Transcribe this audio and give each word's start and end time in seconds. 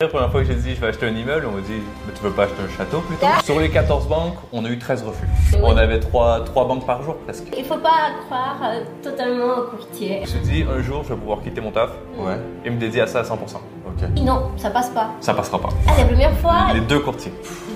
La 0.00 0.06
première 0.06 0.30
fois 0.30 0.42
que 0.42 0.46
j'ai 0.46 0.54
dit 0.54 0.76
je 0.76 0.80
vais 0.80 0.86
acheter 0.86 1.06
un 1.06 1.12
immeuble, 1.12 1.44
on 1.46 1.56
m'a 1.56 1.60
dit 1.60 1.72
mais 2.06 2.12
tu 2.14 2.22
veux 2.22 2.30
pas 2.30 2.44
acheter 2.44 2.62
un 2.62 2.68
château 2.78 3.00
plutôt? 3.00 3.26
Sur 3.42 3.58
les 3.58 3.68
14 3.68 4.06
banques, 4.06 4.36
on 4.52 4.64
a 4.64 4.68
eu 4.68 4.78
13 4.78 5.02
refus. 5.02 5.26
Oui. 5.54 5.58
On 5.60 5.76
avait 5.76 5.98
3, 5.98 6.44
banques 6.54 6.86
par 6.86 7.02
jour 7.02 7.16
presque. 7.16 7.48
Il 7.58 7.64
faut 7.64 7.78
pas 7.78 8.12
croire 8.24 8.60
euh, 8.62 8.82
totalement 9.02 9.56
au 9.58 9.62
courtier. 9.62 10.18
Je 10.18 10.20
me 10.20 10.26
suis 10.26 10.38
dit 10.38 10.62
un 10.72 10.80
jour 10.82 11.02
je 11.02 11.08
vais 11.14 11.18
pouvoir 11.18 11.40
quitter 11.42 11.60
mon 11.60 11.72
taf 11.72 11.90
Ouais, 12.16 12.36
et 12.64 12.70
me 12.70 12.78
dédier 12.78 13.00
à 13.00 13.06
ça 13.08 13.18
à 13.18 13.22
100%. 13.24 13.32
ok. 13.56 14.08
Et 14.16 14.20
non, 14.20 14.52
ça 14.56 14.70
passe 14.70 14.90
pas. 14.90 15.10
Ça 15.20 15.34
passera 15.34 15.58
pas. 15.60 15.70
Ah, 15.88 15.94
la 15.98 16.04
première 16.04 16.38
fois, 16.38 16.68
Les 16.74 16.80
deux 16.80 17.00
courtiers. 17.00 17.32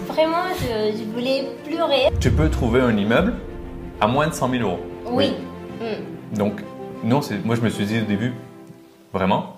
vraiment, 0.06 0.44
je, 0.60 0.96
je 0.96 1.02
voulais 1.12 1.48
pleurer. 1.68 2.08
Tu 2.20 2.30
peux 2.30 2.48
trouver 2.48 2.82
un 2.82 2.96
immeuble 2.96 3.34
à 4.00 4.06
moins 4.06 4.28
de 4.28 4.32
100 4.32 4.48
000 4.48 4.62
euros. 4.62 4.78
Oui. 5.10 5.34
Mm. 5.80 6.36
Donc, 6.38 6.62
non, 7.02 7.20
c'est, 7.20 7.44
moi 7.44 7.56
je 7.56 7.62
me 7.62 7.68
suis 7.68 7.84
dit 7.84 7.98
au 8.00 8.04
début, 8.04 8.32
vraiment, 9.12 9.56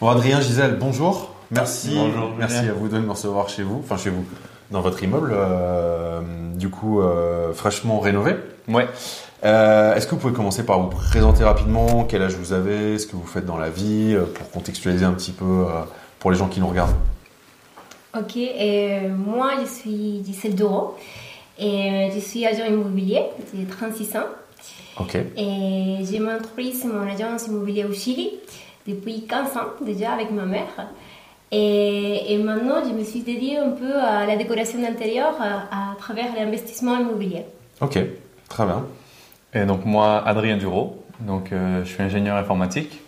Bon, 0.00 0.08
Adrien, 0.10 0.40
Gisèle, 0.40 0.76
bonjour. 0.78 1.34
Merci. 1.50 1.94
Bonjour, 1.96 2.30
Merci 2.38 2.68
à 2.68 2.72
vous 2.72 2.88
de 2.88 2.98
me 2.98 3.10
recevoir 3.10 3.48
chez 3.48 3.62
vous, 3.62 3.78
enfin 3.82 3.96
chez 3.96 4.10
vous, 4.10 4.24
dans 4.70 4.80
votre 4.80 5.02
immeuble, 5.02 5.32
euh, 5.34 6.20
du 6.54 6.68
coup, 6.68 7.00
euh, 7.00 7.52
fraîchement 7.52 7.98
rénové. 8.00 8.36
ouais. 8.68 8.86
Euh, 9.44 9.94
Est-ce 9.94 10.06
que 10.08 10.16
vous 10.16 10.20
pouvez 10.20 10.32
commencer 10.34 10.64
par 10.66 10.80
vous 10.80 10.88
présenter 10.88 11.44
rapidement 11.44 12.04
Quel 12.04 12.22
âge 12.22 12.34
vous 12.34 12.52
avez 12.52 12.98
Ce 12.98 13.06
que 13.06 13.14
vous 13.14 13.24
faites 13.26 13.46
dans 13.46 13.56
la 13.56 13.70
vie 13.70 14.16
Pour 14.34 14.50
contextualiser 14.50 15.04
un 15.04 15.12
petit 15.12 15.30
peu 15.30 15.44
euh, 15.44 15.82
pour 16.18 16.32
les 16.32 16.36
gens 16.36 16.48
qui 16.48 16.58
nous 16.60 16.66
regardent? 16.66 16.96
Ok, 18.18 18.36
et 18.36 19.02
moi 19.16 19.50
je 19.62 19.66
suis 19.68 20.24
Gisèle 20.26 20.56
Doro 20.56 20.96
et 21.56 22.08
je 22.12 22.18
suis 22.18 22.44
agent 22.46 22.64
immobilier, 22.64 23.22
j'ai 23.54 23.64
36 23.64 24.16
ans 24.16 24.26
Ok. 24.98 25.14
et 25.14 25.98
j'ai 26.02 26.18
mon 26.18 26.34
entreprise, 26.34 26.84
mon 26.84 27.02
agence 27.08 27.46
immobilier 27.46 27.84
au 27.84 27.92
Chili 27.92 28.30
depuis 28.88 29.26
15 29.26 29.56
ans 29.56 29.70
déjà 29.84 30.12
avec 30.12 30.30
ma 30.30 30.44
mère. 30.46 30.88
Et, 31.50 32.34
et 32.34 32.38
maintenant 32.38 32.82
je 32.86 32.92
me 32.92 33.04
suis 33.04 33.20
dédiée 33.20 33.56
un 33.58 33.70
peu 33.70 33.94
à 33.96 34.26
la 34.26 34.36
décoration 34.36 34.80
d'intérieur 34.80 35.34
à, 35.40 35.92
à 35.92 35.96
travers 35.98 36.26
l'investissement 36.36 36.98
immobilier. 36.98 37.44
Ok. 37.80 37.98
Très 38.48 38.64
bien. 38.64 38.84
Et 39.54 39.64
donc 39.64 39.84
moi, 39.84 40.22
Adrien 40.26 40.56
Duro, 40.56 41.02
donc 41.20 41.52
euh, 41.52 41.84
je 41.84 41.88
suis 41.88 42.02
ingénieur 42.02 42.36
informatique. 42.36 43.00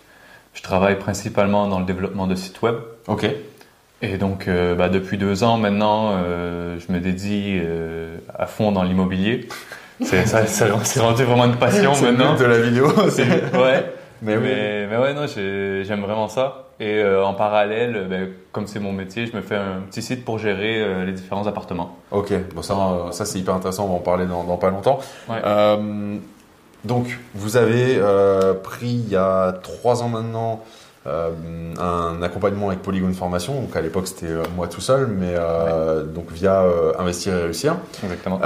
Je 0.53 0.61
travaille 0.63 0.97
principalement 0.97 1.67
dans 1.67 1.79
le 1.79 1.85
développement 1.85 2.27
de 2.27 2.35
sites 2.35 2.61
web. 2.61 2.75
Ok. 3.07 3.25
Et 4.03 4.17
donc 4.17 4.47
euh, 4.47 4.73
bah, 4.75 4.89
depuis 4.89 5.17
deux 5.17 5.43
ans 5.43 5.57
maintenant, 5.57 6.11
euh, 6.13 6.77
je 6.79 6.91
me 6.91 6.99
dédie 6.99 7.59
euh, 7.61 8.17
à 8.37 8.47
fond 8.47 8.71
dans 8.71 8.83
l'immobilier. 8.83 9.47
C'est 10.03 10.25
ça, 10.25 10.47
ça 10.47 10.65
c'est 10.83 10.99
rendu 10.99 11.23
vraiment 11.23 11.45
une 11.45 11.57
passion 11.57 11.93
C'est 11.95 12.05
le 12.07 12.11
maintenant. 12.13 12.33
but 12.33 12.39
de 12.41 12.45
la 12.45 12.59
vidéo. 12.59 12.87
Ouais. 13.53 13.93
Mais 14.21 14.37
oui. 14.37 14.43
Mais, 14.45 14.97
ouais, 14.97 15.13
non, 15.13 15.25
j'ai- 15.27 15.83
j'aime 15.83 16.01
vraiment 16.01 16.27
ça. 16.27 16.65
Et 16.79 16.97
euh, 17.01 17.23
en 17.23 17.33
parallèle, 17.35 18.07
ben, 18.09 18.29
comme 18.51 18.65
c'est 18.67 18.79
mon 18.79 18.91
métier, 18.91 19.27
je 19.27 19.35
me 19.35 19.41
fais 19.41 19.55
un 19.55 19.81
petit 19.89 20.01
site 20.01 20.25
pour 20.25 20.39
gérer 20.39 20.81
euh, 20.81 21.05
les 21.05 21.11
différents 21.11 21.45
appartements. 21.45 21.95
Ok, 22.11 22.33
bon 22.55 22.61
ça, 22.63 22.73
euh, 22.73 23.11
ça 23.11 23.25
c'est 23.25 23.37
hyper 23.39 23.53
intéressant, 23.53 23.85
on 23.85 23.89
va 23.89 23.93
en 23.95 23.99
parler 23.99 24.25
dans, 24.25 24.43
dans 24.43 24.57
pas 24.57 24.69
longtemps. 24.71 24.99
Ouais. 25.29 25.41
Donc, 26.83 27.19
vous 27.35 27.57
avez 27.57 27.99
pris 28.63 28.87
il 29.05 29.09
y 29.09 29.15
a 29.15 29.51
trois 29.61 30.01
ans 30.01 30.09
maintenant 30.09 30.61
un 31.05 32.21
accompagnement 32.21 32.67
avec 32.69 32.81
Polygone 32.81 33.13
Formation. 33.13 33.59
Donc 33.61 33.75
à 33.75 33.81
l'époque 33.81 34.07
c'était 34.07 34.33
moi 34.55 34.67
tout 34.67 34.81
seul, 34.81 35.07
mais 35.07 35.35
donc 36.13 36.31
via 36.31 36.63
Investir 36.97 37.35
et 37.35 37.41
Réussir. 37.43 37.75
Exactement. 38.03 38.39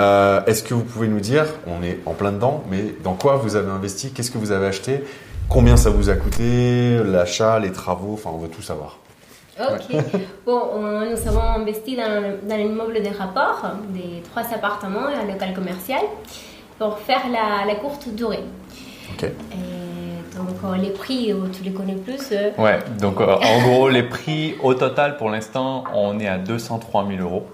Est-ce 0.46 0.64
que 0.64 0.74
vous 0.74 0.84
pouvez 0.84 1.08
nous 1.08 1.20
dire, 1.22 1.46
on 1.68 1.82
est 1.84 2.00
en 2.06 2.14
plein 2.14 2.32
dedans, 2.34 2.64
mais 2.70 2.96
dans 3.04 3.14
quoi 3.14 3.36
vous 3.38 3.56
avez 3.56 3.70
investi 3.72 4.12
Qu'est-ce 4.12 4.32
que 4.32 4.38
vous 4.38 4.52
avez 4.52 4.68
acheté 4.68 5.04
Combien 5.50 5.78
ça 5.78 5.90
vous 5.90 6.10
a 6.10 6.16
coûté 6.16 6.98
L'achat, 7.04 7.60
les 7.60 7.72
travaux, 7.72 8.14
enfin 8.14 8.32
on 8.34 8.38
veut 8.38 8.50
tout 8.50 8.62
savoir. 8.62 8.98
Ok. 9.60 9.96
Bon, 10.46 10.62
on- 10.76 11.10
nous 11.10 11.28
avons 11.28 11.42
investi 11.42 11.96
dans, 11.96 12.22
le- 12.22 12.48
dans 12.48 12.58
l'immeuble 12.58 13.02
des 13.02 13.10
rapports, 13.10 13.62
des 13.90 14.22
trois 14.30 14.44
appartements 14.54 15.10
et 15.10 15.14
un 15.16 15.26
local 15.32 15.54
commercial, 15.54 16.02
pour 16.78 17.00
faire 17.00 17.22
la, 17.32 17.66
la 17.66 17.76
courte 17.76 18.10
durée. 18.10 18.44
Ok. 19.14 19.24
Et 19.24 20.36
donc, 20.38 20.50
euh, 20.66 20.76
les 20.76 20.90
prix, 20.90 21.32
euh, 21.32 21.48
tu 21.54 21.64
les 21.64 21.72
connais 21.72 21.96
plus. 21.96 22.20
euh, 22.34 22.52
Ouais, 22.58 22.80
donc 23.00 23.22
euh, 23.22 23.36
en 23.36 23.62
gros, 23.62 23.88
les 23.88 24.04
prix 24.04 24.56
au 24.62 24.74
total 24.74 25.16
pour 25.18 25.30
l'instant, 25.30 25.86
on 25.94 26.20
est 26.20 26.28
à 26.28 26.38
203 26.38 27.08
000 27.08 27.22
euros. 27.22 27.48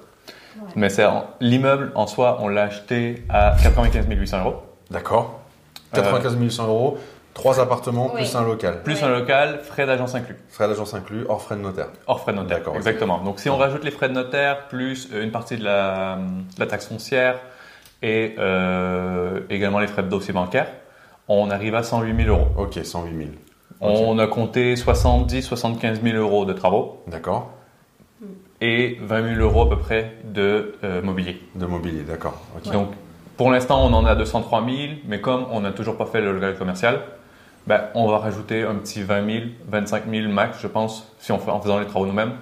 Ouais. 0.57 0.67
Mais 0.75 0.89
c'est 0.89 1.05
l'immeuble 1.39 1.91
en 1.95 2.07
soi, 2.07 2.39
on 2.41 2.47
l'a 2.47 2.63
acheté 2.63 3.23
à 3.29 3.55
95 3.61 4.05
800 4.09 4.39
euros. 4.43 4.55
D'accord. 4.89 5.39
95 5.93 6.49
100 6.49 6.67
euros, 6.67 6.97
trois 7.41 7.59
appartements 7.59 8.11
Oui. 8.13 8.21
plus 8.21 8.35
un 8.35 8.43
local. 8.43 8.83
Plus 8.83 9.01
un 9.03 9.09
local, 9.09 9.59
frais 9.63 9.85
d'agence 9.85 10.13
inclus. 10.15 10.37
Frais 10.49 10.67
d'agence 10.67 10.93
inclus, 10.93 11.25
hors 11.27 11.41
frais 11.41 11.55
de 11.55 11.61
notaire. 11.61 11.87
Hors 12.07 12.19
frais 12.21 12.31
de 12.33 12.37
notaire. 12.37 12.59
D'accord. 12.59 12.75
Exactement. 12.75 13.17
Donc 13.19 13.39
si 13.39 13.49
on 13.49 13.57
rajoute 13.57 13.83
les 13.83 13.91
frais 13.91 14.09
de 14.09 14.13
notaire, 14.13 14.67
plus 14.67 15.09
euh, 15.11 15.23
une 15.23 15.31
partie 15.31 15.57
de 15.57 15.63
la, 15.63 16.17
de 16.55 16.59
la 16.59 16.67
taxe 16.67 16.87
foncière 16.87 17.39
et 18.03 18.35
euh, 18.39 19.39
également 19.49 19.79
les 19.79 19.87
frais 19.87 20.03
de 20.03 20.07
dossier 20.09 20.33
bancaire, 20.33 20.67
on 21.27 21.49
arrive 21.49 21.75
à 21.75 21.83
108 21.83 22.25
000 22.25 22.29
euros. 22.29 22.47
Ok, 22.57 22.79
108 22.83 23.17
000. 23.17 23.29
Ok. 23.81 23.89
On 24.07 24.19
a 24.19 24.27
compté 24.27 24.75
70-75 24.75 26.01
000 26.03 26.17
euros 26.17 26.45
de 26.45 26.53
travaux 26.53 27.01
D'accord. 27.07 27.51
et 28.61 28.97
20 29.01 29.35
000 29.35 29.41
euros 29.41 29.63
à 29.63 29.69
peu 29.69 29.77
près 29.77 30.13
de 30.23 30.75
euh, 30.83 31.01
mobilier. 31.01 31.41
De 31.55 31.65
mobilier, 31.65 32.03
d'accord. 32.03 32.39
Donc, 32.71 32.89
pour 33.37 33.49
l'instant, 33.49 33.83
on 33.83 33.91
en 33.93 34.05
a 34.05 34.13
203 34.13 34.63
000, 34.63 34.75
mais 35.07 35.19
comme 35.19 35.45
on 35.51 35.61
n'a 35.61 35.71
toujours 35.71 35.97
pas 35.97 36.05
fait 36.05 36.21
le 36.21 36.33
local 36.33 36.55
commercial, 36.55 37.01
ben, 37.67 37.81
on 37.95 38.07
va 38.09 38.17
rajouter 38.17 38.63
un 38.63 38.75
petit 38.75 39.01
20 39.03 39.25
000, 39.25 39.45
25 39.69 40.03
000 40.09 40.27
max, 40.31 40.57
je 40.61 40.67
pense, 40.67 41.07
si 41.19 41.31
on 41.31 41.39
fait, 41.39 41.51
en 41.51 41.61
faisant 41.61 41.79
les 41.79 41.85
travaux 41.85 42.05
nous-mêmes, 42.05 42.33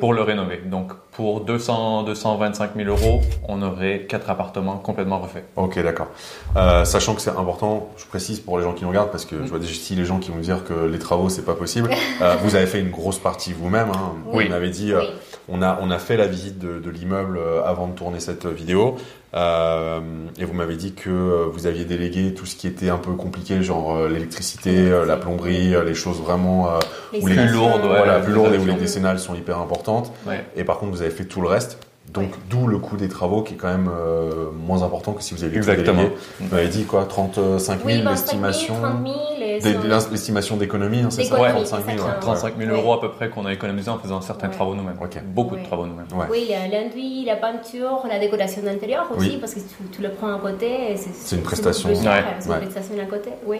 pour 0.00 0.12
le 0.12 0.22
rénover. 0.22 0.60
Donc, 0.64 0.92
pour 1.12 1.42
200, 1.42 2.02
225 2.02 2.70
000 2.76 2.88
euros, 2.88 3.20
on 3.48 3.62
aurait 3.62 4.00
quatre 4.08 4.28
appartements 4.28 4.76
complètement 4.78 5.20
refaits. 5.20 5.44
Ok, 5.54 5.80
d'accord. 5.80 6.08
Euh, 6.56 6.84
sachant 6.84 7.14
que 7.14 7.20
c'est 7.20 7.30
important, 7.30 7.88
je 7.96 8.04
précise 8.04 8.40
pour 8.40 8.58
les 8.58 8.64
gens 8.64 8.72
qui 8.72 8.82
nous 8.82 8.90
regardent, 8.90 9.12
parce 9.12 9.24
que 9.24 9.36
je 9.44 9.48
vois 9.48 9.60
déjà 9.60 9.70
ici 9.72 9.94
les 9.94 10.04
gens 10.04 10.18
qui 10.18 10.30
vont 10.32 10.38
me 10.38 10.42
dire 10.42 10.64
que 10.64 10.74
les 10.86 10.98
travaux 10.98 11.28
c'est 11.28 11.44
pas 11.44 11.54
possible. 11.54 11.90
Euh, 12.22 12.34
vous 12.42 12.56
avez 12.56 12.66
fait 12.66 12.80
une 12.80 12.90
grosse 12.90 13.18
partie 13.18 13.52
vous-même. 13.52 13.90
Hein. 13.90 14.14
Oui. 14.26 14.46
On 14.48 14.52
avait 14.52 14.70
dit, 14.70 14.92
euh, 14.92 15.00
Oui. 15.00 15.06
on 15.50 15.60
a 15.62 15.78
on 15.82 15.90
a 15.90 15.98
fait 15.98 16.16
la 16.16 16.26
visite 16.26 16.58
de, 16.58 16.78
de 16.78 16.90
l'immeuble 16.90 17.38
avant 17.64 17.88
de 17.88 17.92
tourner 17.92 18.20
cette 18.20 18.46
vidéo, 18.46 18.96
Euh, 19.36 20.00
et 20.38 20.44
vous 20.44 20.54
m'avez 20.54 20.76
dit 20.76 20.94
que 20.94 21.10
euh, 21.10 21.46
vous 21.50 21.66
aviez 21.66 21.84
délégué 21.84 22.32
tout 22.32 22.46
ce 22.46 22.56
qui 22.56 22.66
était 22.66 22.88
un 22.88 22.96
peu 22.96 23.12
compliqué, 23.12 23.62
genre 23.62 23.94
euh, 23.94 24.08
l'électricité, 24.08 24.88
la 25.06 25.16
plomberie, 25.16 25.74
les 25.84 25.94
choses 25.94 26.20
vraiment 26.20 26.70
euh, 26.70 26.78
les 27.12 27.46
lourdes, 27.46 27.82
voilà 27.82 28.20
plus 28.20 28.32
lourdes 28.32 28.54
et 28.54 28.58
où 28.58 28.64
les 28.64 28.74
décennales 28.74 29.18
sont 29.18 29.34
hyper 29.34 29.58
importantes. 29.58 30.12
Ouais. 30.26 30.44
Et 30.56 30.64
par 30.64 30.78
contre, 30.78 30.92
vous 30.92 31.02
avez 31.02 31.10
fait 31.10 31.26
tout 31.26 31.42
le 31.42 31.48
reste. 31.48 31.78
Donc, 32.20 32.30
d'où 32.50 32.66
le 32.66 32.78
coût 32.78 32.96
des 32.96 33.08
travaux 33.08 33.42
qui 33.42 33.54
est 33.54 33.56
quand 33.56 33.68
même 33.68 33.88
euh, 33.94 34.50
moins 34.66 34.82
important 34.82 35.12
que 35.12 35.22
si 35.22 35.34
vous 35.34 35.44
aviez 35.44 35.60
tout 35.60 35.68
Exactement. 35.70 36.02
Vous 36.40 36.54
m'avez 36.54 36.68
dit 36.68 36.84
quoi 36.84 37.04
35 37.04 37.78
000 37.78 37.86
Oui, 37.86 38.02
25 38.02 38.04
000, 38.04 38.10
l'estimation 38.10 38.74
30 38.80 39.02
000. 39.06 39.16
et 39.42 39.60
des- 39.60 39.72
ça- 39.74 39.78
l'ins- 39.86 40.10
L'estimation 40.10 40.56
d'économie, 40.56 41.00
hein, 41.00 41.08
c'est 41.10 41.24
ça 41.24 41.36
D'économie, 41.36 41.64
35 41.64 41.76
000 41.76 41.90
exactement. 41.92 42.14
ouais. 42.14 42.20
35 42.20 42.54
000 42.58 42.70
Ouais. 42.70 42.76
euros 42.80 42.92
à 42.94 43.00
peu 43.00 43.10
près 43.10 43.28
qu'on 43.30 43.46
a 43.46 43.52
économisé 43.52 43.90
en 43.90 43.98
faisant 43.98 44.20
certains 44.20 44.48
Ouais. 44.48 44.54
travaux 44.54 44.74
nous-mêmes. 44.74 44.96
Ok. 45.00 45.20
Beaucoup 45.24 45.54
Ouais. 45.54 45.60
de 45.62 45.66
travaux 45.66 45.86
nous-mêmes. 45.86 46.06
Ouais. 46.14 46.26
Oui, 46.30 46.48
l'enduit, 46.72 47.24
la 47.24 47.36
peinture, 47.36 48.04
la 48.08 48.18
décoration 48.18 48.62
d'intérieur 48.62 49.06
aussi, 49.16 49.28
Oui. 49.30 49.38
parce 49.40 49.54
que 49.54 49.60
tu, 49.60 49.66
tu 49.92 50.02
le 50.02 50.10
prends 50.10 50.34
à 50.34 50.38
côté. 50.38 50.96
C'est 50.96 51.36
une 51.36 51.42
prestation. 51.42 51.90
Ouais. 51.90 51.96
C'est 52.40 52.48
Ouais. 52.48 52.56
une 52.56 52.68
prestation 52.68 52.94
à 53.02 53.06
côté, 53.06 53.30
oui. 53.46 53.58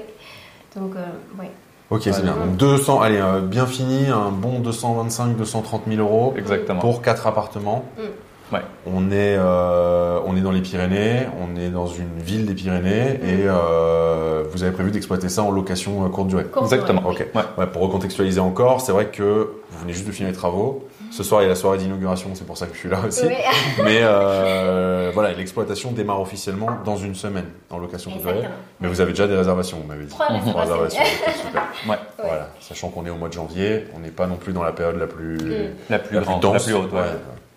Donc, 0.77 0.93
euh, 0.97 1.05
oui. 1.39 1.47
Ok, 1.89 2.01
c'est 2.03 2.11
Ouais. 2.17 2.23
bien. 2.23 2.33
Donc, 2.35 2.57
200, 2.57 3.01
allez, 3.01 3.19
euh, 3.21 3.41
bien 3.41 3.65
fini, 3.65 4.07
un 4.09 4.31
bon 4.31 4.59
225, 4.59 5.37
230 5.37 5.83
000 5.89 6.01
euros 6.03 6.35
Exactement. 6.37 6.81
pour 6.81 7.01
quatre 7.01 7.27
appartements. 7.29 7.85
Mm. 7.97 8.03
Ouais. 8.53 8.61
On 8.87 9.11
est, 9.11 9.37
euh, 9.39 10.21
on 10.25 10.37
est 10.37 10.41
dans 10.41 10.53
les 10.53 10.61
Pyrénées, 10.61 11.27
on 11.41 11.59
est 11.61 11.69
dans 11.71 11.87
une 11.89 12.19
ville 12.21 12.47
des 12.47 12.55
Pyrénées 12.55 13.15
et 13.25 13.45
euh, 13.47 14.45
vous 14.53 14.63
avez 14.63 14.71
prévu 14.73 14.93
d'exploiter 14.93 15.29
ça 15.29 15.43
en 15.43 15.51
location 15.51 16.05
euh, 16.05 16.09
courte 16.09 16.29
durée. 16.29 16.45
Courte 16.45 16.73
Exactement. 16.73 17.01
durée, 17.01 17.25
Ok. 17.25 17.35
Ouais. 17.35 17.43
Ouais, 17.59 17.67
pour 17.67 17.83
recontextualiser 17.83 18.39
encore, 18.41 18.81
c'est 18.81 18.93
vrai 18.93 19.07
que 19.07 19.51
vous 19.71 19.79
venez 19.81 19.93
juste 19.93 20.07
de 20.07 20.13
finir 20.13 20.31
les 20.31 20.37
travaux. 20.37 20.87
Ce 21.11 21.23
soir, 21.23 21.41
il 21.41 21.45
y 21.45 21.47
a 21.47 21.51
la 21.51 21.55
soirée 21.57 21.79
d'inauguration, 21.79 22.31
c'est 22.35 22.47
pour 22.47 22.57
ça 22.59 22.67
que 22.67 22.75
je 22.75 22.79
suis 22.81 22.89
là 22.89 22.99
aussi. 23.07 23.27
Oui. 23.27 23.35
Mais 23.85 23.99
euh, 24.03 25.11
voilà, 25.15 25.33
l'exploitation 25.33 25.91
démarre 25.93 26.21
officiellement 26.21 26.69
dans 26.85 26.97
une 26.97 27.15
semaine 27.15 27.47
en 27.71 27.79
location 27.79 28.11
courte 28.13 28.23
durée. 28.25 28.43
Mais 28.81 28.89
vous 28.89 29.01
avez 29.01 29.13
déjà 29.13 29.27
des 29.27 29.37
réservations, 29.37 29.79
vous 29.81 29.87
m'avez 29.89 30.05
dit. 30.05 30.11
Trois 30.11 30.27
réservations. 30.29 31.03
ok, 31.03 31.35
super. 31.47 31.63
Ouais. 31.89 31.97
Voilà, 32.19 32.49
sachant 32.61 32.89
qu'on 32.89 33.05
est 33.07 33.11
au 33.11 33.17
mois 33.17 33.29
de 33.29 33.35
janvier, 33.35 33.85
on 33.95 34.01
n'est 34.01 34.11
pas 34.11 34.27
non 34.27 34.37
plus 34.37 34.53
dans 34.53 34.63
la 34.65 34.73
période 34.73 34.99
la 34.99 35.07
plus, 35.07 35.37
Mm. 35.37 35.71
La 35.91 35.99
plus 35.99 36.17
la 36.17 36.23
grande, 36.23 36.41
dense. 36.43 36.55
la 36.55 36.61
plus 36.61 36.75
haute. 36.75 36.93
Ouais. 36.93 37.01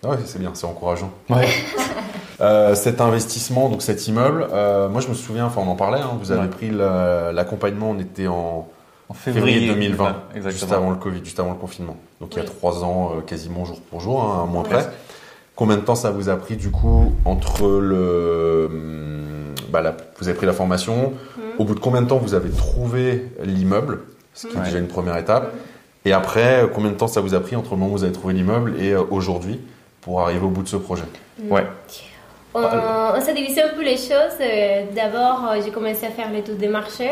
Ouais, 0.04 0.10
Ouais, 0.12 0.18
c'est 0.26 0.40
bien, 0.40 0.52
c'est 0.54 0.66
encourageant. 0.66 1.12
Ouais. 1.30 1.48
Euh, 2.42 2.74
cet 2.74 3.02
investissement, 3.02 3.68
donc 3.68 3.82
cet 3.82 4.08
immeuble, 4.08 4.48
euh, 4.54 4.88
moi 4.88 5.02
je 5.02 5.10
me 5.10 5.14
souviens, 5.14 5.48
enfin 5.48 5.60
on 5.62 5.70
en 5.70 5.76
parlait, 5.76 6.00
hein, 6.00 6.12
vous 6.22 6.32
avez 6.32 6.44
Ouais. 6.44 6.48
pris 6.48 6.70
la- 6.70 7.34
l'accompagnement, 7.34 7.90
on 7.90 8.00
était 8.00 8.28
en 8.28 8.66
En 9.10 9.14
février, 9.14 9.56
février, 9.60 9.74
2020, 9.74 10.16
Exactement. 10.36 10.50
juste 10.52 10.72
avant 10.72 10.90
le 10.92 10.96
Covid, 10.96 11.20
juste 11.22 11.38
avant 11.42 11.50
le 11.50 11.58
confinement. 11.58 11.98
Donc 12.22 12.36
il 12.36 12.38
y 12.38 12.40
a 12.40 12.46
Oui. 12.46 12.50
trois 12.50 12.82
ans, 12.86 13.12
euh, 13.18 13.22
quasiment 13.22 13.66
jour 13.66 13.82
pour 13.82 14.00
jour, 14.00 14.24
hein, 14.24 14.44
un 14.44 14.46
mois 14.46 14.64
Ouais. 14.64 14.70
près. 14.70 14.90
Combien 15.58 15.76
de 15.76 15.82
temps 15.82 15.96
ça 15.96 16.12
vous 16.12 16.30
a 16.30 16.38
pris 16.38 16.56
du 16.56 16.72
coup 16.72 17.12
entre 17.26 17.68
le, 17.68 18.70
hum, 18.72 19.54
bah, 19.70 19.82
la- 19.82 19.98
vous 20.22 20.30
avez 20.30 20.38
pris 20.38 20.46
la 20.48 20.54
formation, 20.54 21.12
Mhm. 21.36 21.44
au 21.60 21.66
bout 21.66 21.76
de 21.76 21.82
combien 21.82 22.02
de 22.04 22.08
temps 22.08 22.20
vous 22.20 22.36
avez 22.36 22.52
trouvé 22.52 23.34
l'immeuble 23.44 24.00
ce 24.34 24.48
qui 24.48 24.56
est 24.58 24.62
déjà 24.62 24.78
une 24.78 24.88
première 24.88 25.18
étape. 25.18 25.54
Et 26.06 26.14
après, 26.14 26.70
combien 26.74 26.92
de 26.92 26.96
temps 26.96 27.08
ça 27.08 27.20
vous 27.20 27.34
a 27.36 27.42
pris 27.42 27.58
entre 27.58 27.72
le 27.72 27.78
moment 27.80 27.92
où 27.92 27.98
vous 27.98 28.04
avez 28.06 28.14
trouvé 28.14 28.34
l'immeuble 28.34 28.76
et 28.80 28.96
aujourd'hui 28.96 29.60
pour 30.10 30.22
arriver 30.22 30.44
au 30.44 30.50
bout 30.50 30.64
de 30.64 30.68
ce 30.68 30.78
projet 30.78 31.04
Ouais. 31.44 31.68
On, 32.56 32.64
on 33.16 33.22
s'est 33.22 33.36
divisé 33.36 33.62
un 33.62 33.70
peu 33.76 33.84
les 33.84 33.96
choses. 33.96 34.38
Euh, 34.42 34.86
D'abord, 34.96 35.48
euh, 35.52 35.62
j'ai 35.64 35.70
commencé 35.70 36.08
à 36.08 36.10
faire 36.10 36.32
l'étude 36.32 36.58
des 36.58 36.68
marchés. 36.68 37.12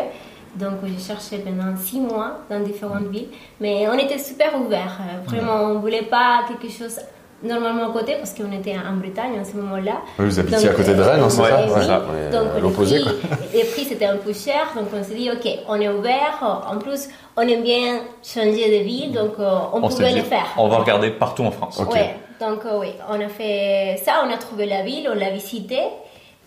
Donc, 0.56 0.78
j'ai 0.84 0.98
cherché 1.00 1.38
pendant 1.38 1.78
six 1.78 2.00
mois 2.00 2.40
dans 2.50 2.60
différentes 2.60 3.08
villes. 3.10 3.30
Mais 3.62 3.88
on 3.88 3.94
était 4.00 4.18
super 4.18 4.60
ouverts. 4.60 4.98
Euh, 5.00 5.30
Vraiment, 5.30 5.58
on 5.66 5.74
ne 5.76 5.80
voulait 5.80 6.08
pas 6.18 6.46
quelque 6.48 6.74
chose 6.74 7.00
normalement 7.44 7.90
à 7.90 7.94
côté 7.94 8.16
parce 8.16 8.34
qu'on 8.34 8.52
était 8.52 8.76
en 8.76 8.96
Bretagne 8.98 9.40
en 9.40 9.46
ce 9.46 9.56
moment-là. 9.58 10.02
Oui, 10.20 10.26
vous 10.26 10.40
habitiez 10.40 10.68
Donc, 10.68 10.74
à 10.74 10.74
côté 10.74 10.94
de 10.96 11.02
Rennes, 11.02 11.20
hein, 11.22 11.30
c'est 11.30 11.42
ouais, 11.42 11.50
ça 11.50 11.64
oui. 11.66 11.72
Ouais, 11.72 11.86
ça. 11.86 12.00
Donc, 12.32 12.48
à 12.52 12.56
les 12.56 12.62
l'opposé, 12.62 13.02
quoi. 13.04 13.12
les 13.54 13.64
prix 13.64 13.84
c'était 13.86 14.06
un 14.06 14.18
peu 14.18 14.34
cher, 14.34 14.72
donc 14.76 14.86
on 14.94 15.04
s'est 15.04 15.14
dit, 15.16 15.30
ok, 15.32 15.48
on 15.68 15.80
est 15.80 15.90
ouvert. 15.90 16.64
En 16.72 16.78
plus, 16.78 17.08
on 17.36 17.42
aime 17.42 17.64
bien 17.64 18.02
changer 18.24 18.80
de 18.80 18.84
ville, 18.84 19.12
donc 19.12 19.34
euh, 19.40 19.58
on, 19.74 19.84
On 19.84 19.88
pouvait 19.90 20.10
dit, 20.14 20.20
le 20.20 20.24
faire. 20.24 20.48
on 20.58 20.68
va 20.68 20.78
regarder 20.78 21.12
partout 21.12 21.44
en 21.44 21.52
France. 21.52 21.80
Ok. 21.80 21.94
Ouais, 21.94 22.16
donc 22.40 22.66
euh, 22.66 22.80
oui, 22.80 22.90
on 23.10 23.20
a 23.20 23.28
fait 23.30 24.00
ça, 24.04 24.24
on 24.28 24.34
a 24.34 24.38
trouvé 24.38 24.66
la 24.66 24.82
ville, 24.84 25.08
on 25.12 25.16
l'a 25.16 25.30
visité 25.30 25.80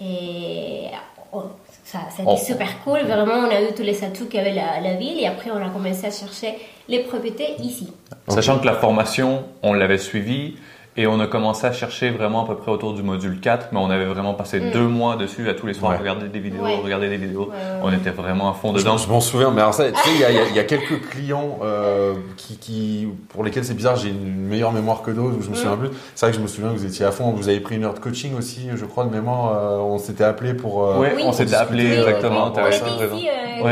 et 0.01 0.87
on- 1.33 1.45
ça, 1.85 1.99
ça 2.15 2.21
a 2.21 2.23
été 2.23 2.31
On- 2.33 2.37
super 2.37 2.69
cool. 2.85 3.01
Vraiment, 3.01 3.35
on 3.49 3.51
a 3.51 3.61
eu 3.63 3.73
tous 3.77 3.83
les 3.83 4.05
atouts 4.05 4.27
qu'avait 4.27 4.53
la, 4.53 4.81
la 4.81 4.95
ville 4.95 5.19
et 5.19 5.27
après 5.27 5.51
on 5.51 5.57
a 5.65 5.71
commencé 5.71 6.07
à 6.07 6.11
chercher 6.11 6.55
les 6.89 7.01
propriétés 7.01 7.55
ici. 7.61 7.93
Sachant 8.29 8.59
que 8.61 8.67
la 8.67 8.75
formation, 8.75 9.45
on 9.63 9.73
l'avait 9.73 9.99
suivie 9.99 10.57
et 10.97 11.07
on 11.07 11.21
a 11.21 11.27
commencé 11.27 11.67
à 11.67 11.73
chercher 11.73 12.11
vraiment 12.11 12.45
à 12.45 12.47
peu 12.49 12.57
près 12.57 12.71
autour 12.73 12.95
du 12.95 13.03
module 13.03 13.39
4, 13.41 13.69
mais 13.73 13.79
on 13.79 13.91
avait 13.91 14.05
vraiment 14.07 14.35
passé 14.35 14.59
deux 14.73 14.87
mois 14.89 15.17
dessus 15.17 15.49
à 15.49 15.55
tous 15.55 15.67
les 15.67 15.75
soirs, 15.75 15.93
Ouais. 15.93 15.99
regarder 15.99 16.29
des 16.29 16.41
vidéos, 16.41 16.63
Ouais. 16.63 16.81
regarder 16.83 17.09
des 17.09 17.17
vidéos. 17.17 17.49
Ouais, 17.51 17.55
On 17.83 17.93
était 17.93 18.11
vraiment 18.11 18.51
à 18.51 18.55
fond 18.55 18.73
dedans. 18.73 18.97
je 18.99 19.09
m'en 19.09 19.21
souviens, 19.21 19.51
mais 19.51 19.61
alors 19.63 19.73
ça, 19.75 19.91
tu 19.91 19.99
sais, 19.99 20.11
il 20.15 20.21
y, 20.21 20.25
a- 20.25 20.31
il 20.31 20.37
y 20.37 20.39
a- 20.41 20.49
il 20.49 20.57
y 20.57 20.59
a 20.59 20.65
quelques 20.65 21.01
clients 21.09 21.59
euh, 21.63 22.15
qui, 22.37 22.57
qui, 22.59 23.09
pour 23.31 23.45
lesquels 23.45 23.65
c'est 23.65 23.75
bizarre, 23.75 23.97
j'ai 23.97 24.09
une 24.11 24.47
meilleure 24.47 24.73
mémoire 24.73 25.03
que 25.03 25.11
d'autres, 25.11 25.37
où 25.39 25.43
je 25.43 25.51
me 25.51 25.55
souviens 25.55 25.77
plus. 25.77 25.91
C'est 26.15 26.27
vrai 26.27 26.33
que 26.33 26.37
je 26.39 26.43
me 26.43 26.49
souviens 26.49 26.71
que 26.73 26.77
vous 26.77 26.87
étiez 26.87 27.07
à 27.07 27.13
fond, 27.13 27.31
vous 27.31 27.49
avez 27.49 27.61
pris 27.61 27.77
une 27.77 27.85
heure 27.85 27.95
de 27.95 28.01
coaching 28.01 28.37
aussi, 28.37 28.69
je 28.75 28.85
crois, 28.85 29.05
de 29.05 29.11
mémoire, 29.11 29.57
euh, 29.57 29.79
on 29.79 29.99
s'était 29.99 30.25
appelé 30.25 30.55
pour... 30.55 30.85
euh, 30.85 30.97
Oui. 30.99 31.23
on 31.25 31.33
s'était 31.33 31.55
appelé 31.55 31.99
exactement, 31.99 32.47
on 32.47 32.51
était 32.51 32.69
ici, 32.77 33.29
euh, 33.63 33.69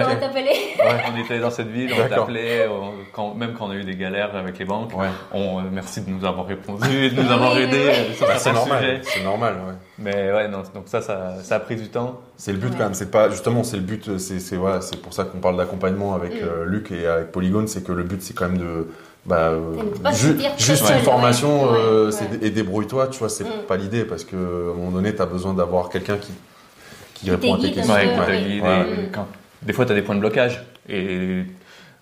on 1.15 1.19
était 1.25 1.39
dans 1.41 1.51
cette 1.51 1.69
ville, 1.69 1.91
on 1.95 2.09
t'appelait, 2.09 2.69
on- 2.69 2.93
quand, 3.13 3.35
même 3.35 3.53
quand 3.59 3.67
on 3.67 3.71
a 3.71 3.75
eu 3.75 3.85
des 3.85 3.97
galères 3.97 4.35
avec 4.37 4.59
les 4.59 4.65
banques. 4.65 4.97
Ouais. 4.97 5.07
On, 5.33 5.59
euh, 5.59 5.63
merci 5.73 6.01
de 6.03 6.11
nous 6.11 6.25
avoir 6.25 6.47
répondu, 6.47 7.08
de 7.11 7.23
nous 7.23 7.31
avoir 7.31 7.57
aidés 7.59 7.77
oui. 7.77 7.93
euh, 7.95 8.13
sur 8.15 8.27
Bah, 8.27 8.35
c'est 8.35 8.45
certains 8.45 8.59
normal, 8.61 8.81
sujets. 8.81 9.01
c'est 9.05 9.25
normal, 9.25 9.55
ouais. 9.67 9.75
Mais 9.99 10.33
ouais, 10.33 10.49
non, 10.49 10.59
donc 10.75 10.85
ça, 10.87 11.01
ça, 11.03 11.35
ça 11.43 11.57
a 11.57 11.61
pris 11.61 11.77
du 11.77 11.89
temps. 11.89 12.21
C'est 12.37 12.53
le 12.53 12.59
but 12.59 12.69
Ouais. 12.69 12.75
quand 12.79 12.85
même, 12.85 12.95
c'est 12.95 13.11
pas 13.11 13.29
justement 13.31 13.65
c'est 13.65 13.77
le 13.77 13.83
but, 13.83 14.19
c'est 14.19 14.39
c'est 14.41 14.57
voilà, 14.57 14.81
c'est 14.81 15.01
pour 15.01 15.13
ça 15.13 15.25
qu'on 15.25 15.39
parle 15.39 15.57
d'accompagnement 15.57 16.15
avec 16.15 16.35
Mm. 16.35 16.45
euh, 16.47 16.65
Luc 16.67 16.91
et 16.93 17.07
avec 17.07 17.33
Polygone, 17.33 17.67
c'est 17.69 17.85
que 17.85 17.93
le 17.93 18.03
but 18.05 18.23
c'est 18.23 18.35
quand 18.35 18.49
même 18.49 18.59
de 18.59 18.89
bah, 19.27 19.49
euh, 19.51 19.75
ju- 20.15 20.39
juste 20.59 20.85
seul, 20.87 20.97
une 20.99 21.03
formation 21.03 21.69
euh, 21.75 22.11
et 22.41 22.51
débrouille-toi, 22.51 23.09
tu 23.09 23.19
vois, 23.19 23.29
c'est 23.29 23.45
Mm. 23.45 23.67
pas 23.67 23.77
l'idée 23.77 24.05
parce 24.05 24.25
que 24.25 24.37
à 24.37 24.73
un 24.73 24.75
moment 24.75 24.91
donné 24.91 25.15
tu 25.15 25.21
as 25.23 25.27
besoin 25.27 25.53
d'avoir 25.55 25.89
quelqu'un 25.89 26.17
qui 26.17 26.33
qui 27.15 27.31
répond 27.33 27.55
à 27.55 27.59
tes 27.59 27.73
questions. 27.73 27.95
des 29.63 29.73
fois, 29.73 29.85
tu 29.87 29.93
as 29.93 29.95
des 29.97 30.03
points 30.03 30.15
de 30.15 30.21
blocage. 30.21 30.63
Et 30.89 31.43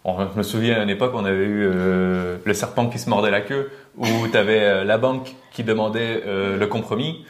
on- 0.04 0.18
je 0.32 0.36
me 0.38 0.42
souviens 0.42 0.78
à 0.78 0.82
une 0.82 0.90
époque, 0.90 1.12
on 1.14 1.24
avait 1.24 1.44
eu 1.44 1.64
euh, 1.72 2.36
le 2.44 2.54
serpent 2.54 2.86
qui 2.88 2.98
se 2.98 3.08
mordait 3.08 3.30
la 3.30 3.40
queue, 3.40 3.70
où 3.96 4.28
tu 4.30 4.36
avais 4.36 4.84
la 4.84 4.98
banque 4.98 5.34
qui 5.52 5.64
demandait 5.64 6.22
euh, 6.26 6.58
le 6.58 6.66
compromis 6.66 7.24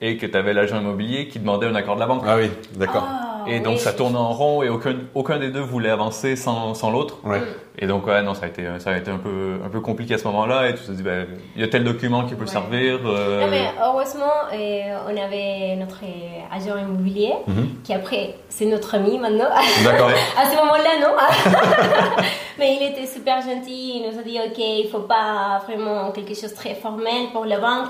et 0.00 0.16
que 0.16 0.26
tu 0.26 0.36
avais 0.36 0.54
l'agent 0.54 0.80
immobilier 0.80 1.28
qui 1.28 1.40
demandait 1.40 1.66
un 1.66 1.74
accord 1.74 1.96
de 1.96 2.00
la 2.00 2.06
banque. 2.06 2.22
Ah 2.26 2.36
oui, 2.36 2.48
d'accord. 2.76 3.06
Ah, 3.08 3.31
Et 3.46 3.60
donc 3.60 3.74
oui. 3.74 3.78
ça 3.80 3.92
tournait 3.92 4.16
en 4.18 4.32
rond 4.32 4.62
et 4.62 4.68
aucun, 4.68 4.94
aucun 5.14 5.38
des 5.38 5.50
deux 5.50 5.60
voulait 5.60 5.90
avancer 5.90 6.36
sans, 6.36 6.74
sans 6.74 6.90
l'autre. 6.90 7.18
Ouais. 7.24 7.40
Et 7.78 7.86
donc 7.86 8.06
ouais, 8.06 8.22
non, 8.22 8.34
ça 8.34 8.44
a 8.44 8.48
été, 8.48 8.66
ça 8.78 8.90
a 8.90 8.96
été 8.98 9.10
un, 9.10 9.16
peu, 9.16 9.58
un 9.64 9.68
peu 9.70 9.80
compliqué 9.80 10.14
à 10.14 10.18
ce 10.18 10.24
moment-là. 10.24 10.68
Et 10.68 10.74
tu 10.74 10.82
te 10.82 10.92
dis, 10.92 11.02
ben, 11.02 11.26
il 11.56 11.62
y 11.62 11.64
a 11.64 11.68
tel 11.68 11.84
document 11.84 12.24
qui 12.24 12.34
peut 12.34 12.42
Ouais. 12.42 12.46
servir. 12.50 12.98
euh, 13.06 13.40
Non, 13.40 13.46
mais 13.50 13.70
heureusement, 13.82 14.24
euh, 14.52 14.96
on 15.08 15.16
avait 15.16 15.76
notre 15.76 16.00
euh, 16.04 16.54
agent 16.54 16.76
immobilier 16.78 17.32
Mhm. 17.46 17.68
qui 17.82 17.94
après, 17.94 18.34
c'est 18.48 18.66
notre 18.66 18.94
ami 18.94 19.18
maintenant. 19.18 19.48
D'accord. 19.84 20.10
À 20.38 20.50
ce 20.50 20.56
moment-là, 20.56 21.00
non. 21.00 22.22
Mais 22.58 22.76
il 22.80 22.86
était 22.92 23.06
super 23.06 23.40
gentil. 23.40 24.02
Il 24.02 24.10
nous 24.12 24.18
a 24.18 24.22
dit, 24.22 24.38
OK, 24.38 24.58
il 24.58 24.88
faut 24.90 25.00
pas 25.00 25.60
vraiment 25.66 26.10
quelque 26.12 26.34
chose 26.34 26.50
de 26.52 26.56
très 26.56 26.74
formel 26.74 27.28
pour 27.32 27.44
la 27.46 27.58
banque. 27.58 27.88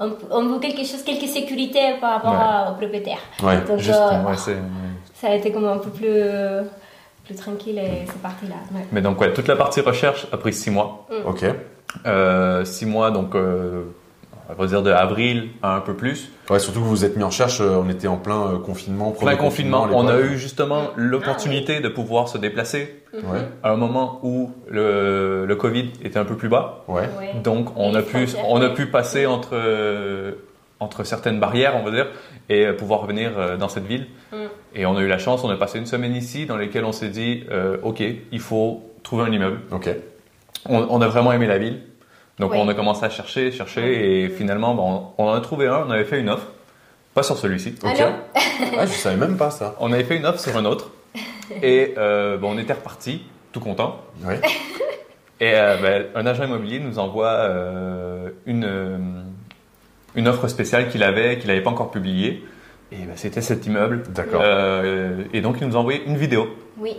On, 0.00 0.10
on 0.30 0.42
veut 0.46 0.58
quelque 0.60 0.84
chose, 0.84 1.02
quelques 1.04 1.26
sécurités 1.28 1.94
par 2.00 2.22
rapport 2.22 2.32
Ouais. 2.32 2.70
au 2.70 2.74
propriétaire. 2.78 3.18
Ouais. 3.42 3.58
Donc, 3.68 3.78
juste, 3.78 3.90
euh, 4.00 4.22
ouais, 4.22 4.36
c'est- 4.36 4.56
ça 5.24 5.30
a 5.32 5.34
été 5.36 5.52
comme 5.52 5.64
un 5.64 5.78
peu 5.78 5.88
plus, 5.90 6.20
plus 7.24 7.34
tranquille 7.34 7.78
et 7.78 8.04
c'est 8.06 8.20
parti 8.20 8.46
là. 8.46 8.56
Ouais. 8.74 8.84
Mais 8.92 9.00
donc 9.00 9.18
ouais, 9.20 9.32
toute 9.32 9.48
la 9.48 9.56
partie 9.56 9.80
recherche 9.80 10.26
a 10.32 10.36
pris 10.36 10.52
six 10.52 10.70
mois. 10.70 11.06
OK. 11.26 11.44
Euh, 12.06 12.64
six 12.64 12.84
mois, 12.84 13.10
donc 13.10 13.34
euh, 13.34 13.84
on 14.50 14.54
va 14.60 14.66
dire 14.66 14.82
de 14.82 14.90
avril 14.90 15.48
à 15.62 15.76
un 15.76 15.80
peu 15.80 15.94
plus. 15.94 16.30
Ouais, 16.50 16.58
surtout 16.58 16.80
que 16.80 16.84
vous 16.84 16.90
vous 16.90 17.04
êtes 17.06 17.16
mis 17.16 17.22
en 17.22 17.28
recherche, 17.28 17.60
euh, 17.62 17.80
on 17.82 17.88
était 17.88 18.08
en 18.08 18.16
plein 18.18 18.60
confinement, 18.66 19.12
Plein 19.12 19.36
confinement, 19.36 19.88
on 19.92 20.08
a 20.08 20.18
eu 20.20 20.36
justement 20.36 20.88
l'opportunité 20.96 21.80
de 21.80 21.88
pouvoir 21.88 22.28
se 22.28 22.36
déplacer 22.36 23.00
Ouais. 23.14 23.38
à 23.62 23.70
un 23.70 23.76
moment 23.76 24.18
où 24.24 24.50
le, 24.68 25.46
le 25.46 25.56
Covid 25.56 25.88
était 26.02 26.18
un 26.18 26.24
peu 26.24 26.34
plus 26.36 26.48
bas. 26.48 26.84
Ouais. 26.88 27.08
Donc 27.44 27.68
on 27.76 27.94
Et 27.94 27.98
a 27.98 28.02
pu, 28.02 28.26
on 28.48 28.60
a 28.60 28.70
pu 28.70 28.86
passer 28.86 29.24
entre, 29.24 29.54
entre 30.80 31.04
certaines 31.04 31.38
barrières, 31.38 31.76
on 31.80 31.84
va 31.84 31.92
dire, 31.92 32.08
et 32.48 32.66
euh, 32.66 32.72
pouvoir 32.72 33.06
venir 33.06 33.32
euh, 33.38 33.56
dans 33.56 33.68
cette 33.68 33.86
ville. 33.86 34.06
Mm. 34.32 34.36
Et 34.74 34.86
on 34.86 34.96
a 34.96 35.00
eu 35.00 35.08
la 35.08 35.18
chance, 35.18 35.44
on 35.44 35.50
a 35.50 35.56
passé 35.56 35.78
une 35.78 35.86
semaine 35.86 36.14
ici 36.14 36.46
dans 36.46 36.56
laquelle 36.56 36.84
on 36.84 36.92
s'est 36.92 37.08
dit, 37.08 37.44
euh, 37.50 37.76
ok, 37.82 38.02
il 38.32 38.40
faut 38.40 38.82
trouver 39.02 39.24
un 39.24 39.32
immeuble. 39.32 39.60
OK. 39.70 39.88
On, 40.68 40.86
on 40.90 41.00
a 41.00 41.08
vraiment 41.08 41.32
aimé 41.32 41.46
la 41.46 41.58
ville. 41.58 41.80
Donc 42.38 42.50
Oui. 42.52 42.58
on 42.60 42.68
a 42.68 42.74
commencé 42.74 43.04
à 43.04 43.10
chercher, 43.10 43.52
chercher, 43.52 44.24
et 44.24 44.28
finalement, 44.28 44.74
bon, 44.74 45.06
on 45.18 45.24
en 45.28 45.34
a 45.34 45.40
trouvé 45.40 45.68
un, 45.68 45.84
on 45.86 45.90
avait 45.90 46.04
fait 46.04 46.18
une 46.20 46.28
offre. 46.28 46.48
Pas 47.14 47.22
sur 47.22 47.36
celui-ci. 47.36 47.76
OK. 47.84 48.00
Allô 48.00 48.12
Ah, 48.78 48.86
je 48.86 48.92
savais 48.92 49.16
même 49.16 49.36
pas 49.36 49.50
ça. 49.50 49.76
On 49.78 49.92
avait 49.92 50.02
fait 50.04 50.16
une 50.16 50.26
offre 50.26 50.40
sur 50.40 50.56
un 50.56 50.64
autre. 50.64 50.90
Et 51.62 51.94
euh, 51.96 52.36
bon, 52.38 52.54
on 52.54 52.58
était 52.58 52.72
reparti, 52.72 53.22
tout 53.52 53.60
content. 53.60 54.00
Ouais. 54.24 54.40
Et 55.40 55.52
euh, 55.54 55.76
ben, 55.80 56.06
un 56.16 56.26
agent 56.26 56.44
immobilier 56.44 56.80
nous 56.80 56.98
envoie 56.98 57.28
euh, 57.28 58.30
une, 58.46 58.64
euh, 58.64 58.98
une 60.14 60.28
offre 60.28 60.48
spéciale 60.48 60.88
qu'il 60.88 61.02
avait, 61.02 61.38
qu'il 61.38 61.48
n'avait 61.48 61.62
pas 61.62 61.70
encore 61.70 61.90
publiée. 61.90 62.44
Et 62.92 62.96
ben, 62.96 63.12
c'était 63.16 63.40
cet 63.40 63.66
immeuble. 63.66 64.02
D'accord. 64.10 64.40
Euh, 64.44 65.24
et 65.32 65.40
donc, 65.40 65.56
il 65.60 65.66
nous 65.66 65.76
a 65.76 65.78
envoyé 65.80 66.02
une 66.06 66.16
vidéo. 66.16 66.48
Oui, 66.78 66.96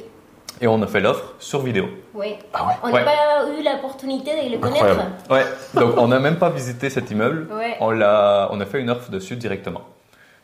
Et 0.62 0.67
on 0.67 0.81
a 0.81 0.88
fait 0.88 1.00
l'offre 1.01 1.33
sur 1.39 1.62
vidéo. 1.62 1.85
oui. 2.13 2.35
Ah 2.53 2.67
ouais? 2.67 2.73
On 2.83 2.88
n'a 2.88 2.94
Ouais. 2.95 3.03
pas 3.06 3.45
eu 3.59 3.63
l'opportunité 3.63 4.31
de 4.31 4.51
le 4.51 4.57
Incroyable. 4.65 5.00
connaître. 5.29 5.31
Ouais. 5.31 5.79
Donc, 5.81 5.93
on 5.98 6.07
n'a 6.07 6.19
même 6.19 6.38
pas 6.38 6.50
visité 6.50 6.89
cet 6.89 7.12
immeuble. 7.12 7.48
Ouais. 7.53 7.75
On, 7.81 7.91
l'a, 7.91 8.50
on 8.51 8.60
a 8.62 8.65
fait 8.65 8.79
une 8.79 8.89
offre 8.89 9.10
dessus 9.12 9.36
directement. 9.36 9.81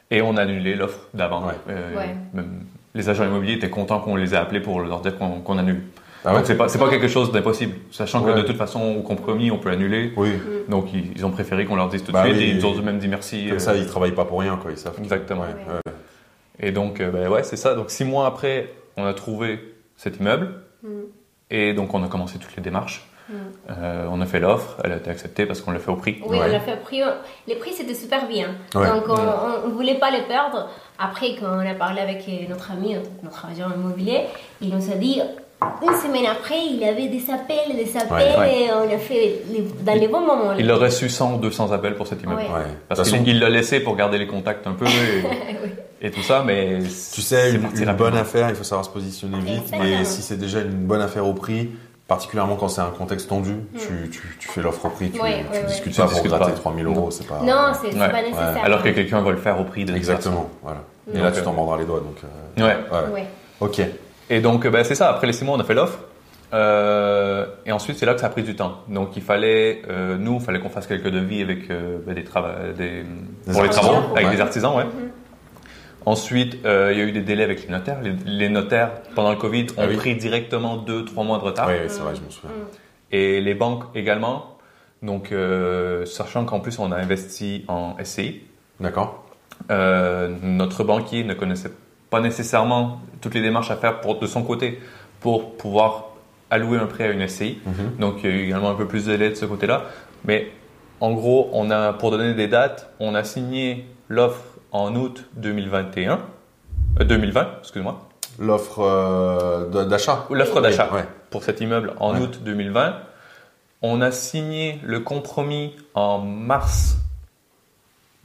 Et 0.09 0.21
on 0.21 0.35
a 0.37 0.41
annulé 0.41 0.75
l'offre 0.75 0.99
d'avant. 1.13 1.45
Ouais. 1.47 1.53
Euh, 1.69 1.95
Ouais. 1.97 2.15
même 2.33 2.63
les 2.93 3.07
agents 3.09 3.23
immobiliers 3.23 3.53
étaient 3.53 3.69
contents 3.69 3.99
qu'on 3.99 4.17
les 4.17 4.33
ait 4.33 4.37
appelés 4.37 4.59
pour 4.59 4.81
leur 4.81 4.99
dire 4.99 5.17
qu'on, 5.17 5.39
qu'on 5.39 5.57
annule. 5.57 5.81
Ah 6.23 6.29
ouais. 6.31 6.37
Donc, 6.37 6.45
c'est 6.45 6.55
pas, 6.55 6.69
c'est 6.69 6.77
pas 6.79 6.89
quelque 6.89 7.07
chose 7.07 7.31
d'impossible. 7.31 7.75
Sachant 7.91 8.23
Ouais. 8.23 8.33
que 8.33 8.37
de 8.37 8.43
toute 8.43 8.57
façon, 8.57 8.95
au 8.97 9.01
compromis, 9.01 9.49
on 9.51 9.57
peut 9.57 9.69
annuler. 9.71 10.13
Oui. 10.17 10.29
Donc 10.69 10.93
ils, 10.93 11.11
ils 11.15 11.25
ont 11.25 11.31
préféré 11.31 11.65
qu'on 11.65 11.75
leur 11.75 11.89
dise 11.89 12.01
tout 12.03 12.07
de 12.11 12.13
Bah 12.13 12.23
suite 12.25 12.37
oui, 12.37 12.43
et 12.43 12.49
ils 12.51 12.65
ont 12.65 12.75
même 12.81 12.99
dit 12.99 13.07
merci. 13.07 13.45
Comme 13.47 13.55
euh, 13.55 13.59
ça, 13.59 13.75
ils 13.75 13.87
travaillent 13.87 14.11
pas 14.13 14.25
pour 14.25 14.39
rien, 14.39 14.57
quoi. 14.61 14.71
Ils 14.71 14.77
savent. 14.77 14.97
Exactement. 14.99 15.41
Ouais, 15.41 15.47
Ouais. 15.47 15.73
ouais. 15.85 15.93
Et 16.59 16.71
donc 16.71 16.99
euh, 17.01 17.09
ben 17.09 17.27
ouais, 17.27 17.43
c'est 17.43 17.55
ça. 17.57 17.73
Donc 17.73 17.89
six 17.89 18.05
mois 18.05 18.27
après, 18.27 18.71
on 18.97 19.05
a 19.05 19.13
trouvé 19.13 19.59
cet 19.95 20.17
immeuble 20.19 20.49
Mm. 20.83 20.89
et 21.51 21.73
donc 21.75 21.93
on 21.93 22.03
a 22.03 22.07
commencé 22.07 22.39
toutes 22.39 22.55
les 22.55 22.61
démarches. 22.63 23.07
Mm. 23.29 23.33
Euh, 23.69 24.07
on 24.11 24.19
a 24.21 24.25
fait 24.25 24.39
l'offre, 24.39 24.77
elle 24.83 24.91
a 24.93 24.97
été 24.97 25.09
acceptée 25.11 25.45
parce 25.45 25.61
qu'on 25.61 25.71
l'a 25.71 25.79
fait 25.79 25.91
au 25.91 25.95
prix. 25.95 26.17
Oui, 26.25 26.37
Ouais. 26.39 26.45
on 26.51 26.55
a 26.55 26.59
fait 26.59 26.75
prix. 26.81 27.01
Les 27.47 27.55
prix, 27.55 27.71
c'était 27.73 27.93
super 27.93 28.27
bien. 28.27 28.49
Ouais. 28.75 28.87
Donc, 28.87 29.03
on 29.09 29.67
ne 29.67 29.73
voulait 29.73 29.99
pas 29.99 30.09
les 30.11 30.21
perdre. 30.23 30.69
Après, 30.99 31.35
quand 31.39 31.45
on 31.47 31.59
a 31.67 31.73
parlé 31.75 32.01
avec 32.01 32.27
notre 32.49 32.71
ami, 32.71 32.95
notre, 32.95 33.09
notre 33.23 33.45
agent 33.45 33.73
immobilier, 33.75 34.21
il 34.59 34.69
nous 34.75 34.91
a 34.91 34.95
dit, 34.95 35.19
une 35.83 35.93
semaine 35.95 36.25
après, 36.31 36.59
il 36.71 36.83
avait 36.83 37.07
des 37.07 37.23
appels, 37.31 37.75
des 37.75 37.95
appels, 37.97 38.35
Ouais, 38.35 38.37
ouais. 38.39 38.61
et 38.63 38.69
on 38.71 38.93
a 38.93 38.97
fait 38.97 39.41
les- 39.51 39.65
dans 39.83 39.93
les 39.99 40.07
bons 40.07 40.21
moments. 40.21 40.53
Il 40.57 40.69
a 40.71 40.75
reçu 40.75 41.07
100 41.09 41.35
ou 41.35 41.37
200 41.37 41.71
appels 41.71 41.95
pour 41.95 42.07
cet 42.07 42.21
immeuble. 42.23 42.41
Ouais. 42.41 42.47
Ouais. 42.47 42.63
De 42.63 42.69
toute 42.69 42.87
Parce 42.89 42.99
façon, 43.01 43.17
qu'il 43.23 43.35
il 43.35 43.39
l'a 43.39 43.49
laissé 43.49 43.79
pour 43.79 43.95
garder 43.95 44.17
les 44.17 44.27
contacts 44.27 44.65
un 44.67 44.73
peu 44.73 44.85
et, 44.87 44.89
Oui. 45.63 45.69
et 46.01 46.11
tout 46.11 46.21
ça, 46.23 46.43
mais 46.45 46.79
tu 47.13 47.21
sais, 47.21 47.51
une, 47.51 47.67
une 47.79 47.93
bonne 47.93 48.17
affaire, 48.17 48.49
il 48.49 48.55
faut 48.55 48.63
savoir 48.63 48.85
se 48.85 48.89
positionner 48.91 49.39
vite. 49.39 49.71
Et 49.83 50.03
si 50.05 50.21
c'est 50.21 50.37
déjà 50.37 50.59
une 50.61 50.71
bonne 50.87 51.01
affaire 51.01 51.27
au 51.27 51.33
prix, 51.33 51.69
particulièrement 52.07 52.55
quand 52.55 52.67
c'est 52.67 52.81
un 52.81 52.89
contexte 52.97 53.29
tendu, 53.29 53.53
tu, 53.77 54.09
tu, 54.09 54.21
tu 54.39 54.47
fais 54.49 54.61
l'offre 54.61 54.85
au 54.85 54.89
prix, 54.89 55.11
tu, 55.11 55.19
Mm. 55.19 55.21
Ouais, 55.23 55.45
tu 55.51 55.57
ouais, 55.59 55.63
discutes 55.65 55.97
ouais. 55.97 56.05
pas 56.05 56.11
pour 56.11 56.23
gratter 56.23 56.51
pas. 56.51 56.57
3000 56.57 56.85
euros, 56.87 57.09
c'est 57.11 57.27
pas. 57.27 57.39
Non, 57.43 57.71
c'est 57.81 57.97
pas 57.97 58.21
nécessaire. 58.21 58.61
Alors 58.63 58.81
que 58.83 58.89
quelqu'un 58.89 59.21
va 59.21 59.31
le 59.31 59.37
faire 59.37 59.59
au 59.59 59.63
prix 59.63 59.85
de 59.85 59.95
Exactement, 59.95 60.49
voilà. 60.63 60.79
Et 61.07 61.13
Donc, 61.13 61.23
là, 61.23 61.31
tu 61.31 61.39
euh, 61.39 61.43
t'en 61.43 61.53
mordras 61.53 61.77
les 61.77 61.85
doigts, 61.85 61.99
donc. 62.01 62.17
euh, 62.23 62.67
ouais. 62.67 63.11
Ouais. 63.13 63.25
Ok. 63.59 63.81
Et 64.31 64.39
donc, 64.39 64.65
ben, 64.65 64.83
c'est 64.85 64.95
ça. 64.95 65.09
Après 65.09 65.27
les 65.27 65.33
six 65.33 65.43
mois, 65.43 65.57
on 65.57 65.59
a 65.59 65.63
fait 65.65 65.73
l'offre. 65.73 65.99
Euh, 66.53 67.45
et 67.65 67.71
ensuite, 67.73 67.97
c'est 67.97 68.05
là 68.05 68.13
que 68.13 68.21
ça 68.21 68.27
a 68.27 68.29
pris 68.29 68.43
du 68.43 68.55
temps. 68.55 68.79
Donc, 68.87 69.15
il 69.17 69.21
fallait, 69.21 69.81
euh, 69.89 70.17
nous, 70.17 70.35
il 70.35 70.41
fallait 70.41 70.59
qu'on 70.59 70.69
fasse 70.69 70.87
quelques 70.87 71.09
devis 71.09 71.41
avec 71.41 71.69
euh, 71.69 71.97
ben, 72.05 72.15
des, 72.15 72.23
des, 72.23 73.03
Des 73.45 73.53
pour 73.53 73.63
les 73.63 73.69
travaux, 73.69 74.15
avec 74.15 74.27
ouais. 74.27 74.35
des 74.35 74.41
artisans, 74.41 74.75
ouais. 74.75 74.85
Ensuite, 76.05 76.65
euh, 76.65 76.91
il 76.93 76.97
y 76.97 77.01
a 77.01 77.03
eu 77.05 77.11
des 77.11 77.21
délais 77.21 77.43
avec 77.43 77.63
les 77.63 77.69
notaires. 77.69 78.01
Les, 78.01 78.13
les 78.25 78.49
notaires, 78.49 78.91
pendant 79.15 79.31
le 79.31 79.37
Covid, 79.37 79.67
ont 79.77 79.81
Ah 79.83 79.85
oui. 79.89 79.97
pris 79.97 80.15
directement 80.15 80.77
2-3 80.77 81.25
mois 81.25 81.37
de 81.37 81.43
retard. 81.43 81.67
Oui, 81.67 81.75
c'est 81.89 81.99
vrai, 82.01 82.15
je 82.15 82.21
m'en 82.21 82.29
souviens. 82.29 82.51
Et 83.11 83.41
les 83.41 83.53
banques 83.53 83.83
également. 83.95 84.57
Donc, 85.03 85.33
sachant 86.05 86.45
qu'en 86.45 86.59
plus, 86.61 86.79
on 86.79 86.91
a 86.93 86.95
investi 86.95 87.65
en 87.67 87.97
SCI. 88.01 88.41
D'accord. 88.79 89.25
Notre 89.69 90.83
banquier 90.85 91.23
ne 91.25 91.33
connaissait 91.33 91.69
pas 91.69 91.75
nécessairement 92.19 92.99
toutes 93.21 93.33
les 93.35 93.41
démarches 93.41 93.71
à 93.71 93.75
faire 93.77 94.01
pour, 94.01 94.19
de 94.19 94.27
son 94.27 94.43
côté 94.43 94.81
pour 95.19 95.55
pouvoir 95.57 96.09
allouer 96.49 96.77
un 96.79 96.87
prêt 96.87 97.05
à 97.05 97.11
une 97.11 97.25
SCI. 97.27 97.59
Mhm. 97.65 97.97
Donc 97.99 98.15
il 98.23 98.29
y 98.29 98.33
a 98.33 98.35
eu 98.35 98.43
également 98.45 98.69
un 98.71 98.75
peu 98.75 98.87
plus 98.87 99.05
de 99.05 99.11
délai 99.11 99.29
de 99.29 99.35
ce 99.35 99.45
côté-là. 99.45 99.83
Mais 100.25 100.51
en 100.99 101.13
gros, 101.13 101.49
on 101.53 101.71
a, 101.71 101.93
pour 101.93 102.11
donner 102.11 102.33
des 102.33 102.47
dates, 102.47 102.91
on 102.99 103.15
a 103.15 103.23
signé 103.23 103.85
l'offre 104.09 104.43
en 104.71 104.95
août 104.95 105.25
2021, 105.35 106.19
euh, 106.99 107.03
2020, 107.03 107.47
excuse-moi, 107.61 108.07
L'offre 108.39 108.79
euh, 108.79 109.85
d'achat. 109.85 110.25
l'offre 110.29 110.61
d'achat 110.61 110.89
Ouais. 110.93 111.05
pour 111.29 111.43
cet 111.43 111.61
immeuble 111.61 111.93
en 111.99 112.13
Ouais. 112.15 112.21
août 112.21 112.39
2020. 112.43 112.95
On 113.81 114.01
a 114.01 114.11
signé 114.11 114.79
le 114.83 114.99
compromis 114.99 115.75
en 115.95 116.19
mars 116.19 116.97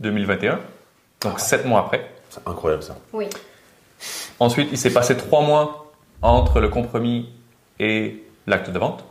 2021, 0.01 0.59
donc 1.23 1.41
sept 1.41 1.65
mois 1.65 1.81
après. 1.81 2.11
C'est 2.29 2.47
incroyable 2.47 2.83
ça. 2.83 2.97
Oui. 3.13 3.27
Ensuite, 4.41 4.69
il 4.73 4.79
s'est 4.79 4.93
passé 4.93 5.17
trois 5.17 5.43
mois 5.43 5.93
entre 6.23 6.61
le 6.61 6.69
compromis 6.69 7.29
et 7.79 8.23
l'acte 8.47 8.71
de 8.71 8.79
vente. 8.79 9.05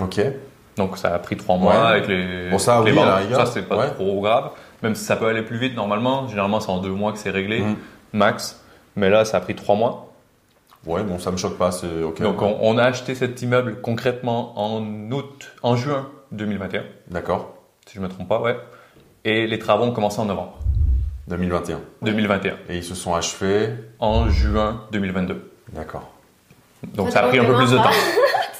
Ok. 0.00 0.20
Donc 0.76 0.98
ça 0.98 1.14
a 1.14 1.18
pris 1.18 1.36
trois 1.36 1.56
mois 1.56 1.72
Ouais. 1.72 1.86
avec 1.88 2.06
les, 2.08 2.50
Bon, 2.50 2.58
ça, 2.58 2.82
les 2.84 2.92
oui, 2.92 2.98
à 2.98 3.00
banques. 3.00 3.06
la 3.06 3.16
rigueur. 3.16 3.46
Ça, 3.46 3.52
c'est 3.52 3.62
pas 3.62 3.76
Ouais. 3.78 3.90
trop 3.90 4.20
grave. 4.20 4.50
Même 4.82 4.94
si 4.94 5.04
ça 5.04 5.16
peut 5.16 5.26
aller 5.26 5.42
plus 5.42 5.58
vite 5.58 5.74
normalement. 5.74 6.28
Généralement, 6.28 6.60
c'est 6.60 6.70
en 6.70 6.78
deux 6.78 6.90
mois 6.90 7.12
que 7.12 7.18
c'est 7.18 7.30
réglé, 7.30 7.60
Mhm. 7.60 7.76
max. 8.12 8.62
Mais 8.94 9.08
là, 9.10 9.24
ça 9.24 9.38
a 9.38 9.40
pris 9.40 9.54
trois 9.54 9.74
mois. 9.74 10.12
Ouais, 10.84 11.02
bon, 11.02 11.18
ça 11.18 11.30
me 11.32 11.36
choque 11.36 11.58
pas, 11.58 11.72
c'est 11.72 12.02
ok. 12.02 12.22
Donc 12.22 12.40
on, 12.42 12.58
on 12.60 12.78
a 12.78 12.84
acheté 12.84 13.14
cet 13.16 13.42
immeuble 13.42 13.80
concrètement 13.80 14.52
en 14.56 14.80
août, 15.10 15.50
en 15.64 15.74
juin 15.74 16.08
2021, 16.30 16.84
D'accord. 17.10 17.54
si 17.86 17.96
je 17.96 18.00
me 18.00 18.08
trompe 18.08 18.28
pas, 18.28 18.40
ouais. 18.40 18.56
Et 19.24 19.48
les 19.48 19.58
travaux 19.58 19.84
ont 19.84 19.90
commencé 19.92 20.20
en 20.20 20.26
novembre 20.26 20.58
2021. 21.28 21.80
2021, 22.02 22.54
Et 22.68 22.76
ils 22.78 22.84
se 22.84 22.94
sont 22.94 23.14
achevés. 23.14 23.70
en 23.98 24.28
juin 24.28 24.82
2022. 24.92 25.50
D'accord. 25.72 26.08
Donc 26.94 27.10
ça 27.10 27.20
a 27.20 27.28
pris 27.28 27.38
un 27.38 27.44
peu 27.44 27.54
plus 27.54 27.70
de 27.70 27.76
temps. 27.76 27.84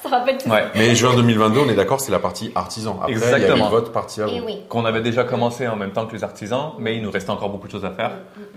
Tu 0.02 0.12
te 0.12 0.14
rappelles 0.14 0.38
tout 0.38 0.48
Ouais. 0.48 0.64
Mais 0.76 0.94
juin 0.94 1.14
2022, 1.16 1.60
on 1.60 1.68
est 1.68 1.74
d'accord, 1.74 2.00
c'est 2.00 2.12
la 2.12 2.20
partie 2.20 2.52
artisan. 2.54 2.96
Après, 3.00 3.12
il 3.12 3.18
y 3.18 3.22
a 3.24 3.26
Exactement. 3.38 3.68
votre 3.70 3.90
partie 3.90 4.20
Et 4.20 4.38
vous. 4.40 4.46
oui. 4.46 4.58
Qu'on 4.68 4.84
avait 4.84 5.00
déjà 5.00 5.24
commencé 5.24 5.66
en 5.66 5.74
même 5.74 5.90
temps 5.90 6.06
que 6.06 6.12
les 6.14 6.22
artisans, 6.22 6.72
mais 6.78 6.94
il 6.96 7.02
nous 7.02 7.10
restait 7.10 7.30
encore 7.30 7.48
beaucoup 7.50 7.66
de 7.66 7.72
choses 7.72 7.84
à 7.84 7.90
faire. 7.90 8.12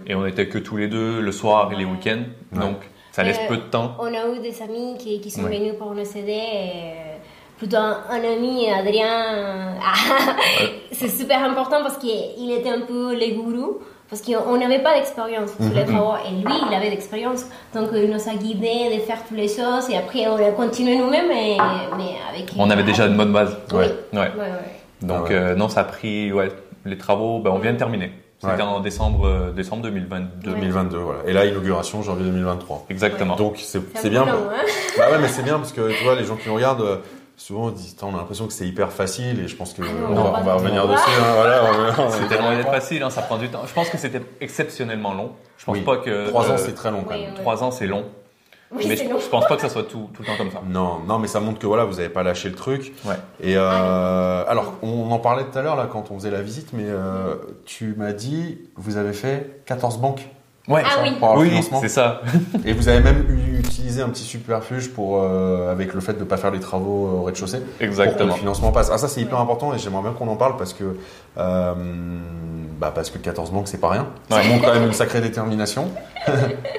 Et 0.06 0.14
on 0.14 0.28
était 0.28 0.48
que 0.48 0.60
tous 0.60 0.78
les 0.78 0.88
deux 0.88 1.20
le 1.20 1.32
soir 1.32 1.72
et 1.72 1.76
les 1.76 1.86
week-ends. 1.86 2.22
Ouais. 2.54 2.60
Donc 2.60 2.76
ça 3.12 3.24
laisse 3.24 3.40
Euh, 3.40 3.48
peu 3.48 3.58
de 3.58 3.62
temps. 3.64 3.96
On 4.00 4.06
a 4.14 4.28
eu 4.36 4.40
des 4.42 4.62
amis 4.62 4.96
qui, 5.00 5.22
qui 5.22 5.32
sont 5.32 5.44
Ouais. 5.44 5.58
venus 5.58 5.74
pour 5.80 5.96
nous 5.96 6.02
aider. 6.18 6.32
et 6.54 6.92
plutôt 7.58 7.78
un, 7.78 7.98
un 8.10 8.24
ami, 8.24 8.70
Adrien, 8.70 9.76
ah, 9.84 9.94
c'est 10.92 11.10
super 11.10 11.44
important 11.44 11.82
parce 11.82 11.98
qu'il 11.98 12.52
était 12.52 12.70
un 12.70 12.82
peu 12.82 13.14
le 13.16 13.34
gourou. 13.36 13.80
Parce 14.10 14.22
qu'on 14.24 14.58
n'avait 14.58 14.80
pas 14.80 14.96
d'expérience 14.96 15.52
sur 15.52 15.66
Mhm. 15.66 15.74
les 15.76 15.86
travaux 15.86 16.14
et 16.28 16.32
lui, 16.32 16.54
il 16.68 16.74
avait 16.74 16.90
d'expérience. 16.90 17.46
Donc, 17.76 17.90
il 17.94 18.10
nous 18.10 18.28
a 18.30 18.34
guidés 18.36 18.96
de 18.96 19.02
faire 19.02 19.24
toutes 19.28 19.38
les 19.38 19.48
choses 19.48 19.88
et 19.92 19.98
après, 19.98 20.26
on 20.28 20.36
a 20.38 20.52
continué 20.52 20.98
nous-mêmes, 20.98 21.30
et- 21.32 21.58
mais 21.98 22.16
avec. 22.32 22.52
On 22.58 22.70
avait 22.72 22.84
déjà 22.84 23.06
une 23.06 23.16
bonne 23.18 23.32
base. 23.32 23.56
Oui. 23.72 23.78
Ouais. 23.78 23.86
Ouais. 24.14 24.20
Ouais, 24.20 24.30
ouais. 24.40 24.76
Donc 25.04 25.18
Ah 25.28 25.30
ouais. 25.30 25.36
euh, 25.36 25.56
non, 25.56 25.70
ça 25.70 25.82
a 25.82 25.84
pris 25.86 26.34
ouais, 26.34 26.50
les 26.86 26.98
travaux. 26.98 27.40
Ben, 27.40 27.52
on 27.52 27.60
vient 27.60 27.72
de 27.74 27.78
terminer. 27.78 28.12
C'était 28.42 28.54
Ouais. 28.54 28.62
en 28.62 28.80
décembre, 28.80 29.28
euh, 29.28 29.52
décembre 29.52 29.84
2022. 29.84 30.52
2022, 30.52 30.98
voilà. 30.98 31.20
Et 31.28 31.34
là, 31.34 31.46
inauguration 31.46 32.02
janvier 32.02 32.24
2023. 32.26 32.86
Exactement. 32.90 33.36
Donc, 33.36 33.58
c'est 33.58 34.10
bien. 34.10 34.26
long, 34.26 34.32
hein. 34.32 34.64
Bah 34.98 35.12
ouais, 35.12 35.18
mais 35.22 35.28
c'est 35.28 35.44
bien 35.44 35.58
parce 35.58 35.72
que 35.74 35.92
tu 35.92 36.04
vois, 36.04 36.16
les 36.16 36.24
gens 36.24 36.36
qui 36.38 36.48
nous 36.48 36.56
regardent, 36.56 36.82
euh, 36.82 36.98
souvent, 37.40 37.74
on 38.04 38.14
a 38.14 38.18
l'impression 38.18 38.48
que 38.48 38.54
c'est 38.54 38.68
hyper 38.68 38.92
facile 38.92 39.40
et 39.40 39.48
je 39.48 39.56
pense 39.56 39.74
que 39.74 39.82
non, 39.82 39.88
on, 40.10 40.16
va, 40.24 40.32
pas 40.32 40.40
on 40.42 40.44
va 40.44 40.54
revenir 40.56 40.88
dessus. 40.88 41.02
hein, 41.20 41.34
voilà, 41.36 41.62
loin 42.42 42.56
d'être 42.56 42.70
facile, 42.72 43.02
hein, 43.02 43.10
ça 43.10 43.22
prend 43.22 43.38
du 43.38 43.50
temps. 43.50 43.62
Je 43.66 43.74
pense 43.74 43.90
que 43.90 43.98
c'était 43.98 44.22
exceptionnellement 44.42 45.14
long. 45.14 45.32
Je 45.58 45.66
pense 45.66 45.78
Oui. 45.78 45.82
pas 45.84 45.98
que 45.98 46.28
Trois 46.30 46.50
ans, 46.50 46.54
euh, 46.54 46.58
c'est 46.58 46.74
très 46.76 46.92
long 46.92 47.04
quand 47.04 47.16
Oui, 47.16 47.24
même. 47.26 47.34
trois 47.36 47.64
ans, 47.64 47.72
c'est 47.72 47.88
long. 47.88 48.06
Oui, 48.72 48.86
mais 48.88 48.96
c'est 48.98 49.06
je, 49.06 49.10
long. 49.10 49.20
je 49.20 49.28
pense 49.30 49.48
pas 49.48 49.56
que 49.56 49.62
ça 49.64 49.70
soit 49.70 49.84
tout, 49.84 50.10
tout 50.14 50.22
le 50.22 50.28
temps 50.28 50.38
comme 50.38 50.52
ça. 50.52 50.62
Non, 50.68 51.00
non, 51.00 51.18
mais 51.18 51.28
ça 51.28 51.40
montre 51.40 51.58
que 51.60 51.66
voilà, 51.66 51.86
vous 51.86 51.96
n'avez 51.96 52.10
pas 52.10 52.22
lâché 52.22 52.50
le 52.50 52.56
truc. 52.56 52.94
Ouais. 53.06 53.16
Et 53.42 53.56
euh, 53.58 54.44
alors, 54.48 54.74
on 54.84 55.10
en 55.10 55.18
parlait 55.20 55.46
tout 55.52 55.58
à 55.58 55.62
l'heure 55.64 55.76
là 55.76 55.88
quand 55.92 56.12
on 56.12 56.20
faisait 56.20 56.30
la 56.30 56.42
visite, 56.44 56.70
mais 56.74 56.84
euh, 56.86 57.36
tu 57.66 57.96
m'as 57.98 58.12
dit, 58.14 58.60
vous 58.76 58.98
avez 58.98 59.14
fait 59.14 59.62
14 59.66 59.98
banques 59.98 60.28
Ouais. 60.70 60.84
Ah 60.86 61.00
oui. 61.02 61.50
Oui, 61.52 61.68
c'est 61.82 61.90
ça. 61.90 62.22
Et 62.66 62.74
vous 62.74 62.88
avez 62.90 63.02
même 63.02 63.26
utilisé 63.58 64.02
un 64.04 64.10
petit 64.10 64.24
superfuge 64.24 64.92
pour 64.92 65.22
euh, 65.22 65.72
avec 65.72 65.94
le 65.96 66.00
fait 66.00 66.14
de 66.14 66.20
ne 66.20 66.24
pas 66.26 66.38
faire 66.38 66.52
les 66.52 66.60
travaux 66.60 67.08
au 67.20 67.24
rez-de-chaussée 67.24 67.60
pour 67.60 67.78
que 67.80 67.84
le 67.84 67.90
Exactement. 67.90 68.34
financement 68.36 68.72
passe. 68.72 68.90
Ah 68.94 68.98
ça 69.00 69.08
c'est 69.08 69.20
hyper 69.22 69.40
important 69.40 69.74
et 69.74 69.80
j'aimerais 69.80 70.04
bien 70.04 70.12
qu'on 70.12 70.28
en 70.28 70.36
parle 70.36 70.58
parce 70.58 70.74
que 70.74 70.96
euh, 71.38 71.74
bah 72.80 72.92
parce 72.94 73.10
que 73.10 73.18
14 73.18 73.52
banques 73.52 73.68
c'est 73.68 73.80
pas 73.82 73.90
rien. 73.90 74.08
Ça 74.30 74.38
Ouais. 74.38 74.48
montre 74.48 74.66
quand 74.66 74.74
même 74.74 74.86
une 74.86 74.94
sacrée 74.94 75.22
détermination. 75.22 75.88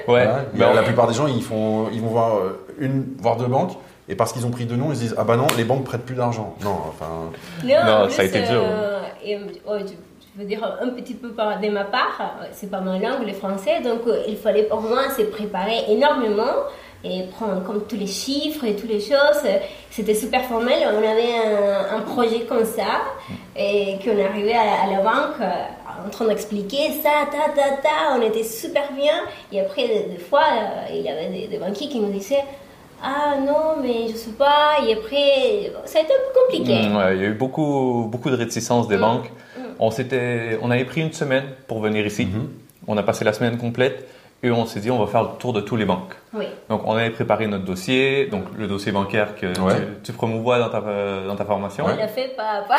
Ouais. 0.07 0.25
Voilà. 0.25 0.45
Ben, 0.53 0.73
la 0.73 0.83
plupart 0.83 1.07
des 1.07 1.13
gens 1.13 1.27
ils 1.27 1.43
font 1.43 1.87
ils 1.91 2.01
vont 2.01 2.07
voir 2.07 2.37
euh, 2.37 2.63
une 2.79 3.05
voire 3.19 3.37
deux 3.37 3.47
banques 3.47 3.73
et 4.09 4.15
parce 4.15 4.33
qu'ils 4.33 4.45
ont 4.45 4.49
pris 4.51 4.65
deux 4.65 4.75
noms 4.75 4.91
ils 4.91 4.95
se 4.95 5.01
disent 5.01 5.15
ah 5.17 5.23
bah 5.23 5.35
non 5.37 5.47
les 5.57 5.63
banques 5.63 5.83
prêtent 5.83 6.05
plus 6.05 6.15
d'argent. 6.15 6.55
Non 6.63 6.75
enfin 6.89 7.07
Non, 7.63 8.05
en 8.05 8.09
ça 8.09 8.21
a 8.21 8.25
été 8.25 8.39
dur. 8.41 8.61
euh, 8.63 9.01
et, 9.23 9.37
oh, 9.67 9.73
je, 10.35 10.41
veux 10.41 10.47
dire 10.47 10.77
un 10.81 10.89
petit 10.89 11.13
peu 11.13 11.29
de 11.29 11.69
ma 11.69 11.83
part, 11.83 12.35
c'est 12.51 12.69
pas 12.69 12.81
ma 12.81 12.97
langue, 12.97 13.25
le 13.25 13.33
français, 13.33 13.81
donc 13.81 14.01
euh, 14.07 14.23
il 14.27 14.37
fallait 14.37 14.63
pour 14.63 14.81
moi 14.81 15.09
se 15.09 15.23
préparer 15.23 15.85
énormément 15.89 16.67
et 17.03 17.23
prendre 17.31 17.63
comme 17.63 17.85
tous 17.87 17.95
les 17.97 18.07
chiffres 18.07 18.63
et 18.65 18.75
toutes 18.75 18.89
les 18.89 18.99
choses. 18.99 19.43
C'était 19.89 20.13
super 20.13 20.43
formel. 20.45 20.77
On 20.85 20.97
avait 20.97 21.35
un, 21.35 21.97
un 21.97 22.01
projet 22.01 22.41
comme 22.41 22.65
ça 22.65 23.01
et 23.55 23.97
qu'on 24.03 24.23
arrivait 24.23 24.53
à, 24.53 24.83
à 24.83 24.87
la 24.87 25.01
banque 25.01 25.41
euh, 25.41 26.05
en 26.05 26.09
train 26.09 26.27
d'expliquer 26.27 26.91
ça, 27.01 27.25
ta, 27.31 27.51
ta, 27.53 27.77
ta. 27.77 28.17
On 28.17 28.21
était 28.21 28.43
super 28.43 28.91
bien. 28.93 29.23
Et 29.51 29.59
après, 29.59 29.87
des, 29.87 30.13
des 30.13 30.17
fois, 30.19 30.43
euh, 30.51 30.93
il 30.93 31.01
y 31.01 31.09
avait 31.09 31.27
des, 31.29 31.47
des 31.47 31.57
banquiers 31.57 31.89
qui 31.89 31.99
nous 31.99 32.11
disaient 32.11 32.43
Ah 33.03 33.35
non, 33.39 33.81
mais 33.81 34.07
je 34.09 34.15
sais 34.15 34.31
pas. 34.31 34.77
Et 34.87 34.93
après, 34.93 35.71
ça 35.85 35.99
a 35.99 36.01
été 36.03 36.13
un 36.13 36.17
peu 36.17 36.39
compliqué. 36.41 36.87
Mm, 36.87 36.97
ouais, 36.97 37.15
il 37.15 37.21
y 37.21 37.25
a 37.25 37.29
eu 37.29 37.33
beaucoup, 37.33 38.07
beaucoup 38.09 38.29
de 38.29 38.35
réticence 38.35 38.87
des 38.87 38.97
banques. 38.97 39.31
On, 39.81 39.91
s'était, 39.91 40.57
on 40.61 40.71
avait 40.71 40.85
pris 40.85 41.01
une 41.01 41.11
semaine 41.11 41.43
pour 41.67 41.81
venir 41.81 42.05
ici. 42.05 42.25
Mhm. 42.27 42.49
On 42.87 42.95
a 42.97 43.03
passé 43.03 43.25
la 43.25 43.33
semaine 43.33 43.57
complète 43.57 44.07
et 44.43 44.49
on 44.49 44.65
s'est 44.65 44.79
dit 44.79 44.89
on 44.89 44.97
va 44.99 45.05
faire 45.07 45.23
le 45.23 45.29
tour 45.39 45.53
de 45.53 45.61
tous 45.61 45.75
les 45.75 45.85
banques. 45.85 46.13
Oui. 46.33 46.45
Donc 46.69 46.81
on 46.85 46.93
avait 46.93 47.09
préparé 47.09 47.45
notre 47.47 47.65
dossier, 47.65 48.25
donc 48.27 48.45
le 48.57 48.67
dossier 48.67 48.91
bancaire 48.91 49.35
que 49.35 49.47
Ouais. 49.59 49.75
tu, 49.75 50.11
tu 50.11 50.13
promouvois 50.13 50.57
dans 50.59 50.69
ta, 50.69 50.81
dans 51.27 51.35
ta 51.35 51.45
formation. 51.45 51.85
On 51.85 51.95
l'a 51.95 52.07
fait 52.07 52.35
pas 52.35 52.59
à 52.59 52.61
pas. 52.61 52.77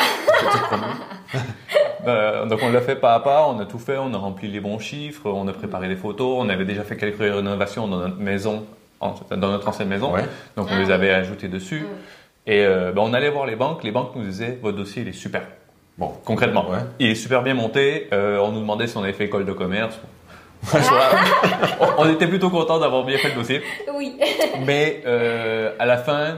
Euh, 2.07 2.45
donc 2.49 2.59
on 2.63 2.71
l'a 2.71 2.81
fait 2.81 2.95
pas 2.95 3.13
à 3.15 3.19
pas, 3.19 3.47
on 3.47 3.59
a 3.59 3.65
tout 3.65 3.79
fait, 3.79 3.97
on 3.97 4.13
a 4.13 4.17
rempli 4.17 4.49
les 4.49 4.59
bons 4.59 4.79
chiffres, 4.79 5.29
on 5.29 5.47
a 5.47 5.53
préparé 5.53 5.87
des 5.87 5.95
photos, 5.95 6.37
on 6.39 6.49
avait 6.49 6.65
déjà 6.65 6.83
fait 6.83 6.97
quelques 6.97 7.19
rénovations 7.19 7.87
dans 7.87 7.97
notre 7.99 8.17
maison, 8.19 8.65
dans 9.01 9.49
notre 9.51 9.67
ancienne 9.67 9.87
maison, 9.89 10.13
ouais. 10.13 10.23
donc 10.57 10.67
on 10.69 10.75
Ah 10.75 10.79
les 10.79 10.91
avait 10.91 11.11
ajoutées 11.11 11.47
dessus. 11.47 11.81
Mm. 11.81 11.85
Et 12.47 12.65
euh, 12.65 12.91
ben, 12.91 13.01
on 13.05 13.13
allait 13.13 13.29
voir 13.29 13.45
les 13.45 13.55
banques, 13.55 13.83
les 13.85 13.91
banques 13.91 14.15
nous 14.15 14.23
disaient 14.23 14.59
votre 14.61 14.77
dossier 14.77 15.03
il 15.03 15.07
est 15.07 15.13
super. 15.13 15.43
Bon 15.97 16.11
Concrètement, 16.25 16.69
Ouais. 16.69 16.79
il 16.99 17.09
est 17.11 17.15
super 17.15 17.43
bien 17.43 17.53
monté. 17.53 18.07
Euh, 18.13 18.39
on 18.39 18.51
nous 18.51 18.59
demandait 18.61 18.87
si 18.87 18.97
on 18.97 19.03
avait 19.03 19.13
fait 19.13 19.25
école 19.25 19.45
de 19.45 19.51
commerce. 19.53 19.99
On, 21.97 22.09
était 22.09 22.27
plutôt 22.27 22.49
content 22.49 22.79
d'avoir 22.79 23.03
bien 23.03 23.17
fait 23.17 23.29
le 23.29 23.35
dossier. 23.35 23.61
Oui. 23.95 24.17
Mais 24.65 25.03
euh, 25.05 25.71
à 25.77 25.85
la 25.85 25.97
fin, 25.97 26.37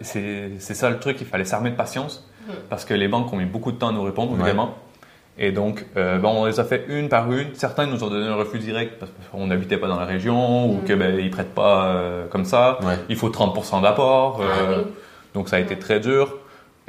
c'est 0.00 0.58
ça 0.58 0.88
le 0.90 0.98
truc, 0.98 1.18
il 1.20 1.26
fallait 1.26 1.44
s'armer 1.44 1.70
de 1.70 1.76
patience 1.76 2.26
Mhm. 2.48 2.54
parce 2.70 2.84
que 2.84 2.92
les 2.94 3.06
banques 3.06 3.32
ont 3.32 3.36
mis 3.36 3.44
beaucoup 3.44 3.70
de 3.70 3.76
temps 3.76 3.90
à 3.90 3.92
nous 3.92 4.02
répondre, 4.02 4.32
Ouais. 4.32 4.38
évidemment. 4.38 4.74
Et 5.38 5.52
donc, 5.52 5.86
euh, 5.96 6.18
ben, 6.18 6.28
on 6.28 6.46
les 6.46 6.58
a 6.60 6.64
fait 6.64 6.84
une 6.88 7.08
par 7.08 7.30
une. 7.30 7.54
Certains 7.54 7.86
nous 7.86 8.02
ont 8.02 8.08
donné 8.08 8.26
un 8.26 8.34
refus 8.34 8.58
direct 8.58 8.98
parce 8.98 9.12
qu'on 9.30 9.46
n'habitait 9.46 9.76
pas 9.76 9.86
dans 9.86 9.98
la 10.00 10.06
région 10.06 10.66
ou 10.68 10.72
Mhm. 10.78 10.84
que 10.84 10.92
ben, 10.94 11.18
ils 11.20 11.30
prêtent 11.30 11.54
pas 11.54 11.84
euh, 11.86 12.26
comme 12.28 12.44
ça. 12.44 12.78
Ouais. 12.82 12.96
Il 13.08 13.16
faut 13.16 13.28
30% 13.30 13.80
d'apport. 13.82 14.40
Ah 14.42 14.70
oui. 14.78 14.84
Donc 15.34 15.48
ça 15.48 15.56
a 15.56 15.58
été 15.60 15.78
très 15.78 16.00
dur. 16.00 16.36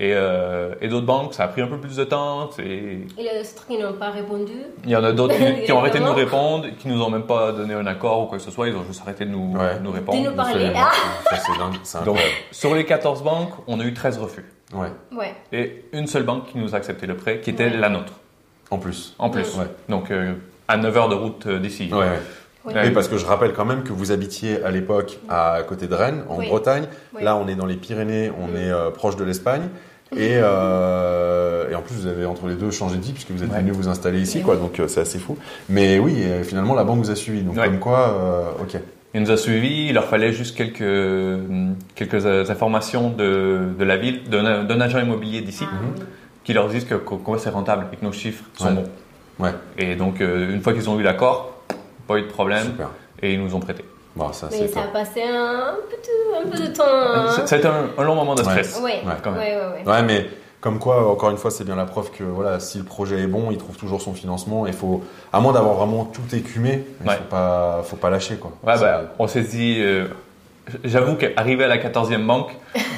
Et, 0.03 0.11
euh, 0.13 0.75
et 0.81 0.89
d'autres 0.89 1.05
banques, 1.05 1.33
ça 1.33 1.43
a 1.43 1.47
pris 1.47 1.61
un 1.61 1.67
peu 1.67 1.77
plus 1.77 1.95
de 1.95 2.03
temps. 2.03 2.49
Et 2.59 3.05
les 3.17 3.39
autres 3.39 3.65
qui 3.67 3.77
n'ont 3.77 3.93
pas 3.93 4.09
répondu? 4.09 4.51
Il 4.83 4.89
y 4.89 4.95
en 4.97 5.03
a 5.03 5.13
d'autres 5.13 5.35
qui, 5.35 5.61
qui 5.65 5.71
ont 5.71 5.79
arrêté 5.79 5.99
de 5.99 6.03
nous 6.03 6.13
répondre, 6.13 6.65
qui 6.77 6.89
nous 6.89 7.01
ont 7.01 7.09
même 7.09 7.23
pas 7.23 7.53
donné 7.53 7.73
un 7.73 7.85
accord 7.87 8.23
ou 8.23 8.25
quoi 8.25 8.37
que 8.37 8.43
ce 8.43 8.51
soit. 8.51 8.67
Ils 8.67 8.75
ont 8.75 8.83
juste 8.83 9.01
arrêté 9.01 9.23
de 9.23 9.29
nous, 9.29 9.55
Ouais. 9.55 9.79
nous 9.81 9.91
répondre. 9.91 10.21
De 10.21 10.29
nous 10.29 10.35
parler. 10.35 10.71
Ah 10.75 10.91
Ça 11.29 11.37
c'est 11.37 11.57
dingue, 11.57 11.75
c'est 11.83 12.03
Donc, 12.03 12.17
sur 12.51 12.75
les 12.75 12.83
14 12.85 13.23
banques, 13.23 13.53
on 13.67 13.79
a 13.79 13.83
eu 13.85 13.93
13 13.93 14.17
refus. 14.17 14.43
Ouais. 14.73 14.87
Ouais. 15.15 15.33
Et 15.53 15.85
une 15.93 16.07
seule 16.07 16.23
banque 16.23 16.47
qui 16.51 16.57
nous 16.57 16.73
a 16.73 16.77
accepté 16.77 17.07
le 17.07 17.15
prêt, 17.15 17.39
qui 17.39 17.51
était 17.51 17.65
Ouais. 17.65 17.77
la 17.77 17.87
nôtre, 17.89 18.13
En 18.71 18.79
plus. 18.79 19.15
en 19.19 19.29
plus. 19.29 19.55
Ouais. 19.57 19.67
Donc, 19.87 20.11
euh, 20.11 20.33
à 20.67 20.75
9 20.75 20.97
heures 20.97 21.09
de 21.09 21.15
route 21.15 21.45
euh, 21.45 21.59
d'ici. 21.59 21.89
Oui. 21.93 22.73
Parce 22.93 23.07
que 23.09 23.17
je 23.17 23.25
rappelle 23.25 23.51
quand 23.53 23.65
même 23.65 23.83
que 23.83 23.91
vous 23.93 24.11
habitiez 24.13 24.63
à 24.63 24.71
l'époque 24.71 25.19
à 25.29 25.59
côté 25.67 25.87
de 25.87 25.95
Rennes, 25.95 26.23
en 26.29 26.37
Oui. 26.37 26.47
Bretagne. 26.47 26.87
Oui. 27.13 27.21
Là, 27.23 27.35
on 27.35 27.47
est 27.49 27.55
dans 27.55 27.65
les 27.65 27.75
Pyrénées, 27.75 28.31
on 28.41 28.47
Mm. 28.47 28.55
est 28.55 28.71
euh, 28.71 28.89
proche 28.89 29.15
de 29.17 29.23
l'Espagne. 29.25 29.63
Et, 30.15 30.37
euh, 30.41 31.69
et 31.71 31.75
en 31.75 31.81
plus, 31.81 31.95
vous 31.95 32.07
avez 32.07 32.25
entre 32.25 32.47
les 32.47 32.55
deux 32.55 32.71
changé 32.71 32.97
de 32.97 33.01
vie 33.03 33.13
puisque 33.13 33.31
vous 33.31 33.43
êtes 33.43 33.51
Ouais. 33.51 33.59
venu 33.59 33.71
vous 33.71 33.87
installer 33.87 34.19
ici, 34.21 34.41
quoi. 34.41 34.55
Donc 34.55 34.79
euh, 34.79 34.87
c'est 34.87 35.01
assez 35.01 35.19
fou. 35.19 35.37
Mais 35.69 35.99
oui, 35.99 36.21
et 36.21 36.43
finalement, 36.43 36.75
la 36.75 36.83
banque 36.83 36.99
vous 36.99 37.11
a 37.11 37.15
suivi. 37.15 37.41
Donc 37.41 37.55
Ouais. 37.57 37.65
comme 37.65 37.79
quoi, 37.79 38.09
euh, 38.59 38.63
ok. 38.63 38.77
Il 39.15 39.21
nous 39.21 39.29
a 39.31 39.37
suivis, 39.37 39.87
il 39.89 39.93
leur 39.93 40.05
fallait 40.05 40.33
juste 40.33 40.57
quelques, 40.57 40.81
hum, 40.81 41.75
quelques 41.95 42.25
euh, 42.25 42.45
informations 42.49 43.09
de, 43.11 43.59
de 43.77 43.83
la 43.83 43.97
ville, 43.97 44.23
d'un 44.29 44.81
agent 44.81 44.99
immobilier 44.99 45.41
d'ici, 45.41 45.65
oui. 45.71 46.03
qui 46.43 46.53
leur 46.53 46.67
disent 46.67 46.85
que 46.85 46.95
c'est 47.37 47.49
rentable 47.51 47.85
et 47.93 47.95
que 47.97 48.03
nos 48.05 48.11
chiffres 48.11 48.43
sont 48.55 48.67
Ouais. 48.69 48.73
bons. 48.73 48.89
Ouais, 49.39 49.51
Et 49.77 49.95
donc, 49.95 50.21
euh, 50.21 50.53
une 50.53 50.61
fois 50.61 50.73
qu'ils 50.73 50.89
ont 50.89 50.99
eu 50.99 51.03
l'accord, 51.03 51.63
pas 52.07 52.17
eu 52.17 52.21
de 52.23 52.27
problème, 52.27 52.65
super. 52.65 52.89
et 53.21 53.33
ils 53.33 53.39
nous 53.43 53.53
ont 53.55 53.59
prêté. 53.59 53.83
Bon, 54.15 54.31
ça 54.31 54.47
Mais 54.51 54.67
ça 54.67 54.81
top. 54.81 54.83
a 54.83 54.87
passé 54.99 55.23
un 55.23 55.75
peu 55.89 55.95
de, 55.97 56.47
un 56.47 56.49
peu 56.51 56.57
de 56.69 56.75
temps. 56.75 56.83
hein. 56.85 57.45
Ça 57.47 57.55
a 57.55 57.57
été 57.57 57.67
un, 57.67 57.89
un 57.97 58.03
long 58.03 58.15
moment 58.15 58.35
de 58.35 58.43
stress. 58.43 58.79
Ouais, 58.83 59.01
Ouais, 59.05 59.13
quand 59.23 59.31
même. 59.31 59.39
ouais, 59.39 59.55
ouais, 59.55 59.83
ouais. 59.85 59.91
Ouais, 59.91 60.03
mais 60.03 60.27
comme 60.61 60.77
quoi, 60.79 61.09
encore 61.11 61.29
une 61.31 61.37
fois, 61.37 61.49
c'est 61.51 61.63
bien 61.63 61.75
la 61.75 61.85
preuve 61.85 62.11
que 62.11 62.23
voilà, 62.23 62.59
si 62.59 62.77
le 62.77 62.83
projet 62.83 63.19
est 63.21 63.27
bon, 63.27 63.49
il 63.51 63.57
trouve 63.57 63.75
toujours 63.75 64.01
son 64.01 64.13
financement. 64.13 64.67
Il 64.67 64.73
faut, 64.73 65.03
à 65.33 65.39
moins 65.39 65.51
d'avoir 65.53 65.73
vraiment 65.75 66.05
tout 66.05 66.21
écumé, 66.35 66.85
il 67.03 67.09
Ouais. 67.09 67.15
faut 67.17 67.23
pas, 67.23 67.81
faut 67.85 67.95
pas 67.97 68.09
lâcher 68.11 68.35
quoi. 68.35 68.51
Ouais, 68.63 68.79
bah, 68.79 69.01
on 69.19 69.27
s'est 69.27 69.41
dit, 69.41 69.77
euh, 69.81 70.05
j'avoue 70.83 71.15
qu'arrivé 71.15 71.63
à 71.63 71.67
la 71.67 71.77
14e 71.79 72.25
banque, 72.25 72.51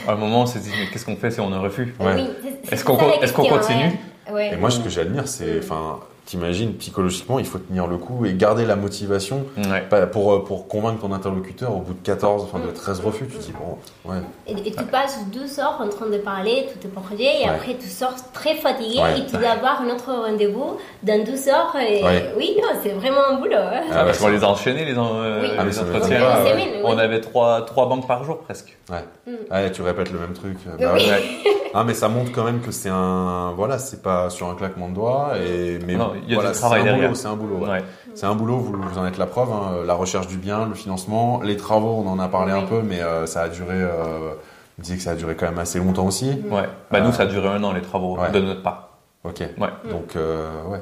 à 0.08 0.12
un 0.12 0.16
moment, 0.16 0.42
on 0.42 0.46
s'est 0.46 0.60
dit, 0.60 0.70
mais 0.80 0.88
qu'est-ce 0.92 1.06
qu'on 1.06 1.16
fait 1.16 1.32
si 1.32 1.40
on 1.40 1.52
a 1.54 1.56
un 1.56 1.60
refus? 1.62 1.96
Oui, 2.02 2.28
Est-ce 2.72 2.84
qu'on 2.84 2.98
continue? 2.98 3.86
ouais. 4.30 4.34
Ouais. 4.34 4.54
Et 4.54 4.58
moi, 4.58 4.70
ce 4.70 4.80
que 4.80 4.90
j'admire, 4.90 5.28
c'est, 5.28 5.60
enfin, 5.60 6.00
t'imagines 6.26 6.74
psychologiquement, 6.74 7.38
il 7.40 7.46
faut 7.46 7.60
tenir 7.60 7.88
le 7.88 7.98
coup 7.98 8.26
et 8.26 8.34
garder 8.34 8.66
la 8.66 8.76
motivation 8.76 9.46
Ouais. 9.58 9.84
pour 10.12 10.34
euh, 10.34 10.44
pour 10.44 10.68
convaincre 10.68 11.02
ton 11.02 11.14
interlocuteur 11.14 11.76
au 11.76 11.80
bout 11.82 11.94
de 11.94 12.00
14, 12.04 12.44
enfin 12.44 12.60
de 12.66 12.72
13 12.72 13.00
refus. 13.02 13.28
Tu 13.28 13.38
te 13.38 13.44
dis 13.44 13.54
bon, 13.54 13.78
ouais, 14.12 14.18
Et, 14.48 14.54
et 14.68 14.72
tu 14.72 14.84
passes 14.86 15.20
deux 15.32 15.60
heures 15.60 15.80
en 15.82 15.88
train 15.90 16.08
de 16.08 16.18
parler 16.18 16.68
tous 16.74 16.80
tes 16.80 16.88
projets 16.88 17.42
et 17.42 17.44
Ouais. 17.46 17.50
après 17.50 17.76
tu 17.80 17.88
sors 17.88 18.14
très 18.34 18.56
fatigué 18.56 19.00
Ouais. 19.00 19.20
et 19.20 19.26
tu 19.26 19.38
dois 19.38 19.50
avoir 19.50 19.82
un 19.82 19.90
autre 19.90 20.12
rendez-vous 20.12 20.78
dans 21.04 21.24
deux 21.24 21.48
heures. 21.50 21.76
Et 21.78 22.04
Ouais. 22.04 22.34
Oui, 22.38 22.58
non, 22.62 22.70
c'est 22.84 22.90
vraiment 22.90 23.22
un 23.30 23.38
boulot. 23.38 23.56
hein. 23.56 23.82
Ah, 23.92 23.98
Ah, 24.02 24.06
parce 24.06 24.18
qu'on 24.20 24.30
les 24.30 24.44
a 24.44 24.50
enchaînés, 24.50 24.86
les, 24.86 24.98
en- 24.98 25.16
euh, 25.22 25.42
Oui. 25.42 25.50
Ah, 25.58 25.64
les 25.66 25.80
entretiens. 25.80 26.20
pas, 26.20 26.40
On 26.84 26.98
avait 26.98 27.22
trois, 27.22 27.62
trois 27.66 27.88
banques 27.88 28.08
par 28.08 28.24
jour 28.24 28.40
presque. 28.40 28.76
ouais. 28.90 29.04
Mm. 29.28 29.54
Ouais, 29.54 29.72
tu 29.72 29.82
répètes 29.82 30.12
le 30.12 30.20
même 30.20 30.34
truc. 30.34 30.58
bah 30.80 30.92
Oui. 30.96 31.08
ouais. 31.08 31.22
Ah, 31.78 31.84
mais 31.84 31.94
ça 31.94 32.08
montre 32.08 32.32
quand 32.32 32.46
même 32.46 32.62
que 32.62 32.72
c'est 32.72 32.88
un, 32.88 33.52
voilà, 33.54 33.80
c'est 33.80 34.02
pas 34.02 34.30
sur 34.30 34.48
un 34.50 34.56
claquement 34.56 34.88
de 34.88 34.94
doigts 34.94 35.34
et 35.46 35.78
mais 35.86 35.96
Non, 35.96 36.14
il 36.28 36.34
y 36.34 36.38
a 36.38 36.42
du 36.52 36.52
travail 36.52 36.54
c'est 36.54 36.66
un 36.66 36.84
derrière. 36.92 37.10
boulot, 37.10 37.16
c'est 37.16 37.28
un 37.28 37.36
boulot. 37.36 37.58
ouais. 37.58 37.70
Ouais. 37.70 37.84
C'est 38.14 38.26
un 38.26 38.36
boulot, 38.36 38.58
vous, 38.58 38.74
vous 38.82 38.98
en 38.98 39.06
êtes 39.06 39.18
la 39.18 39.26
preuve. 39.26 39.50
hein, 39.52 39.84
la 39.86 39.94
recherche 39.94 40.28
du 40.28 40.38
bien, 40.38 40.66
le 40.66 40.74
financement, 40.76 41.42
les 41.44 41.58
travaux, 41.58 42.04
on 42.06 42.10
en 42.10 42.20
a 42.20 42.28
parlé 42.28 42.52
un 42.54 42.64
peu, 42.64 42.82
mais 42.82 43.02
euh, 43.02 43.26
ça 43.26 43.42
a 43.44 43.50
duré. 43.50 43.76
Euh, 43.76 44.34
vous 44.78 44.82
disiez 44.84 44.98
que 44.98 45.04
ça 45.04 45.12
a 45.12 45.16
duré 45.16 45.36
quand 45.36 45.46
même 45.46 45.60
assez 45.60 45.80
longtemps 45.80 46.06
aussi. 46.06 46.30
Ouais. 46.50 46.64
Bah, 46.92 47.00
Euh, 47.00 47.02
nous, 47.02 47.12
ça 47.14 47.24
a 47.24 47.26
duré 47.28 47.48
un 47.48 47.64
an, 47.64 47.72
les 47.74 47.82
travaux, 47.82 48.18
ouais. 48.18 48.32
de 48.32 48.40
notre 48.42 48.62
part. 48.64 48.90
Ok. 49.24 49.40
Ouais. 49.58 49.70
Donc 49.90 50.16
euh, 50.16 50.50
ouais. 50.70 50.82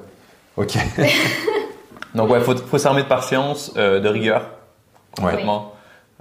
Ok. 0.57 0.77
Donc, 2.15 2.29
ouais, 2.29 2.41
faut, 2.41 2.55
faut 2.55 2.77
s'armer 2.77 3.03
de 3.03 3.07
patience, 3.07 3.73
euh, 3.77 3.99
de 3.99 4.07
rigueur, 4.07 4.41
Ouais. 5.19 5.25
complètement, 5.31 5.73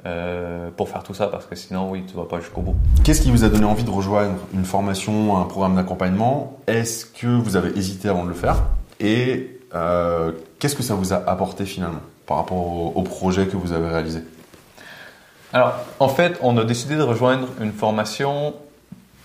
euh, 0.06 0.70
pour 0.76 0.88
faire 0.88 1.02
tout 1.02 1.12
ça, 1.14 1.26
parce 1.26 1.44
que 1.46 1.54
sinon, 1.54 1.90
oui, 1.90 2.04
tu 2.06 2.16
vas 2.16 2.24
pas 2.24 2.40
jusqu'au 2.40 2.60
bout. 2.62 2.74
Qu'est-ce 3.04 3.20
qui 3.20 3.30
vous 3.30 3.44
a 3.44 3.48
donné 3.50 3.64
envie 3.66 3.84
de 3.84 3.90
rejoindre 3.90 4.34
une 4.54 4.64
formation, 4.64 5.36
un 5.38 5.44
programme 5.44 5.76
d'accompagnement? 5.76 6.58
Est-ce 6.66 7.04
que 7.06 7.26
vous 7.26 7.56
avez 7.56 7.70
hésité 7.78 8.08
avant 8.08 8.24
de 8.24 8.28
le 8.28 8.34
faire? 8.34 8.56
Et 9.02 9.60
euh, 9.74 10.32
qu'est-ce 10.58 10.76
que 10.76 10.82
ça 10.82 10.94
vous 10.94 11.12
a 11.12 11.16
apporté 11.28 11.66
finalement 11.66 12.00
par 12.26 12.38
rapport 12.38 12.56
au, 12.58 12.92
au 12.94 13.02
projet 13.02 13.46
que 13.46 13.56
vous 13.56 13.72
avez 13.72 13.88
réalisé? 13.88 14.20
Alors, 15.52 15.74
en 15.98 16.08
fait, 16.08 16.38
on 16.40 16.56
a 16.56 16.64
décidé 16.64 16.96
de 16.96 17.02
rejoindre 17.02 17.48
une 17.60 17.72
formation. 17.72 18.54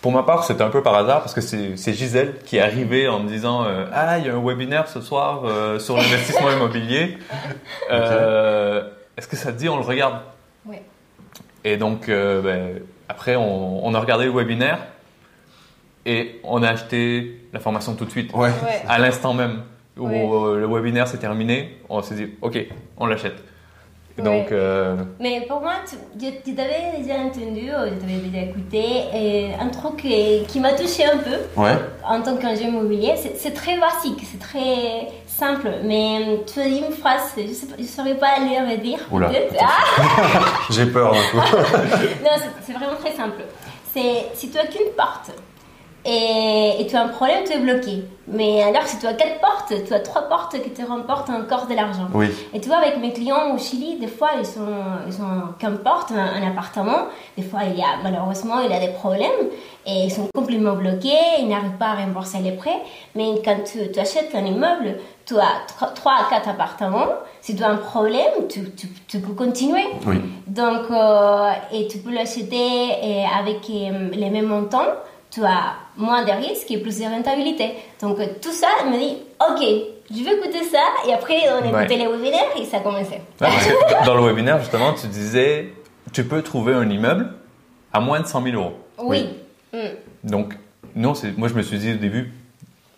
Pour 0.02 0.12
ma 0.12 0.24
part, 0.24 0.44
c'était 0.44 0.64
un 0.64 0.70
peu 0.70 0.84
par 0.84 0.96
hasard 0.96 1.22
parce 1.22 1.34
que 1.34 1.42
c'est 1.42 1.94
Gisèle 1.94 2.36
qui 2.46 2.58
est 2.58 2.62
arrivée 2.62 3.08
en 3.08 3.20
me 3.20 3.30
disant 3.30 3.64
euh, 3.66 3.86
Ah, 3.94 4.18
il 4.18 4.26
y 4.26 4.30
a 4.30 4.36
un 4.36 4.44
webinaire 4.44 4.88
ce 4.88 5.00
soir 5.00 5.44
euh, 5.46 5.80
sur 5.80 5.96
l'investissement 5.96 6.52
immobilier. 6.52 7.18
Euh, 7.90 8.84
Est-ce 9.16 9.28
que 9.28 9.38
ça 9.38 9.54
te 9.54 9.58
dit, 9.58 9.70
on 9.70 9.78
le 9.78 9.84
regarde? 9.84 10.16
Ouais. 10.66 10.84
Et 11.64 11.78
donc, 11.78 12.10
euh, 12.10 12.42
ben, 12.42 12.82
après, 13.08 13.38
on, 13.38 13.86
on 13.86 13.94
a 13.94 14.00
regardé 14.00 14.26
le 14.26 14.32
webinaire 14.32 14.80
et 16.08 16.40
on 16.44 16.64
a 16.64 16.70
acheté 16.70 17.42
la 17.54 17.60
formation 17.60 17.94
tout 17.96 18.06
de 18.06 18.12
suite, 18.12 18.34
Ouais. 18.34 18.48
Ouais. 18.50 18.82
à 18.88 18.98
l'instant 18.98 19.34
même 19.34 19.62
où 19.98 20.08
Ouais. 20.08 20.28
euh, 20.32 20.60
le 20.60 20.68
webinaire 20.68 21.08
s'est 21.08 21.18
terminé. 21.18 21.78
On 21.90 22.02
s'est 22.02 22.16
dit 22.16 22.28
Ok, 22.42 22.58
on 22.98 23.06
l'achète. 23.08 23.38
Et 24.20 24.22
Ouais. 24.22 24.26
donc, 24.42 24.52
euh, 24.52 24.96
Mais 25.20 25.42
pour 25.48 25.62
moi, 25.62 25.74
tu- 25.88 26.56
t'avais 26.56 26.98
déjà 27.04 27.16
entendu, 27.20 27.70
euh, 27.70 27.90
je 27.92 28.00
t'avais 28.02 28.18
déjà 28.28 28.46
écouté, 28.46 28.84
et 29.14 29.54
un 29.60 29.68
truc 29.70 29.98
qui, 29.98 30.44
qui 30.48 30.60
m'a 30.60 30.74
touché 30.74 31.06
un 31.06 31.18
peu 31.20 31.38
Ouais. 31.62 31.76
en 32.04 32.20
tant 32.24 32.36
qu'ingé 32.38 32.64
immobilier, 32.64 33.14
c'est 33.16 33.38
c'est 33.38 33.52
très 33.54 33.78
basique, 33.78 34.20
c'est 34.32 34.40
très 34.40 35.08
simple, 35.28 35.70
mais 35.84 36.20
euh, 36.30 36.38
tu 36.52 36.60
as 36.60 36.66
dit 36.68 36.80
une 36.88 36.92
phrase, 36.96 37.34
je 37.38 37.44
ne 37.82 37.88
saurais 37.88 38.16
pas 38.16 38.40
la 38.40 38.72
redire. 38.72 38.98
Oula, 39.12 39.28
peut-être. 39.30 39.54
attention. 39.54 39.68
Ah 39.68 40.44
J'ai 40.72 40.86
peur 40.88 41.14
d'un 41.14 41.22
coup. 41.32 41.38
Non, 42.26 42.32
c'est- 42.38 42.56
c'est 42.66 42.74
vraiment 42.74 42.96
très 43.00 43.12
simple. 43.12 43.42
C'est 43.94 44.26
si 44.34 44.50
tu 44.50 44.58
as 44.58 44.66
qu'une 44.66 44.92
porte 44.98 45.30
et, 46.08 46.82
et 46.82 46.88
tu 46.88 46.96
as 46.96 47.02
un 47.04 47.10
problème, 47.10 47.44
tu 47.46 47.52
es 47.54 47.60
bloqué. 47.60 48.04
Mais 48.30 48.62
alors, 48.64 48.84
si 48.86 48.98
tu 49.00 49.06
as 49.08 49.14
quatre 49.14 49.40
portes, 49.40 49.74
tu 49.86 49.94
as 49.94 50.00
trois 50.02 50.24
portes 50.24 50.62
qui 50.62 50.70
te 50.72 50.82
remportent 50.86 51.30
encore 51.30 51.66
de 51.68 51.74
l'argent. 51.76 52.08
Oui. 52.14 52.28
Et 52.54 52.60
tu 52.60 52.68
vois, 52.68 52.78
avec 52.80 52.98
mes 53.00 53.14
clients 53.14 53.54
au 53.54 53.58
Chili, 53.58 53.98
des 54.00 54.08
fois, 54.08 54.32
ils 54.40 54.46
sont, 54.46 54.68
ils 55.08 55.22
ont 55.22 55.54
qu'importe 55.60 56.12
un, 56.12 56.42
un 56.42 56.48
appartement. 56.48 57.08
Des 57.38 57.44
fois, 57.44 57.62
il 57.72 57.78
y 57.80 57.82
a, 57.82 57.98
malheureusement, 58.04 58.60
il 58.62 58.72
y 58.72 58.74
a 58.74 58.80
des 58.80 58.92
problèmes 58.94 59.30
et 59.86 60.06
ils 60.06 60.12
sont 60.12 60.28
complètement 60.36 60.74
bloqués, 60.74 61.40
ils 61.40 61.48
n'arrivent 61.48 61.78
pas 61.80 61.92
à 61.92 61.96
rembourser 61.96 62.40
les 62.40 62.52
prêts. 62.52 62.82
Mais 63.16 63.42
quand 63.46 63.58
tu, 63.66 63.90
tu 63.92 64.00
achètes 64.00 64.34
un 64.36 64.46
immeuble, 64.46 64.96
tu 65.26 65.36
as 65.38 65.66
tro- 65.68 65.94
trois 65.96 66.14
à 66.14 66.30
quatre 66.30 66.50
appartements. 66.50 67.08
Si 67.40 67.56
tu 67.56 67.64
as 67.64 67.70
un 67.70 67.78
problème, 67.78 68.48
tu, 68.50 68.72
tu, 68.72 68.88
tu 69.08 69.20
peux 69.20 69.34
continuer. 69.34 69.86
Oui. 70.06 70.18
Donc, 70.48 70.92
euh, 70.92 71.52
et 71.72 71.88
tu 71.88 72.00
peux 72.00 72.14
l'acheter 72.14 72.90
et 73.04 73.24
avec 73.40 73.70
euh, 73.70 74.10
les 74.12 74.30
mêmes 74.30 74.48
montants, 74.48 74.92
tu 75.32 75.44
as 75.44 75.76
moins 75.98 76.24
de 76.26 76.32
risques 76.32 76.72
et 76.72 76.78
plus 76.78 77.00
de 77.00 77.04
rentabilité. 77.06 77.74
Donc, 78.02 78.18
tout 78.42 78.52
ça 78.52 78.68
me 78.86 78.98
dit, 78.98 79.18
ok, 79.40 79.60
je 80.16 80.24
vais 80.24 80.36
écouter 80.36 80.64
ça. 80.64 80.80
Et 81.08 81.14
après, 81.14 81.36
on 81.50 81.68
a 81.68 81.72
Ouais. 81.72 81.84
écouté 81.84 81.98
les 81.98 82.08
webinaires 82.08 82.56
et 82.60 82.66
ça 82.66 82.78
a 82.78 82.80
commencé. 82.80 83.12
Ouais, 83.12 83.22
parce 83.40 83.66
que 83.66 84.06
dans 84.06 84.16
le 84.16 84.24
webinaire, 84.26 84.60
justement, 84.60 84.94
tu 84.94 85.08
disais, 85.08 85.74
tu 86.14 86.24
peux 86.26 86.42
trouver 86.42 86.74
un 86.74 86.90
immeuble 86.90 87.34
à 87.94 88.00
moins 88.00 88.20
de 88.22 88.26
100 88.28 88.42
000 88.44 88.56
euros. 88.56 88.74
Oui. 89.00 89.30
Mm. 89.74 89.78
Donc, 90.24 90.54
non, 90.96 91.14
c'est, 91.14 91.38
moi, 91.38 91.48
je 91.50 91.54
me 91.56 91.62
suis 91.62 91.78
dit 91.78 91.94
au 91.94 91.98
début, 91.98 92.34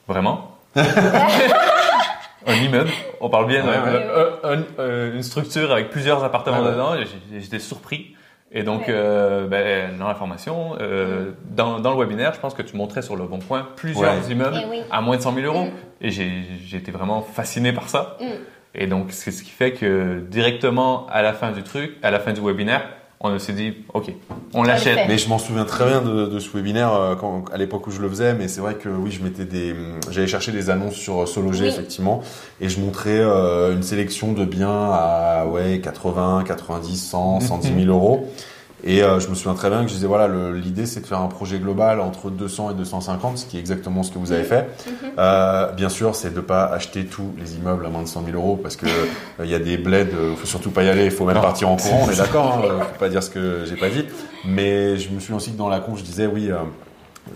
vraiment? 0.07 0.55
Un 2.47 2.53
immeuble, 2.55 2.89
on 3.21 3.29
parle 3.29 3.47
bien 3.47 3.65
Ouais, 3.65 3.73
d'un- 3.75 3.83
ouais. 3.83 4.07
un- 4.43 4.49
un- 4.59 4.63
euh, 4.79 5.13
une 5.13 5.23
structure 5.23 5.71
avec 5.71 5.89
plusieurs 5.89 6.23
appartements 6.23 6.59
Ouais, 6.61 6.65
ouais. 6.67 6.71
dedans. 6.71 6.93
J'étais 7.39 7.59
surpris. 7.59 8.15
Et 8.51 8.63
donc, 8.63 8.81
Ouais. 8.81 8.85
euh, 8.89 9.47
ben, 9.47 9.97
dans 9.99 10.07
la 10.07 10.15
formation, 10.15 10.75
euh, 10.81 11.31
dans, 11.51 11.79
dans 11.79 11.91
le 11.93 11.99
webinaire, 11.99 12.33
je 12.33 12.39
pense 12.39 12.53
que 12.55 12.63
tu 12.63 12.75
montrais 12.75 13.03
sur 13.03 13.15
le 13.15 13.25
bon 13.25 13.37
point 13.39 13.67
plusieurs 13.75 14.13
Ouais. 14.25 14.31
immeubles 14.31 14.59
Eh 14.63 14.69
oui. 14.69 14.81
à 14.89 15.01
moins 15.01 15.17
de 15.17 15.21
100 15.21 15.33
000 15.35 15.45
euros. 15.45 15.65
Mm. 15.65 15.71
Et 16.01 16.09
j'ai 16.11 16.31
j'ai 16.65 16.77
été 16.77 16.91
vraiment 16.91 17.21
fasciné 17.21 17.73
par 17.73 17.89
ça. 17.89 18.17
Mm. 18.19 18.25
Et 18.75 18.87
donc, 18.87 19.07
c'est 19.11 19.31
ce 19.31 19.43
qui 19.43 19.49
fait 19.51 19.73
que 19.73 20.19
directement 20.29 21.05
à 21.11 21.21
la 21.21 21.33
fin 21.33 21.51
du 21.51 21.61
truc, 21.63 21.97
à 22.03 22.09
la 22.11 22.19
fin 22.19 22.33
du 22.33 22.41
webinaire, 22.41 22.81
on 23.21 23.37
s'est 23.37 23.53
dit, 23.53 23.73
OK, 23.93 24.13
on 24.53 24.63
l'achète. 24.63 24.99
Mais 25.07 25.17
je 25.17 25.27
m'en 25.27 25.39
souviens 25.39 25.65
très 25.65 25.85
bien 25.85 26.01
de, 26.01 26.25
de 26.25 26.39
ce 26.39 26.55
webinaire 26.55 26.93
euh, 26.93 27.15
quand, 27.15 27.45
à 27.51 27.57
l'époque 27.57 27.85
où 27.87 27.91
je 27.91 28.01
le 28.01 28.07
faisais, 28.09 28.33
mais 28.33 28.47
c'est 28.47 28.61
vrai 28.61 28.75
que 28.75 28.87
oui, 28.87 29.11
je 29.11 29.21
mettais 29.21 29.45
des, 29.45 29.75
j'allais 30.09 30.27
chercher 30.27 30.51
des 30.51 30.69
annonces 30.69 30.95
sur 30.95 31.27
Sologer 31.27 31.65
Oui. 31.65 31.69
effectivement, 31.69 32.21
et 32.61 32.69
je 32.69 32.79
montrais 32.79 33.19
euh, 33.19 33.73
une 33.73 33.83
sélection 33.83 34.31
de 34.31 34.45
biens 34.45 34.89
à 34.91 35.45
ouais 35.47 35.81
80, 35.83 36.43
90, 36.47 36.97
100, 36.97 37.39
110 37.41 37.67
000 37.83 37.93
euros. 37.93 38.29
Et 38.83 39.03
euh, 39.03 39.19
je 39.19 39.27
me 39.27 39.35
souviens 39.35 39.55
très 39.55 39.69
bien 39.69 39.81
que 39.83 39.89
je 39.89 39.93
disais 39.95 40.07
voilà, 40.07 40.27
l'idée 40.53 40.85
c'est 40.85 41.01
de 41.01 41.05
faire 41.05 41.19
un 41.19 41.27
projet 41.27 41.59
global 41.59 41.99
entre 41.99 42.29
200 42.29 42.71
et 42.71 42.73
250, 42.75 43.37
ce 43.37 43.45
qui 43.45 43.57
est 43.57 43.59
exactement 43.59 44.03
ce 44.03 44.11
que 44.11 44.19
vous 44.19 44.31
avez 44.31 44.43
fait. 44.45 44.69
Euh, 45.17 45.71
bien 45.73 45.89
sûr, 45.89 46.15
c'est 46.15 46.33
de 46.33 46.39
pas 46.39 46.63
acheter 46.65 47.05
tous 47.05 47.33
les 47.37 47.55
immeubles 47.55 47.85
à 47.85 47.89
moins 47.89 48.03
de 48.03 48.07
100 48.07 48.23
000 48.25 48.37
euros 48.37 48.57
parce 48.61 48.75
que 48.77 48.85
euh, 48.85 49.05
il 49.43 49.49
y 49.49 49.55
a 49.55 49.59
des 49.59 49.77
bleds, 49.77 50.07
euh, 50.13 50.33
faut 50.35 50.47
surtout 50.47 50.71
pas 50.71 50.83
y 50.83 50.89
aller, 50.89 51.05
il 51.05 51.11
faut 51.11 51.25
même 51.25 51.35
Non. 51.35 51.41
partir 51.41 51.69
en 51.69 51.75
courant, 51.75 52.05
on 52.07 52.11
est 52.11 52.17
d'accord, 52.17 52.57
hein, 52.57 52.61
euh, 52.69 52.79
faut 52.79 52.99
pas 52.99 53.09
dire 53.09 53.21
ce 53.21 53.29
que 53.29 53.65
j'ai 53.65 53.75
pas 53.75 53.89
dit. 53.89 54.05
Mais 54.45 54.97
je 54.97 55.09
me 55.09 55.19
souviens 55.19 55.37
aussi 55.37 55.51
que 55.51 55.57
dans 55.57 55.69
la 55.69 55.79
con, 55.81 55.95
je 55.97 56.03
disais 56.03 56.25
oui. 56.27 56.49
euh, 56.49 56.57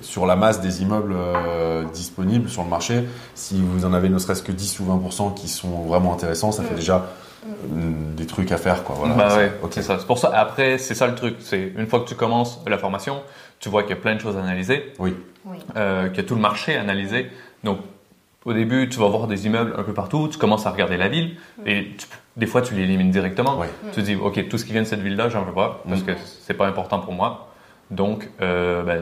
sur 0.02 0.26
la 0.26 0.36
masse 0.36 0.60
des 0.62 0.82
immeubles 0.82 1.14
euh, 1.16 1.84
disponibles 1.94 2.50
sur 2.50 2.64
le 2.64 2.70
marché, 2.70 3.04
si 3.36 3.62
vous 3.62 3.86
en 3.86 3.94
avez 3.94 4.10
ne 4.10 4.18
serait-ce 4.18 4.42
que 4.42 4.52
10 4.52 4.80
ou 4.80 4.86
20% 4.86 5.34
qui 5.36 5.48
sont 5.48 5.82
vraiment 5.84 6.14
intéressants, 6.14 6.52
ça 6.52 6.64
fait 6.64 6.74
déjà 6.74 6.96
euh, 6.96 7.00
des 8.16 8.26
trucs 8.26 8.52
à 8.52 8.58
faire. 8.58 8.84
Quoi, 8.84 8.96
voilà. 8.98 9.14
Bah 9.16 9.30
C'est- 9.30 9.38
ouais, 9.38 9.52
ok. 9.64 9.72
c'est 9.74 9.82
ça. 9.82 9.98
C'est 10.00 10.08
pour 10.08 10.18
ça. 10.18 10.32
Après, 10.34 10.78
c'est 10.78 10.94
ça 10.96 11.08
le 11.08 11.16
truc. 11.16 11.36
C'est 11.40 11.72
une 11.78 11.88
fois 11.88 12.00
que 12.02 12.08
tu 12.08 12.16
commences 12.16 12.62
la 12.68 12.78
formation, 12.78 13.22
tu 13.60 13.70
vois 13.70 13.84
qu'il 13.84 13.92
y 13.92 14.00
a 14.00 14.02
plein 14.02 14.16
de 14.16 14.22
choses 14.22 14.38
à 14.38 14.42
analyser, 14.42 14.94
Oui, 15.00 15.16
Oui. 15.46 15.58
euh, 15.76 16.08
qu'il 16.10 16.18
y 16.18 16.20
a 16.22 16.24
tout 16.28 16.36
le 16.36 16.42
marché 16.42 16.76
à 16.76 16.82
analyser. 16.82 17.28
Donc, 17.64 17.80
au 18.46 18.54
début, 18.54 18.90
tu 18.90 19.00
vas 19.00 19.08
voir 19.08 19.28
des 19.28 19.46
immeubles 19.46 19.74
un 19.78 19.84
peu 19.84 19.94
partout. 19.94 20.28
Tu 20.30 20.38
commences 20.38 20.66
à 20.66 20.72
regarder 20.72 20.98
la 20.98 21.08
ville 21.08 21.38
et 21.66 21.88
tu- 21.98 22.08
des 22.36 22.46
fois, 22.46 22.62
tu 22.62 22.74
l'élimines 22.74 23.12
directement. 23.12 23.58
Ouais. 23.58 23.70
Tu 23.94 24.02
te 24.02 24.06
dis, 24.06 24.16
ok, 24.16 24.48
tout 24.50 24.58
ce 24.58 24.66
qui 24.66 24.72
vient 24.74 24.82
de 24.82 24.88
cette 24.88 25.02
ville-là, 25.02 25.30
j'en 25.30 25.44
veux 25.44 25.54
pas 25.54 25.82
parce 25.88 26.02
Mm. 26.02 26.06
que 26.06 26.12
c'est 26.46 26.54
pas 26.56 26.68
important 26.68 27.00
pour 27.00 27.14
moi. 27.14 27.50
Donc, 27.92 28.28
euh, 28.42 28.84
ben, 28.84 29.02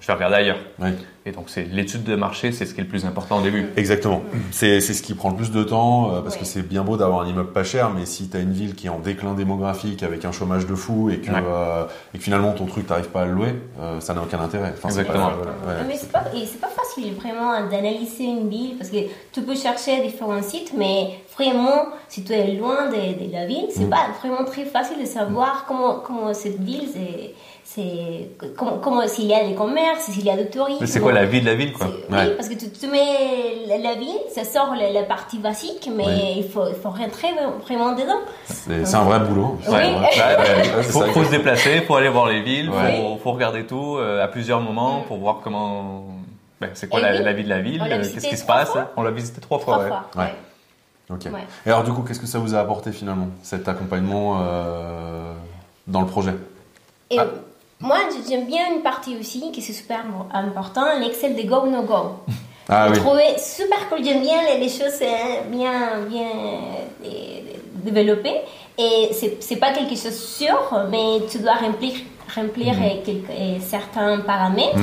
je 0.00 0.06
vais 0.06 0.12
regarder 0.14 0.36
ailleurs. 0.36 0.58
Ouais. 0.78 0.94
Et 1.26 1.32
donc, 1.32 1.44
c'est 1.50 1.64
l'étude 1.64 2.02
de 2.04 2.16
marché, 2.16 2.50
c'est 2.50 2.64
ce 2.64 2.72
qui 2.72 2.80
est 2.80 2.84
le 2.84 2.88
plus 2.88 3.04
important 3.04 3.38
au 3.38 3.42
début. 3.42 3.66
Exactement. 3.76 4.22
C'est 4.52 4.80
c'est 4.80 4.94
ce 4.94 5.02
qui 5.02 5.12
prend 5.14 5.28
le 5.30 5.36
plus 5.36 5.50
de 5.50 5.62
temps 5.62 6.14
euh, 6.14 6.20
parce 6.22 6.34
Ouais. 6.36 6.40
que 6.40 6.46
c'est 6.46 6.62
bien 6.66 6.82
beau 6.82 6.96
d'avoir 6.96 7.20
un 7.20 7.26
immeuble 7.28 7.52
pas 7.52 7.62
cher, 7.62 7.90
mais 7.90 8.06
si 8.06 8.28
tu 8.30 8.36
as 8.36 8.40
une 8.40 8.52
ville 8.52 8.74
qui 8.74 8.86
est 8.86 8.90
en 8.90 8.98
déclin 8.98 9.34
démographique 9.34 10.02
avec 10.02 10.24
un 10.24 10.32
chômage 10.32 10.66
de 10.66 10.74
fou 10.74 11.10
et 11.10 11.18
que, 11.18 11.30
Ouais. 11.30 11.42
euh, 11.46 11.84
et 12.14 12.18
que 12.18 12.24
finalement 12.24 12.52
ton 12.52 12.64
truc 12.64 12.86
t'arrives 12.86 13.10
pas 13.10 13.22
à 13.22 13.24
le 13.26 13.32
louer, 13.32 13.54
euh, 13.80 14.00
ça 14.00 14.14
n'a 14.14 14.22
aucun 14.22 14.40
intérêt. 14.40 14.72
Enfin, 14.74 14.88
Exactement. 14.88 15.28
pas- 15.28 15.36
voilà, 15.36 15.80
ouais. 15.80 15.84
Mais 15.86 15.96
c'est 15.96 16.10
pas, 16.10 16.24
et 16.34 16.46
c'est 16.46 16.60
pas 16.60 16.68
facile 16.68 17.12
vraiment 17.14 17.52
d'analyser 17.68 18.24
une 18.24 18.48
ville 18.48 18.76
parce 18.78 18.88
que 18.90 18.96
tu 19.32 19.42
peux 19.42 19.54
chercher 19.56 20.00
différents 20.02 20.40
sites, 20.42 20.72
mais 20.76 21.18
vraiment, 21.36 21.86
si 22.08 22.24
tu 22.24 22.32
es 22.32 22.54
loin 22.54 22.86
de, 22.88 23.26
de 23.26 23.30
la 23.30 23.44
ville, 23.46 23.66
c'est 23.70 23.84
Mm. 23.84 23.90
pas 23.90 24.06
vraiment 24.20 24.44
très 24.46 24.64
facile 24.64 24.98
de 25.00 25.06
savoir 25.06 25.66
comment, 25.68 25.98
comment 26.00 26.32
cette 26.32 26.60
ville, 26.60 26.88
c'est, 26.92 27.34
c'est, 27.74 28.30
comment, 28.56 28.78
comment, 28.78 29.06
s'il 29.06 29.26
y 29.26 29.34
a 29.34 29.44
des 29.46 29.54
commerces, 29.54 30.04
s'il 30.06 30.24
y 30.24 30.30
a 30.30 30.36
du 30.36 30.50
tourisme. 30.50 30.84
C'est 30.86 30.98
quoi 31.00 31.12
la 31.12 31.24
vie 31.24 31.40
de 31.40 31.46
la 31.46 31.54
ville, 31.54 31.72
quoi? 31.72 31.86
Ouais. 31.86 31.92
Oui, 32.10 32.34
parce 32.36 32.48
que 32.48 32.54
tu, 32.54 32.68
tu 32.70 32.86
mets 32.88 33.64
la, 33.68 33.78
la 33.78 33.94
ville, 33.94 34.18
ça 34.34 34.42
sort 34.44 34.74
la, 34.74 34.90
la 34.90 35.04
partie 35.04 35.38
basique, 35.38 35.88
mais 35.96 36.04
Ouais. 36.04 36.34
il, 36.38 36.48
faut, 36.48 36.66
il 36.68 36.74
faut 36.74 36.90
rentrer 36.90 37.28
vraiment 37.62 37.92
dedans. 37.92 38.18
C'est 38.44 38.94
un 38.94 39.04
vrai 39.04 39.20
boulot. 39.20 39.56
Oui. 39.68 39.72
Ouais, 39.72 39.78
Ouais. 39.78 39.94
ouais, 39.94 39.96
ouais. 39.96 40.64
c'est 40.82 40.82
faut, 40.90 41.00
ça, 41.00 41.06
faut 41.12 41.24
se 41.24 41.30
déplacer, 41.30 41.82
faut 41.82 41.94
aller 41.94 42.08
voir 42.08 42.26
les 42.26 42.42
villes, 42.42 42.70
Ouais. 42.70 43.00
faut, 43.02 43.18
faut 43.22 43.32
regarder 43.32 43.64
tout 43.64 43.96
euh, 43.98 44.24
à 44.24 44.26
plusieurs 44.26 44.60
moments 44.60 45.02
pour 45.06 45.18
voir 45.18 45.38
comment. 45.44 46.06
ben, 46.60 46.70
c'est 46.74 46.88
quoi 46.88 46.98
Et 46.98 47.02
la, 47.02 47.12
oui. 47.12 47.22
la 47.22 47.32
vie 47.32 47.44
de 47.44 47.48
la 47.50 47.60
ville, 47.60 47.82
euh, 47.82 48.02
qu'est-ce 48.02 48.26
qui 48.26 48.36
se 48.36 48.44
passe? 48.46 48.70
fois. 48.70 48.90
On 48.96 49.02
l'a 49.02 49.12
visité 49.12 49.40
trois 49.40 49.60
fois, 49.60 49.74
Trois 49.74 49.84
ouais. 49.84 49.88
fois. 49.90 50.04
Ouais. 50.16 50.22
ouais. 50.24 51.14
Ok. 51.16 51.32
Ouais. 51.32 51.40
Et 51.66 51.70
alors 51.70 51.84
du 51.84 51.92
coup, 51.92 52.02
qu'est-ce 52.02 52.20
que 52.20 52.26
ça 52.26 52.38
vous 52.40 52.54
a 52.56 52.58
apporté 52.58 52.90
finalement 52.90 53.28
cet 53.42 53.68
accompagnement 53.68 54.38
euh, 54.42 55.32
dans 55.86 56.00
le 56.00 56.06
projet? 56.08 56.34
Et 57.10 57.18
Ah. 57.20 57.26
Moi, 57.80 57.98
j'aime 58.28 58.46
bien 58.46 58.74
une 58.74 58.82
partie 58.82 59.16
aussi 59.18 59.50
qui 59.52 59.62
c'est 59.62 59.72
super 59.72 60.00
important, 60.32 60.84
l'Excel 61.00 61.34
de 61.36 61.42
Go 61.42 61.66
No 61.66 61.82
Go. 61.82 62.16
Ah 62.68 62.86
oui. 62.90 62.96
trouvé 62.98 63.24
super 63.38 63.88
cool, 63.88 64.04
j'aime 64.04 64.20
bien 64.22 64.42
les, 64.44 64.58
les 64.60 64.68
choses 64.68 65.00
euh, 65.02 65.42
bien, 65.50 66.02
bien 66.08 66.28
euh, 67.04 67.40
développées. 67.74 68.36
Et 68.78 69.10
c'est 69.40 69.56
pas 69.56 69.72
quelque 69.72 69.96
chose 69.96 70.16
sûr, 70.16 70.56
mais 70.90 71.26
tu 71.30 71.38
dois 71.38 71.54
remplir, 71.54 71.92
remplir 72.34 72.74
Mhm. 72.74 73.02
quelques- 73.04 73.62
certains 73.62 74.20
paramètres 74.20 74.78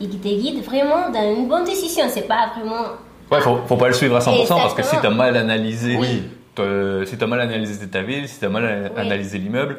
et 0.00 0.06
qui 0.08 0.18
te 0.18 0.28
guident 0.28 0.62
vraiment 0.64 1.08
dans 1.10 1.34
une 1.34 1.48
bonne 1.48 1.64
décision. 1.64 2.04
C'est 2.08 2.28
pas 2.28 2.50
vraiment. 2.54 2.84
Ouais, 3.30 3.40
faut, 3.40 3.58
faut 3.66 3.76
pas 3.76 3.88
le 3.88 3.94
suivre 3.94 4.16
à 4.16 4.20
100% 4.20 4.46
parce 4.56 4.74
que 4.74 4.82
si 4.82 4.96
t'as 5.00 5.10
mal 5.10 5.36
analysé, 5.36 5.96
Oui. 5.96 6.24
si 7.06 7.16
t'as 7.16 7.26
mal 7.26 7.40
analysé 7.40 7.88
ta 7.88 8.02
ville, 8.02 8.28
si 8.28 8.38
t'as 8.38 8.48
mal 8.48 8.92
Oui. 8.94 9.00
analysé 9.00 9.38
l'immeuble, 9.38 9.78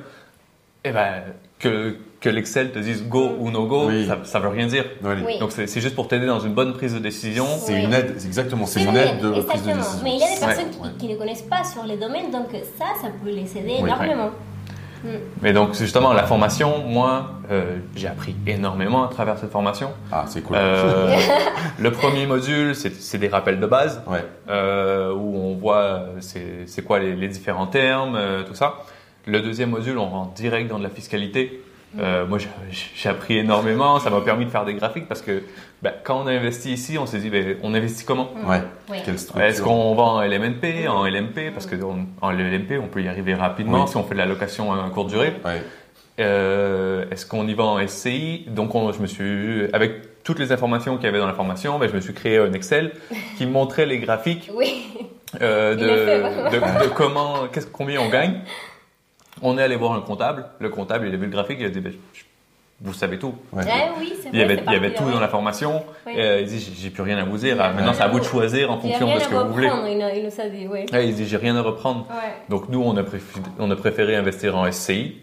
eh 0.84 0.92
ben, 0.92 1.24
que, 1.60 1.96
que 2.22 2.30
l'Excel 2.30 2.72
te 2.72 2.78
dise 2.80 3.04
go 3.08 3.32
ou 3.40 3.50
no 3.50 3.66
go, 3.66 3.88
Oui. 3.88 4.06
ça, 4.08 4.20
ça 4.24 4.40
veut 4.40 4.48
rien 4.48 4.68
dire. 4.68 4.86
Oui. 5.04 5.40
Donc 5.40 5.52
c'est 5.52 5.82
juste 5.82 5.96
pour 5.96 6.08
t'aider 6.08 6.28
dans 6.28 6.40
une 6.40 6.54
bonne 6.54 6.74
prise 6.74 6.94
de 6.94 7.00
décision. 7.00 7.46
C'est 7.60 7.74
Oui. 7.74 7.84
une 7.84 7.94
aide, 7.94 8.14
c'est 8.18 8.28
exactement, 8.28 8.68
c'est 8.68 8.84
une 8.84 8.96
aide 8.96 9.20
de 9.20 9.30
prise 9.42 9.64
de 9.64 9.70
exactement. 9.72 9.76
décision. 9.78 10.00
Mais 10.04 10.12
il 10.14 10.20
y 10.20 10.24
a 10.24 10.28
des 10.28 10.34
Ouais. 10.34 10.40
personnes 10.40 10.70
qui- 10.70 10.80
Ouais. 10.80 10.90
qui, 11.00 11.08
ne 11.10 11.16
connaissent 11.16 11.42
pas 11.42 11.64
sur 11.64 11.84
les 11.84 11.98
domaines, 11.98 12.30
donc 12.32 12.48
ça, 12.78 12.86
ça 13.02 13.08
peut 13.24 13.32
les 13.32 13.58
aider 13.58 13.78
Oui. 13.82 13.90
énormément. 13.90 14.30
Mais 15.42 15.52
donc 15.52 15.74
justement 15.74 16.14
la 16.14 16.28
formation, 16.28 16.86
moi, 16.86 17.32
euh, 17.50 17.78
j'ai 17.96 18.08
appris 18.08 18.36
énormément 18.46 19.04
à 19.04 19.08
travers 19.08 19.40
cette 19.40 19.50
formation. 19.52 19.90
Ah, 20.12 20.26
c'est 20.28 20.42
cool. 20.44 20.58
Euh, 20.60 21.18
le 21.80 21.92
premier 21.92 22.28
module, 22.28 22.76
c'est 22.76 23.18
des 23.18 23.28
rappels 23.30 23.60
de 23.60 23.66
base. 23.66 24.04
Ouais. 24.06 24.24
euh, 24.48 25.12
où 25.12 25.38
on 25.38 25.56
voit 25.56 26.04
c'est 26.20 26.86
quoi 26.86 27.00
les, 27.00 27.16
les 27.16 27.28
différents 27.30 27.66
termes, 27.66 28.16
euh, 28.16 28.44
tout 28.44 28.54
ça. 28.54 28.76
Le 29.26 29.40
deuxième 29.40 29.72
module, 29.72 29.98
on 29.98 30.08
rentre 30.10 30.34
direct 30.34 30.70
dans 30.70 30.78
de 30.78 30.84
la 30.84 30.90
fiscalité. 30.90 31.64
Euh, 32.00 32.26
moi, 32.26 32.38
j'ai- 32.38 33.10
appris 33.10 33.38
énormément. 33.38 34.00
Ça 34.00 34.10
m'a 34.10 34.22
permis 34.22 34.46
de 34.46 34.50
faire 34.50 34.64
des 34.64 34.74
graphiques 34.76 35.08
parce 35.10 35.22
que 35.22 35.44
ben, 35.82 35.92
quand 36.04 36.22
on 36.24 36.28
a 36.28 36.32
investi 36.32 36.72
ici, 36.72 36.98
on 36.98 37.06
s'est 37.06 37.18
dit, 37.20 37.30
ben, 37.30 37.58
on 37.64 37.74
investit 37.74 38.06
comment? 38.06 38.30
Ouais. 38.46 38.62
Structure? 39.18 39.42
Est-ce 39.42 39.62
qu'on 39.62 39.94
va 39.96 40.04
en 40.04 40.22
LMNP, 40.22 40.88
en 40.88 41.06
LMP 41.06 41.52
Parce 41.52 41.66
que 41.66 41.76
on- 41.84 42.06
en 42.22 42.32
LMP, 42.32 42.78
on 42.82 42.88
peut 42.88 43.02
y 43.02 43.08
arriver 43.10 43.34
rapidement 43.34 43.84
Oui. 43.84 43.90
si 43.90 43.98
on 43.98 44.04
fait 44.04 44.14
de 44.14 44.20
la 44.20 44.26
location 44.26 44.72
à 44.74 44.90
courte 44.90 45.10
durée. 45.10 45.34
Ouais. 45.44 45.62
Euh, 46.20 47.06
Est-ce 47.12 47.26
qu'on 47.26 47.48
y 47.48 47.54
va 47.54 47.64
en 47.64 47.80
SCI 47.80 48.46
Donc, 48.48 48.76
on- 48.76 48.92
je 48.92 49.00
me 49.02 49.08
suis, 49.08 49.66
avec 49.74 50.24
toutes 50.24 50.40
les 50.40 50.52
informations 50.52 50.96
qu'il 50.98 51.06
y 51.06 51.10
avait 51.10 51.20
dans 51.20 51.28
la 51.28 51.34
formation, 51.34 51.80
ben, 51.80 51.90
je 51.90 51.96
me 51.96 52.00
suis 52.02 52.14
créé 52.14 52.38
un 52.38 52.54
Excel 52.54 52.92
qui 53.38 53.46
me 53.46 53.52
montrait 53.52 53.86
les 53.86 53.98
graphiques 54.00 54.50
Oui. 54.54 54.86
euh, 55.42 55.76
fait, 55.76 56.50
de, 56.52 56.60
de, 56.60 56.84
de 56.86 56.90
comment, 56.94 57.36
combien 57.74 58.00
on 58.02 58.10
gagne. 58.10 58.42
On 59.42 59.58
est 59.58 59.64
allé 59.64 59.76
voir 59.76 59.94
un 59.94 60.02
comptable. 60.02 60.46
Le 60.60 60.70
comptable, 60.70 61.08
il 61.08 61.14
a 61.14 61.18
vu 61.18 61.26
le 61.26 61.32
graphique, 61.32 61.58
il 61.60 61.66
a 61.66 61.70
dit, 61.70 61.80
ben, 61.80 61.94
vous 62.84 62.94
savez 62.94 63.20
tout. 63.20 63.36
Ouais. 63.54 63.64
Ah 63.70 63.94
oui, 64.00 64.14
c'est 64.16 64.30
vrai. 64.30 64.30
Il 64.34 64.40
y 64.40 64.44
avait, 64.44 64.56
c'est 64.58 64.64
il 64.68 64.74
y 64.74 64.76
avait 64.76 64.90
parti 64.90 65.04
tout 65.04 65.12
dans 65.12 65.20
la 65.20 65.28
formation. 65.28 65.84
Oui. 66.08 66.14
Euh, 66.18 66.42
il 66.42 66.48
dit, 66.48 66.74
j'ai, 66.80 66.90
plus 66.90 67.04
rien 67.04 67.18
à 67.18 67.24
vous 67.24 67.38
dire. 67.38 67.58
Ah, 67.60 67.72
Maintenant, 67.74 67.94
c'est 67.94 68.02
à 68.02 68.08
vous 68.08 68.20
de 68.20 68.26
choisir 68.26 68.72
en 68.72 68.80
fonction 68.80 69.14
de 69.14 69.20
ce 69.20 69.28
que 69.28 69.36
vous 69.36 69.54
voulez. 69.54 69.70
reprendre, 69.70 69.88
Il, 69.88 69.98
nous- 70.00 70.42
a 70.42 70.50
dit, 70.50 70.68
oui. 70.68 70.86
Ouais, 70.92 71.08
il 71.08 71.16
dit, 71.16 71.28
j'ai 71.28 71.38
rien 71.38 71.56
à 71.56 71.62
reprendre. 71.62 72.08
Ouais. 72.10 72.34
Donc, 72.50 72.70
nous, 72.70 72.82
on 72.82 72.96
a, 72.98 73.04
préféré, 73.04 73.46
on 73.60 73.70
a 73.70 73.76
préféré 73.76 74.16
investir 74.16 74.58
en 74.58 74.72
SCI 74.72 75.18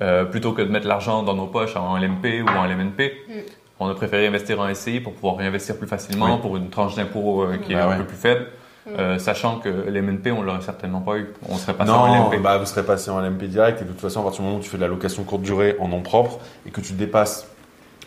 euh, 0.00 0.24
plutôt 0.24 0.52
que 0.52 0.62
de 0.62 0.68
mettre 0.68 0.86
l'argent 0.86 1.22
dans 1.22 1.34
nos 1.34 1.46
poches 1.46 1.76
en 1.76 1.96
LMP 1.98 2.42
ou 2.42 2.48
en 2.48 2.64
LMNP. 2.64 3.12
Mm. 3.28 3.32
On 3.80 3.88
a 3.88 3.94
préféré 3.94 4.28
investir 4.28 4.60
en 4.60 4.72
SCI 4.72 5.00
pour 5.00 5.12
pouvoir 5.12 5.36
réinvestir 5.36 5.76
plus 5.76 5.88
facilement 5.88 6.36
Oui. 6.36 6.40
pour 6.40 6.56
une 6.56 6.70
tranche 6.70 6.94
d'impôt 6.94 7.42
euh, 7.42 7.58
qui 7.58 7.72
est 7.72 7.76
un 7.76 7.96
peu 7.96 8.04
plus 8.04 8.16
faible. 8.16 8.46
Mm. 8.86 8.90
Euh, 8.98 9.18
sachant 9.18 9.58
que 9.60 9.68
l'MNP, 9.68 10.32
on 10.32 10.42
l'aurait 10.42 10.60
certainement 10.62 11.00
pas 11.00 11.16
eu. 11.16 11.28
On 11.48 11.56
serait 11.56 11.74
passé 11.74 11.90
en 11.90 12.06
Non, 12.08 12.30
LMP. 12.30 12.42
bah, 12.42 12.58
vous 12.58 12.66
serez 12.66 12.82
passé 12.82 13.10
en 13.10 13.20
LMP 13.20 13.44
direct 13.48 13.80
et 13.80 13.84
de 13.84 13.90
toute 13.90 14.00
façon, 14.00 14.20
à 14.20 14.22
partir 14.24 14.40
du 14.40 14.46
moment 14.46 14.58
où 14.58 14.62
tu 14.62 14.68
fais 14.70 14.76
de 14.76 14.82
la 14.82 14.88
location 14.88 15.22
courte 15.22 15.42
durée 15.42 15.76
en 15.80 15.88
nom 15.88 16.02
propre 16.02 16.38
et 16.66 16.70
que 16.70 16.80
tu 16.80 16.92
dépasses 16.94 17.46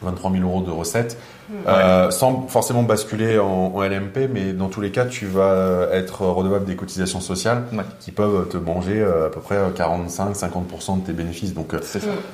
23 0.01 0.29
000 0.33 0.43
euros 0.43 0.61
de 0.61 0.71
recettes, 0.71 1.17
euh, 1.67 2.11
sans 2.11 2.47
forcément 2.49 2.83
basculer 2.83 3.39
en, 3.39 3.71
en 3.73 3.81
LMP, 3.81 4.27
mais 4.29 4.51
dans 4.51 4.67
tous 4.67 4.81
les 4.81 4.91
cas, 4.91 5.05
tu 5.05 5.25
vas 5.25 5.88
être 5.93 6.21
redevable 6.25 6.65
des 6.65 6.75
cotisations 6.75 7.21
sociales 7.21 7.63
Ouais. 7.71 7.83
qui 8.01 8.11
peuvent 8.11 8.49
te 8.49 8.57
manger 8.57 8.99
euh, 8.99 9.27
à 9.27 9.29
peu 9.29 9.39
près 9.39 9.57
45-50% 10.09 11.01
de 11.01 11.05
tes 11.05 11.13
bénéfices. 11.13 11.53
Donc, 11.53 11.73
euh, 11.73 11.79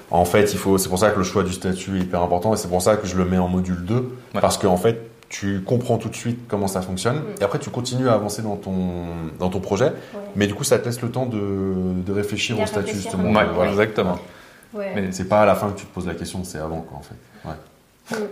en 0.10 0.26
fait, 0.26 0.52
il 0.54 0.58
faut, 0.58 0.78
c'est 0.80 0.90
pour 0.90 1.00
ça 1.00 1.12
que 1.12 1.18
le 1.18 1.24
choix 1.24 1.44
du 1.44 1.54
statut 1.54 1.98
est 1.98 2.02
hyper 2.02 2.22
important 2.24 2.54
et 2.54 2.58
c'est 2.58 2.68
pour 2.68 2.82
ça 2.82 2.96
que 2.96 3.06
je 3.08 3.16
le 3.16 3.26
mets 3.26 3.38
en 3.38 3.48
module 3.48 3.84
2 3.86 3.96
Ouais. 4.34 4.40
parce 4.42 4.58
qu'en 4.58 4.78
fait, 4.78 5.11
tu 5.32 5.62
comprends 5.62 5.98
tout 5.98 6.10
de 6.10 6.16
suite 6.16 6.40
comment 6.50 6.68
ça 6.68 6.82
fonctionne 6.82 7.24
et 7.40 7.44
après 7.44 7.58
tu 7.58 7.70
continues 7.70 8.10
à 8.10 8.14
avancer 8.14 8.42
dans 8.42 8.58
ton, 8.58 9.06
dans 9.40 9.50
ton 9.50 9.62
projet, 9.62 9.94
mais 10.36 10.46
du 10.46 10.54
coup, 10.54 10.66
ça 10.66 10.78
te 10.78 10.86
laisse 10.86 11.02
le 11.02 11.10
temps 11.10 11.26
de, 11.26 11.40
de 12.06 12.12
réfléchir 12.12 12.60
au 12.60 12.66
statut 12.66 12.88
réfléchir. 12.88 13.12
justement. 13.12 13.32
Ouais, 13.40 13.46
voilà. 13.56 13.72
exactement. 13.72 14.20
Ouais. 14.74 14.92
Mais 14.94 15.12
c'est 15.12 15.28
pas 15.30 15.42
à 15.42 15.46
la 15.46 15.56
fin 15.56 15.70
que 15.72 15.80
tu 15.80 15.86
te 15.86 15.94
poses 15.94 16.06
la 16.08 16.16
question, 16.16 16.44
c'est 16.44 16.58
avant 16.60 16.82
quoi 16.82 17.00
en 17.00 17.02
fait. 17.02 17.16
Ouais. 17.48 18.28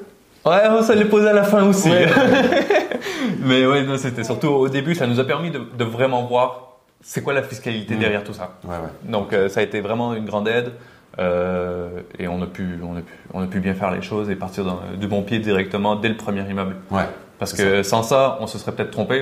Ouais, 0.46 0.62
on 0.70 0.82
s'est 0.84 0.96
les 0.96 1.06
posé 1.06 1.28
à 1.30 1.34
la 1.34 1.44
fin 1.44 1.64
aussi. 1.66 1.90
Mais 3.40 3.66
ouais, 3.66 3.84
non, 3.84 3.98
c'était 3.98 4.24
surtout 4.24 4.48
au 4.48 4.70
début, 4.70 4.96
ça 4.96 5.08
nous 5.08 5.20
a 5.20 5.24
permis 5.26 5.52
de, 5.52 5.60
de 5.78 5.84
vraiment 5.84 6.26
voir 6.26 6.66
c'est 7.02 7.22
quoi 7.24 7.34
la 7.34 7.44
fiscalité 7.44 7.96
Mm. 7.96 8.00
derrière 8.00 8.24
tout 8.24 8.34
ça. 8.34 8.56
Ouais, 8.64 8.72
ouais. 8.76 9.12
Donc 9.12 9.32
euh, 9.34 9.48
ça 9.50 9.62
a 9.62 9.64
été 9.64 9.80
vraiment 9.82 10.14
une 10.14 10.26
grande 10.26 10.48
aide 10.48 10.72
euh, 11.20 12.02
et 12.18 12.28
on 12.28 12.42
a, 12.42 12.48
pu, 12.48 12.80
on, 12.84 12.96
a 12.98 13.02
pu, 13.02 13.14
on 13.34 13.42
a 13.44 13.48
pu 13.48 13.60
bien 13.60 13.74
faire 13.74 13.92
les 13.92 14.02
choses 14.02 14.30
et 14.30 14.36
partir 14.36 14.64
dans- 14.66 14.80
du 15.00 15.08
bon 15.08 15.22
pied 15.24 15.40
directement 15.40 15.96
dès 15.96 16.10
le 16.10 16.16
premier 16.18 16.42
immeuble. 16.50 16.76
Ouais. 16.92 17.04
Parce 17.38 17.54
que 17.54 17.84
sans 17.84 18.04
ça, 18.04 18.38
on 18.42 18.48
se 18.48 18.58
serait 18.58 18.72
peut-être 18.74 18.92
trompé. 18.92 19.18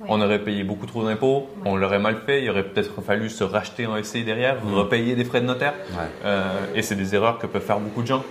Ouais. 0.00 0.06
On 0.08 0.20
aurait 0.22 0.38
payé 0.38 0.64
beaucoup 0.64 0.86
trop 0.86 1.04
d'impôts, 1.04 1.48
Ouais. 1.62 1.62
on 1.70 1.76
l'aurait 1.76 1.98
mal 1.98 2.16
fait, 2.24 2.42
il 2.42 2.48
aurait 2.50 2.62
peut-être 2.64 3.02
fallu 3.02 3.28
se 3.28 3.44
racheter 3.44 3.86
en 3.86 3.96
SCI 4.02 4.24
derrière, 4.24 4.56
Mm. 4.64 4.74
repayer 4.74 5.14
des 5.14 5.24
frais 5.24 5.42
de 5.42 5.46
notaire. 5.46 5.74
Ouais. 5.92 5.98
Euh, 6.24 6.42
et 6.74 6.80
c'est 6.82 6.94
des 6.96 7.14
erreurs 7.14 7.38
que 7.38 7.46
peuvent 7.46 7.60
faire 7.62 7.78
beaucoup 7.80 8.00
de 8.02 8.06
gens 8.06 8.22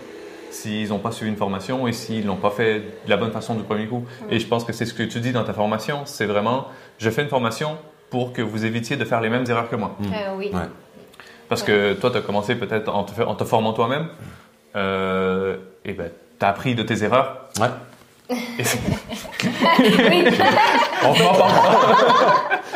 s'ils 0.49 0.89
n'ont 0.89 0.97
pas 0.97 1.11
suivi 1.11 1.29
une 1.29 1.37
formation 1.37 1.87
et 1.87 1.91
s'ils 1.91 2.25
l'ont 2.25 2.37
pas 2.37 2.49
fait 2.49 2.79
de 2.79 3.09
la 3.09 3.17
bonne 3.17 3.31
façon 3.31 3.53
du 3.53 3.61
premier 3.61 3.85
coup. 3.85 4.03
Et 4.31 4.39
je 4.39 4.47
pense 4.47 4.63
que 4.63 4.73
c'est 4.73 4.85
ce 4.85 4.95
que 4.95 5.03
tu 5.03 5.19
dis 5.19 5.31
dans 5.31 5.43
ta 5.43 5.53
formation, 5.53 5.99
c'est 6.05 6.25
vraiment, 6.25 6.65
je 6.97 7.09
fais 7.11 7.21
une 7.21 7.29
formation 7.29 7.77
pour 8.09 8.33
que 8.33 8.41
vous 8.41 8.65
évitiez 8.65 8.97
de 8.97 9.05
faire 9.05 9.21
les 9.21 9.29
mêmes 9.29 9.45
erreurs 9.47 9.69
que 9.69 9.75
moi. 9.75 9.95
Mm. 9.99 10.05
Ah 10.11 10.33
oui. 10.35 10.51
Ouais. 11.49 11.55
Parce 11.55 11.63
que 11.63 11.93
toi, 11.93 12.11
tu 12.11 12.17
as 12.17 12.21
commencé 12.21 12.55
peut-être 12.55 12.89
en 12.93 13.03
te, 13.03 13.11
fa- 13.11 13.27
en 13.27 13.35
te 13.35 13.43
formant 13.43 13.73
toi-même, 13.73 14.07
euh, 14.75 15.57
et 15.85 15.93
ben, 15.93 16.11
tu 16.39 16.45
as 16.45 16.49
appris 16.49 16.75
de 16.75 16.83
tes 16.83 17.03
erreurs. 17.03 17.47
Ouais. 17.59 18.37
Et 18.59 18.63
c'est- 18.63 18.77
Oui. 19.43 20.25
on 21.03 21.13
peut 21.13 21.23
en 21.23 21.33
parler. 21.33 21.77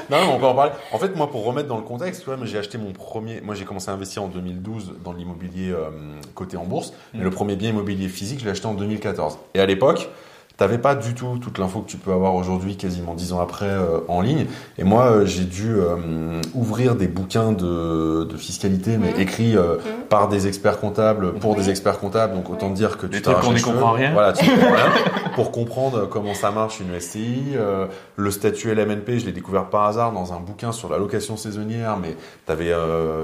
Non, 0.09 0.25
non, 0.25 0.33
on 0.35 0.39
peut 0.39 0.45
en 0.47 0.55
parler. 0.55 0.71
En 0.91 0.97
fait, 0.97 1.15
moi, 1.15 1.29
pour 1.29 1.45
remettre 1.45 1.67
dans 1.67 1.77
le 1.77 1.83
contexte, 1.83 2.25
j'ai 2.45 2.57
acheté 2.57 2.77
mon 2.79 2.91
premier. 2.91 3.41
Moi, 3.41 3.53
j'ai 3.55 3.63
commencé 3.65 3.89
à 3.89 3.93
investir 3.93 4.23
en 4.23 4.27
2012 4.27 4.93
dans 5.03 5.13
l'immobilier 5.13 5.71
euh, 5.71 5.89
coté 6.33 6.57
en 6.57 6.63
bourse. 6.65 6.93
Mais 7.13 7.19
Mm. 7.19 7.23
le 7.23 7.29
premier 7.29 7.55
bien 7.55 7.69
immobilier 7.69 8.07
physique, 8.09 8.39
je 8.39 8.45
l'ai 8.45 8.51
acheté 8.51 8.65
en 8.65 8.73
2014. 8.73 9.37
Et 9.53 9.59
à 9.59 9.65
l'époque, 9.67 10.09
t'avais 10.57 10.77
pas 10.77 10.93
du 10.95 11.13
tout 11.15 11.37
toute 11.41 11.57
l'info 11.57 11.81
que 11.81 11.89
tu 11.89 11.97
peux 11.97 12.11
avoir 12.13 12.35
aujourd'hui, 12.35 12.77
quasiment 12.77 13.15
dix 13.15 13.33
ans 13.33 13.39
après, 13.41 13.65
euh, 13.65 13.99
en 14.07 14.21
ligne. 14.21 14.45
Et 14.77 14.83
moi, 14.83 15.05
euh, 15.07 15.25
j'ai 15.25 15.45
dû 15.45 15.73
euh, 15.73 16.41
ouvrir 16.53 16.95
des 16.95 17.07
bouquins 17.07 17.51
de, 17.51 18.23
de 18.23 18.37
fiscalité, 18.37 18.97
mais 18.97 19.11
Mhm. 19.13 19.19
écrits 19.19 19.57
euh, 19.57 19.75
Mhm. 19.77 20.05
par 20.09 20.29
des 20.29 20.47
experts 20.47 20.79
comptables 20.79 21.33
pour 21.33 21.55
des 21.55 21.69
experts 21.69 21.99
comptables. 21.99 22.33
Donc, 22.35 22.49
autant 22.49 22.69
dire 22.69 22.97
que 22.97 23.07
tu 23.07 23.13
trucs 23.21 23.23
t'arraches 23.23 23.43
qu'on 23.45 23.49
les 23.51 23.55
n'y 23.55 23.61
cheveux. 23.61 23.71
comprend 23.73 23.91
rien. 23.93 24.13
Voilà, 24.13 24.31
tu 24.33 24.45
comprends 24.49 24.73
rien. 24.73 24.91
Pour 25.35 25.51
comprendre 25.51 26.07
comment 26.07 26.35
ça 26.35 26.51
marche 26.51 26.79
une 26.79 26.99
SCI, 26.99 27.53
euh, 27.55 27.87
le 28.15 28.29
statut 28.29 28.69
LMNP, 28.73 29.17
je 29.19 29.25
l'ai 29.25 29.31
découvert 29.31 29.65
par 29.69 29.85
hasard 29.85 30.11
dans 30.11 30.33
un 30.33 30.39
bouquin 30.39 30.71
sur 30.71 30.89
la 30.89 30.97
location 30.99 31.35
saisonnière, 31.37 31.97
mais 31.99 32.15
tu 32.45 32.51
avais 32.51 32.71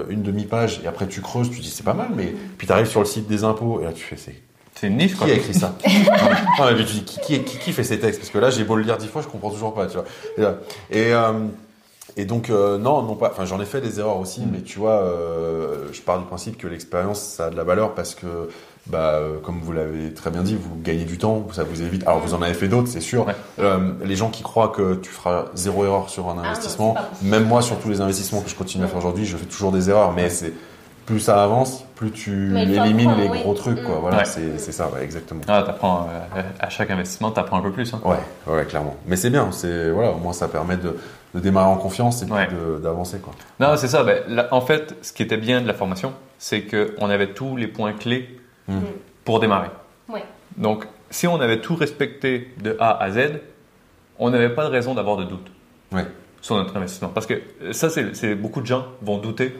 une 0.09 0.23
demi-page 0.23 0.81
et 0.83 0.87
après 0.87 1.07
tu 1.07 1.21
creuses, 1.21 1.49
tu 1.51 1.59
dis 1.59 1.69
c'est 1.69 1.83
pas 1.83 1.93
mal, 1.93 2.07
mais 2.15 2.33
puis 2.57 2.65
tu 2.65 2.73
arrives 2.73 2.87
sur 2.87 2.99
le 3.01 3.05
site 3.05 3.27
des 3.27 3.43
impôts 3.43 3.79
et 3.81 3.83
là 3.85 3.93
tu 3.93 4.03
fais 4.03 4.17
c'est 4.17 4.35
C'est 4.79 4.87
une 4.87 4.97
niche, 4.97 5.15
quoi. 5.15 5.27
Qui 5.27 5.33
a 5.33 5.35
écrit 5.35 5.53
ça 5.53 5.73
Non, 5.85 6.65
mais 6.71 6.85
tu 6.85 6.93
dis, 6.93 7.03
qui, 7.03 7.43
qui, 7.43 7.73
fait 7.73 7.83
ces 7.83 7.99
textes? 7.99 8.21
Parce 8.21 8.31
que 8.31 8.37
là, 8.37 8.49
j'ai 8.49 8.63
beau 8.63 8.75
le 8.77 8.83
lire 8.83 8.97
dix 8.97 9.07
fois, 9.07 9.21
je 9.21 9.27
comprends 9.27 9.49
toujours 9.49 9.73
pas, 9.73 9.87
tu 9.87 9.97
vois. 9.97 10.05
Et, 10.89 10.99
et, 10.99 11.13
euh, 11.13 11.33
et 12.15 12.23
donc, 12.23 12.49
euh, 12.49 12.77
non, 12.77 13.01
non 13.01 13.15
pas. 13.15 13.29
Enfin, 13.31 13.43
j'en 13.45 13.59
ai 13.59 13.65
fait 13.65 13.81
des 13.81 13.99
erreurs 13.99 14.19
aussi, 14.19 14.41
Mm. 14.41 14.49
mais 14.53 14.61
tu 14.61 14.79
vois, 14.79 15.01
euh, 15.01 15.89
je 15.91 16.01
pars 16.01 16.17
du 16.17 16.25
principe 16.25 16.57
que 16.57 16.67
l'expérience, 16.67 17.19
ça 17.19 17.47
a 17.47 17.49
de 17.49 17.57
la 17.57 17.65
valeur 17.65 17.93
parce 17.93 18.15
que, 18.15 18.49
bah, 18.87 19.15
euh, 19.15 19.39
comme 19.43 19.59
vous 19.61 19.73
l'avez 19.73 20.13
très 20.13 20.31
bien 20.31 20.43
dit, 20.43 20.55
vous 20.55 20.77
gagnez 20.81 21.03
du 21.03 21.17
temps, 21.17 21.45
ça 21.51 21.63
vous 21.65 21.81
évite. 21.81 22.07
Alors, 22.07 22.19
vous 22.19 22.33
en 22.33 22.41
avez 22.41 22.53
fait 22.53 22.69
d'autres, 22.69 22.87
c'est 22.87 23.01
sûr. 23.01 23.27
Ouais. 23.27 23.35
Euh, 23.59 23.91
les 24.05 24.15
gens 24.15 24.29
qui 24.29 24.43
croient 24.43 24.69
que 24.69 24.95
tu 24.95 25.09
feras 25.09 25.47
zéro 25.55 25.83
erreur 25.83 26.09
sur 26.09 26.29
un 26.29 26.35
non, 26.35 26.43
investissement, 26.43 26.95
même 27.21 27.45
moi, 27.45 27.61
sur 27.61 27.77
tous 27.79 27.89
les 27.89 27.99
investissements 27.99 28.39
que 28.41 28.49
je 28.49 28.55
continue 28.55 28.85
à 28.85 28.87
faire 28.87 28.99
aujourd'hui, 28.99 29.25
je 29.25 29.35
fais 29.35 29.45
toujours 29.45 29.73
des 29.73 29.89
erreurs, 29.89 30.13
mais 30.13 30.29
c'est 30.29 30.53
plus 31.09 31.19
ça 31.19 31.43
avance, 31.43 31.83
plus 31.95 32.11
tu 32.11 32.55
élimines 32.57 33.15
les 33.17 33.27
oui. 33.29 33.39
gros 33.41 33.55
trucs, 33.55 33.81
quoi. 33.83 33.95
Mm. 33.97 34.01
Voilà, 34.01 34.17
Ouais. 34.17 34.25
c'est 34.25 34.59
c'est 34.59 34.71
ça, 34.71 34.89
ouais, 34.89 35.03
exactement. 35.03 35.41
Ah, 35.47 35.63
t'apprends, 35.65 36.07
euh, 36.35 36.41
à 36.59 36.69
chaque 36.69 36.91
investissement, 36.91 37.31
t'apprends 37.31 37.57
un 37.57 37.61
peu 37.61 37.71
plus. 37.71 37.91
Hein. 37.93 38.01
Ouais, 38.05 38.17
ouais, 38.47 38.65
clairement. 38.65 38.95
Mais 39.07 39.15
c'est 39.15 39.31
bien, 39.31 39.51
c'est 39.51 39.89
voilà, 39.89 40.11
au 40.11 40.17
moins 40.17 40.33
ça 40.33 40.47
permet 40.47 40.77
de, 40.77 40.97
de 41.33 41.39
démarrer 41.39 41.67
en 41.69 41.77
confiance 41.77 42.21
et 42.21 42.25
puis 42.25 42.33
Ouais. 42.35 42.47
de- 42.47 42.77
d'avancer 42.79 43.17
quoi. 43.19 43.33
Non, 43.59 43.75
c'est 43.75 43.87
ça. 43.87 44.03
Ben, 44.03 44.21
là, 44.27 44.47
en 44.51 44.61
fait, 44.61 44.95
ce 45.01 45.11
qui 45.11 45.23
était 45.23 45.37
bien 45.37 45.61
de 45.61 45.67
la 45.67 45.73
formation, 45.73 46.13
c'est 46.37 46.61
qu'on 46.63 47.09
avait 47.09 47.33
tous 47.33 47.55
les 47.57 47.67
points 47.67 47.93
clés 47.93 48.39
Mm. 48.67 48.77
pour 49.25 49.39
démarrer. 49.39 49.69
Ouais. 50.09 50.23
Donc, 50.57 50.85
si 51.09 51.25
on 51.25 51.41
avait 51.41 51.59
tout 51.59 51.75
respecté 51.75 52.53
de 52.61 52.77
A 52.79 53.01
à 53.03 53.09
Z, 53.09 53.39
on 54.19 54.29
n'avait 54.29 54.49
pas 54.53 54.63
de 54.65 54.69
raison 54.69 54.93
d'avoir 54.93 55.17
de 55.17 55.23
doute 55.23 55.47
Ouais. 55.91 56.05
sur 56.41 56.55
notre 56.55 56.77
investissement. 56.77 57.09
Parce 57.09 57.25
que 57.25 57.41
ça, 57.71 57.89
c'est 57.89 58.15
c'est- 58.15 58.35
beaucoup 58.35 58.61
de 58.61 58.67
gens 58.67 58.85
vont 59.01 59.17
douter. 59.17 59.55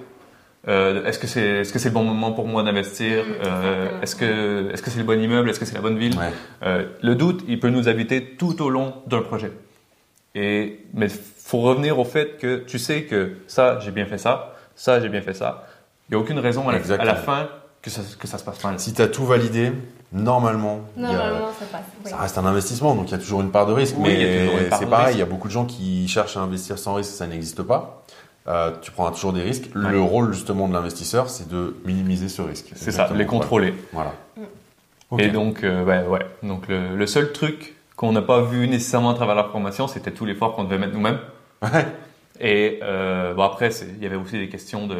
Euh, 0.67 1.05
est-ce 1.05 1.19
que 1.19 1.27
c'est 1.27 1.41
est-ce 1.61 1.71
que 1.71 1.79
c'est 1.79 1.87
le 1.89 1.93
bon 1.93 2.03
moment 2.03 2.31
pour 2.33 2.45
moi 2.45 2.63
d'investir 2.63 3.23
Mm, 3.23 3.27
Euh. 3.45 4.01
Est-ce 4.01 4.15
que 4.15 4.71
est-ce 4.73 4.81
que 4.83 4.89
c'est 4.91 4.99
le 4.99 5.05
bon 5.05 5.19
immeuble? 5.19 5.49
Est-ce 5.49 5.59
que 5.59 5.65
c'est 5.65 5.75
la 5.75 5.81
bonne 5.81 5.97
ville? 5.97 6.17
Ouais. 6.17 6.31
Euh, 6.63 6.85
Le 7.01 7.15
doute, 7.15 7.43
il 7.47 7.59
peut 7.59 7.69
nous 7.69 7.87
habiter 7.87 8.35
tout 8.37 8.61
au 8.61 8.69
long 8.69 8.93
d'un 9.07 9.21
projet. 9.21 9.51
Et 10.35 10.85
mais 10.93 11.07
faut 11.09 11.59
revenir 11.61 11.97
au 11.97 12.03
fait 12.05 12.37
que 12.37 12.57
tu 12.57 12.77
sais 12.77 13.03
que 13.03 13.37
ça, 13.47 13.79
j'ai 13.79 13.91
bien 13.91 14.05
fait 14.05 14.17
ça, 14.17 14.53
ça, 14.75 14.99
j'ai 14.99 15.09
bien 15.09 15.21
fait 15.21 15.33
ça. 15.33 15.65
Il 16.09 16.15
n'y 16.15 16.19
a 16.19 16.23
aucune 16.23 16.39
raison 16.39 16.67
à 16.67 16.71
la, 16.73 16.77
à 16.77 16.81
Exactement. 16.81 17.11
la 17.11 17.15
fin 17.17 17.47
que 17.81 17.89
ça, 17.89 18.01
que 18.19 18.27
ça 18.27 18.37
se 18.37 18.43
passe 18.43 18.61
mal. 18.63 18.79
Si 18.79 18.93
tu 18.93 19.01
as 19.01 19.07
tout 19.07 19.25
validé, 19.25 19.71
normalement, 20.11 20.81
a- 20.97 21.01
Normalement, 21.01 21.47
ça 21.57 21.65
passe. 21.71 21.81
oui. 22.03 22.11
ça 22.11 22.17
reste 22.17 22.37
un 22.37 22.45
investissement, 22.45 22.93
donc 22.95 23.07
il 23.09 23.11
y 23.11 23.15
a 23.15 23.17
toujours 23.19 23.41
une 23.41 23.51
part 23.51 23.65
de 23.65 23.73
risque. 23.73 23.95
Oui, 23.97 24.09
mais 24.17 24.67
part 24.69 24.79
c'est 24.79 24.85
pareil, 24.89 25.05
risque. 25.07 25.17
il 25.17 25.19
y 25.19 25.23
a 25.23 25.25
beaucoup 25.25 25.47
de 25.47 25.53
gens 25.53 25.65
qui 25.65 26.07
cherchent 26.07 26.35
à 26.37 26.41
investir 26.41 26.77
sans 26.77 26.95
risque, 26.95 27.11
ça 27.11 27.25
n'existe 27.27 27.63
pas. 27.63 28.03
Euh, 28.49 28.71
tu 28.81 28.89
prendras 28.91 29.11
toujours 29.13 29.33
des 29.33 29.41
risques. 29.43 29.69
Ouais. 29.75 29.91
Le 29.91 30.01
rôle 30.01 30.33
justement 30.33 30.67
de 30.67 30.73
l'investisseur, 30.73 31.29
c'est 31.29 31.47
de 31.47 31.75
minimiser 31.85 32.29
ce 32.29 32.41
risque. 32.41 32.71
C'est 32.75 32.91
ça, 32.91 33.09
les 33.13 33.25
contrôler. 33.27 33.73
Voilà. 33.93 34.13
Et 35.19 35.29
donc, 35.29 35.63
euh, 35.63 35.83
ouais, 35.83 36.03
ouais. 36.07 36.25
Donc 36.43 36.67
le, 36.67 36.95
le 36.95 37.07
seul 37.07 37.31
truc 37.31 37.75
qu'on 37.95 38.11
n'a 38.11 38.21
pas 38.21 38.41
vu 38.41 38.67
nécessairement 38.67 39.11
à 39.11 39.13
travers 39.13 39.35
la 39.35 39.43
formation, 39.43 39.87
c'était 39.87 40.11
tout 40.11 40.25
l'effort 40.25 40.55
qu'on 40.55 40.63
devait 40.63 40.77
mettre 40.77 40.93
nous-mêmes. 40.93 41.19
Ouais. 41.61 41.85
Et 42.39 42.79
euh, 42.83 43.33
bon 43.33 43.43
après, 43.43 43.69
il 43.97 44.01
y 44.01 44.05
avait 44.05 44.15
aussi 44.15 44.37
des 44.39 44.47
questions 44.49 44.87
de 44.87 44.95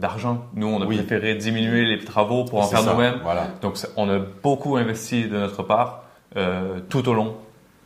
d'argent. 0.00 0.44
Nous, 0.54 0.68
on 0.68 0.80
a 0.80 0.86
Oui. 0.86 0.96
préféré 0.98 1.34
diminuer 1.34 1.84
les 1.84 1.98
travaux 1.98 2.44
pour 2.44 2.60
en 2.60 2.66
faire 2.66 2.84
nous-mêmes. 2.84 3.18
Voilà. 3.24 3.48
Donc 3.60 3.76
on 3.96 4.08
a 4.08 4.18
beaucoup 4.42 4.76
investi 4.76 5.24
de 5.24 5.36
notre 5.36 5.62
part 5.64 6.04
euh, 6.36 6.78
tout 6.88 7.08
au 7.08 7.14
long 7.14 7.34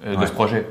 euh, 0.05 0.17
de 0.17 0.27
ce 0.27 0.33
projet. 0.33 0.67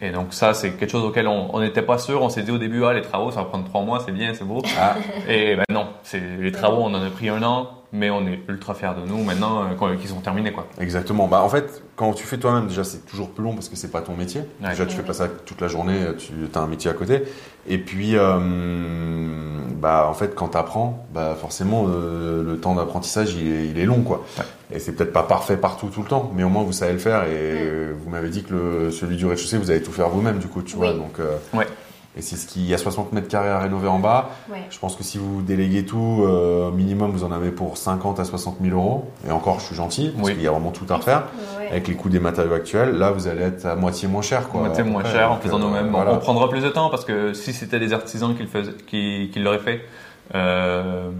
Et 0.00 0.10
donc 0.10 0.34
ça, 0.34 0.52
c'est 0.52 0.72
quelque 0.72 0.90
chose 0.90 1.04
auquel 1.04 1.26
on 1.26 1.54
on 1.54 1.60
n'était 1.60 1.82
pas 1.82 1.98
sûr. 1.98 2.22
On 2.22 2.28
s'est 2.28 2.42
dit 2.42 2.50
au 2.50 2.58
début, 2.58 2.84
ah 2.84 2.92
les 2.92 3.02
travaux, 3.02 3.30
ça 3.30 3.40
va 3.40 3.44
prendre 3.46 3.64
trois 3.64 3.82
mois, 3.82 4.02
c'est 4.04 4.12
bien, 4.12 4.34
c'est 4.34 4.44
beau. 4.44 4.62
Ah, 4.78 4.96
Et 5.28 5.56
ben 5.56 5.64
non, 5.70 5.88
c'est 6.02 6.20
les 6.38 6.52
travaux, 6.52 6.82
on 6.82 6.92
en 6.94 7.02
a 7.02 7.10
pris 7.10 7.28
un 7.28 7.42
an, 7.42 7.70
mais 7.92 8.10
on 8.10 8.26
est 8.26 8.40
ultra 8.48 8.74
fiers 8.74 8.92
de 9.00 9.06
nous 9.08 9.22
maintenant 9.22 9.64
euh, 9.64 9.96
qu'ils 9.96 10.08
sont 10.08 10.20
terminés 10.20 10.52
quoi. 10.52 10.66
Exactement. 10.80 11.28
Bah, 11.28 11.42
en 11.42 11.48
fait, 11.48 11.82
quand 11.96 12.12
tu 12.12 12.24
fais 12.24 12.36
toi-même, 12.38 12.66
déjà, 12.66 12.84
c'est 12.84 13.06
toujours 13.06 13.30
plus 13.30 13.42
long 13.44 13.54
parce 13.54 13.68
que 13.68 13.76
c'est 13.76 13.90
pas 13.90 14.00
ton 14.02 14.14
métier. 14.16 14.42
Ouais. 14.62 14.70
Déjà, 14.70 14.86
tu 14.86 14.96
fais 14.96 15.02
pas 15.02 15.12
ça 15.14 15.28
toute 15.28 15.60
la 15.60 15.68
journée, 15.68 15.98
tu 16.18 16.32
as 16.54 16.58
un 16.60 16.66
métier 16.66 16.90
à 16.90 16.94
côté. 16.94 17.22
Et 17.68 17.78
puis, 17.78 18.16
euh, 18.16 18.38
bah, 19.76 20.06
en 20.08 20.14
fait, 20.14 20.34
quand 20.34 20.48
tu 20.48 20.58
apprends, 20.58 21.06
bah, 21.12 21.36
forcément, 21.40 21.86
euh, 21.88 22.42
le 22.42 22.58
temps 22.58 22.74
d'apprentissage, 22.74 23.34
il 23.34 23.46
est, 23.52 23.68
il 23.68 23.78
est 23.78 23.84
long, 23.86 24.02
quoi. 24.02 24.24
Ouais. 24.38 24.44
Et 24.76 24.78
c'est 24.80 24.92
peut-être 24.92 25.12
pas 25.12 25.22
parfait 25.22 25.56
partout, 25.56 25.88
tout 25.88 26.02
le 26.02 26.08
temps, 26.08 26.32
mais 26.34 26.42
au 26.42 26.48
moins, 26.48 26.62
vous 26.64 26.72
savez 26.72 26.92
le 26.92 26.98
faire. 26.98 27.24
Et 27.24 27.92
vous 27.92 28.10
m'avez 28.10 28.28
dit 28.30 28.42
que 28.42 28.52
le, 28.52 28.90
celui 28.90 29.16
du 29.16 29.26
rez-de-chaussée, 29.26 29.58
vous 29.58 29.70
allez 29.70 29.82
tout 29.82 29.92
faire 29.92 30.08
vous-même, 30.08 30.38
du 30.38 30.48
coup, 30.48 30.62
tu 30.62 30.74
Oui. 30.76 30.80
vois. 30.88 30.92
Donc, 30.92 31.18
euh, 31.20 31.36
Ouais. 31.54 31.66
Et 32.18 32.22
c'est 32.22 32.36
ce 32.36 32.46
qui, 32.46 32.60
il 32.60 32.66
y 32.66 32.72
a 32.74 32.78
60 32.78 33.12
mètres 33.12 33.28
carrés 33.28 33.50
à 33.50 33.58
rénover 33.58 33.88
en 33.88 33.98
bas. 33.98 34.30
Ouais. 34.50 34.64
Je 34.70 34.78
pense 34.78 34.96
que 34.96 35.04
si 35.04 35.18
vous 35.18 35.42
déléguez 35.42 35.84
tout, 35.84 36.22
euh, 36.26 36.70
minimum, 36.70 37.10
vous 37.10 37.24
en 37.24 37.30
avez 37.32 37.50
pour 37.50 37.76
50 37.76 38.18
à 38.20 38.24
60 38.24 38.56
000 38.62 38.74
euros. 38.74 39.10
Et 39.28 39.30
encore, 39.30 39.60
je 39.60 39.66
suis 39.66 39.74
gentil, 39.74 40.12
parce 40.16 40.28
Oui. 40.28 40.34
qu'il 40.34 40.42
y 40.42 40.46
a 40.48 40.50
vraiment 40.50 40.70
tout 40.70 40.86
à 40.88 40.96
refaire. 40.96 41.24
Ouais. 41.58 41.68
Avec 41.70 41.88
les 41.88 41.94
coûts 41.94 42.08
des 42.08 42.18
matériaux 42.20 42.54
actuels, 42.54 42.92
là, 42.96 43.10
vous 43.10 43.28
allez 43.28 43.42
être 43.42 43.66
à 43.66 43.76
moitié 43.76 44.08
moins 44.08 44.22
cher, 44.22 44.48
quoi. 44.48 44.60
moitié 44.62 44.82
moins 44.82 45.04
cher 45.04 45.30
en 45.30 45.36
faisant 45.36 45.58
euh, 45.58 45.64
nous-mêmes. 45.64 45.90
voilà. 45.90 46.14
On 46.14 46.18
prendra 46.18 46.48
plus 46.48 46.62
de 46.62 46.70
temps 46.70 46.88
parce 46.88 47.04
que 47.04 47.34
si 47.34 47.52
c'était 47.52 47.78
des 47.78 47.92
artisans 47.92 48.34
qui 48.34 48.42
le 48.42 48.48
faisaient, 48.48 48.72
qui, 48.86 49.28
qui 49.30 49.38
l'auraient 49.40 49.58
fait, 49.58 49.82
euh, 50.34 51.10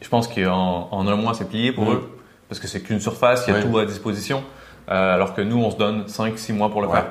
je 0.00 0.08
pense 0.08 0.26
qu'en 0.28 0.88
en 0.90 1.06
un 1.06 1.16
mois 1.16 1.34
c'est 1.34 1.48
plié 1.48 1.72
pour 1.72 1.84
Mhm. 1.84 1.92
eux 1.94 2.02
parce 2.48 2.60
que 2.60 2.66
c'est 2.66 2.80
qu'une 2.80 3.00
surface, 3.00 3.44
il 3.46 3.52
y 3.52 3.54
a 3.56 3.60
Ouais. 3.60 3.64
tout 3.64 3.78
à 3.78 3.86
disposition. 3.86 4.42
Euh, 4.90 5.14
alors 5.14 5.32
que 5.34 5.40
nous, 5.40 5.56
on 5.62 5.70
se 5.70 5.76
donne 5.76 6.04
5-6 6.08 6.52
mois 6.52 6.68
pour 6.68 6.82
le 6.82 6.88
Ouais. 6.88 6.94
faire, 6.94 7.06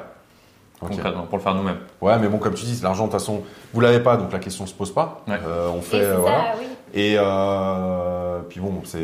Ok. 0.81 0.89
concrètement, 0.91 1.23
pour 1.23 1.37
le 1.37 1.43
faire 1.43 1.53
nous-mêmes. 1.55 1.77
Ouais, 2.01 2.17
mais 2.19 2.27
bon, 2.27 2.37
comme 2.37 2.53
tu 2.55 2.65
dis, 2.65 2.79
l'argent, 2.81 3.05
de 3.05 3.11
toute 3.11 3.19
façon, 3.19 3.41
vous 3.73 3.81
l'avez 3.81 3.99
pas, 3.99 4.17
donc 4.17 4.31
la 4.33 4.39
question 4.39 4.65
se 4.65 4.73
pose 4.73 4.91
pas. 4.93 5.21
Ouais. 5.27 5.35
Euh, 5.47 5.69
on 5.73 5.77
Et 5.79 5.81
fait, 5.81 5.97
c'est 5.97 6.03
euh, 6.05 6.13
ça, 6.15 6.19
voilà. 6.21 6.37
oui. 6.59 6.65
Et 6.93 7.15
euh, 7.17 8.39
puis 8.49 8.59
bon, 8.59 8.73
c'est 8.83 8.99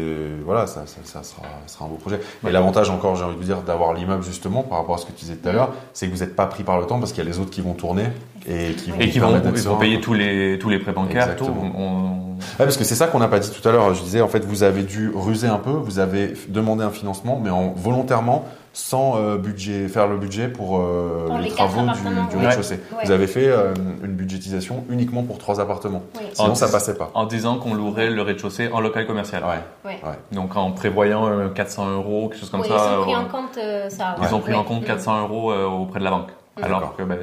voilà, 0.45 0.67
ça, 0.67 0.81
ça, 0.85 0.97
ça 1.03 1.23
sera, 1.23 1.43
ça 1.65 1.73
sera 1.75 1.85
un 1.85 1.87
beau 1.87 1.95
projet. 1.95 2.19
Mais 2.43 2.47
Ouais. 2.47 2.53
l'avantage 2.53 2.89
encore, 2.89 3.15
j'ai 3.15 3.23
envie 3.23 3.35
de 3.35 3.39
vous 3.39 3.45
dire, 3.45 3.61
d'avoir 3.61 3.93
l'immeuble 3.93 4.23
justement 4.23 4.63
par 4.63 4.79
rapport 4.79 4.95
à 4.95 4.97
ce 4.97 5.05
que 5.05 5.11
tu 5.11 5.19
disais 5.19 5.35
tout 5.35 5.47
à 5.49 5.53
l'heure, 5.53 5.69
c'est 5.93 6.07
que 6.07 6.11
vous 6.13 6.19
n'êtes 6.19 6.35
pas 6.35 6.47
pris 6.47 6.63
par 6.63 6.79
le 6.79 6.85
temps 6.85 6.99
parce 6.99 7.11
qu'il 7.13 7.23
y 7.23 7.27
a 7.27 7.29
les 7.29 7.39
autres 7.39 7.51
qui 7.51 7.61
vont 7.61 7.73
tourner 7.73 8.05
et 8.47 8.73
qui 8.73 8.91
vont, 8.91 8.99
Et 8.99 9.09
qui 9.09 9.19
vont, 9.19 9.29
vont 9.29 9.55
serein, 9.55 9.77
payer 9.79 9.95
quoi. 9.95 10.03
tous 10.03 10.13
les, 10.15 10.59
tous 10.59 10.69
les 10.69 10.79
prêts 10.79 10.91
bancaires, 10.91 11.35
tout. 11.37 11.45
Exactement. 11.45 11.71
On- 11.77 12.27
Ouais, 12.37 12.65
parce 12.65 12.77
que 12.77 12.83
c'est 12.83 12.93
ça 12.95 13.07
qu'on 13.07 13.17
n'a 13.19 13.27
pas 13.27 13.39
dit 13.39 13.49
tout 13.49 13.67
à 13.67 13.71
l'heure. 13.71 13.95
Je 13.95 14.01
disais, 14.03 14.21
en 14.21 14.27
fait, 14.27 14.45
vous 14.45 14.61
avez 14.61 14.83
dû 14.83 15.11
ruser 15.15 15.47
un 15.47 15.57
peu, 15.57 15.71
vous 15.71 15.97
avez 15.97 16.33
demandé 16.49 16.83
un 16.83 16.91
financement, 16.91 17.39
mais 17.43 17.49
en 17.49 17.69
volontairement, 17.75 18.45
sans 18.77 19.17
euh, 19.17 19.37
budget, 19.37 19.87
faire 19.87 20.07
le 20.07 20.17
budget 20.17 20.49
pour, 20.49 20.77
euh, 20.77 21.25
Pour 21.25 21.39
les, 21.39 21.49
travaux 21.49 21.81
du, 21.81 21.89
appartements, 21.89 22.25
du 22.29 22.35
ouais. 22.37 22.45
rez-de-chaussée. 22.45 22.79
Ouais. 22.95 23.05
Vous 23.05 23.11
avez 23.11 23.25
fait 23.25 23.47
euh, 23.47 23.73
une 24.03 24.13
budgétisation 24.13 24.85
uniquement 24.91 25.23
pour 25.23 25.39
trois 25.39 25.59
appartements. 25.59 26.03
Oui. 26.15 26.27
Sinon, 26.33 26.51
En 26.51 26.55
ça 26.55 26.67
passait 26.69 26.93
pas. 26.95 27.09
en 27.15 27.25
disant 27.25 27.57
qu'on 27.57 27.73
louerait 27.73 28.11
le 28.11 28.21
rez-de-chaussée 28.21 28.69
en 28.71 28.79
local 28.79 29.07
commercial. 29.07 29.43
Ouais. 29.43 29.91
Ouais. 30.03 30.11
Donc 30.31 30.55
en 30.55 30.71
prévoyant 30.73 31.25
euh, 31.27 31.49
400 31.49 31.89
euros, 31.89 32.29
quelque 32.29 32.39
chose 32.39 32.51
comme 32.51 32.63
ça. 32.63 32.67
ils 32.69 32.99
ont 32.99 33.01
pris 33.01 33.13
euh, 33.13 33.17
en 33.17 33.25
compte 33.25 33.57
euh, 33.57 33.89
ça. 33.89 34.15
Ils 34.21 34.35
ont 34.35 34.39
pris 34.39 34.53
en 34.53 34.63
compte 34.63 34.83
Mm. 34.83 34.85
400 34.85 35.21
euros 35.23 35.51
euh, 35.51 35.65
auprès 35.65 35.97
de 35.99 36.03
la 36.03 36.11
banque. 36.11 36.29
Alors 36.61 36.79
D'accord. 36.81 36.95
que, 36.97 37.03
ben, 37.03 37.17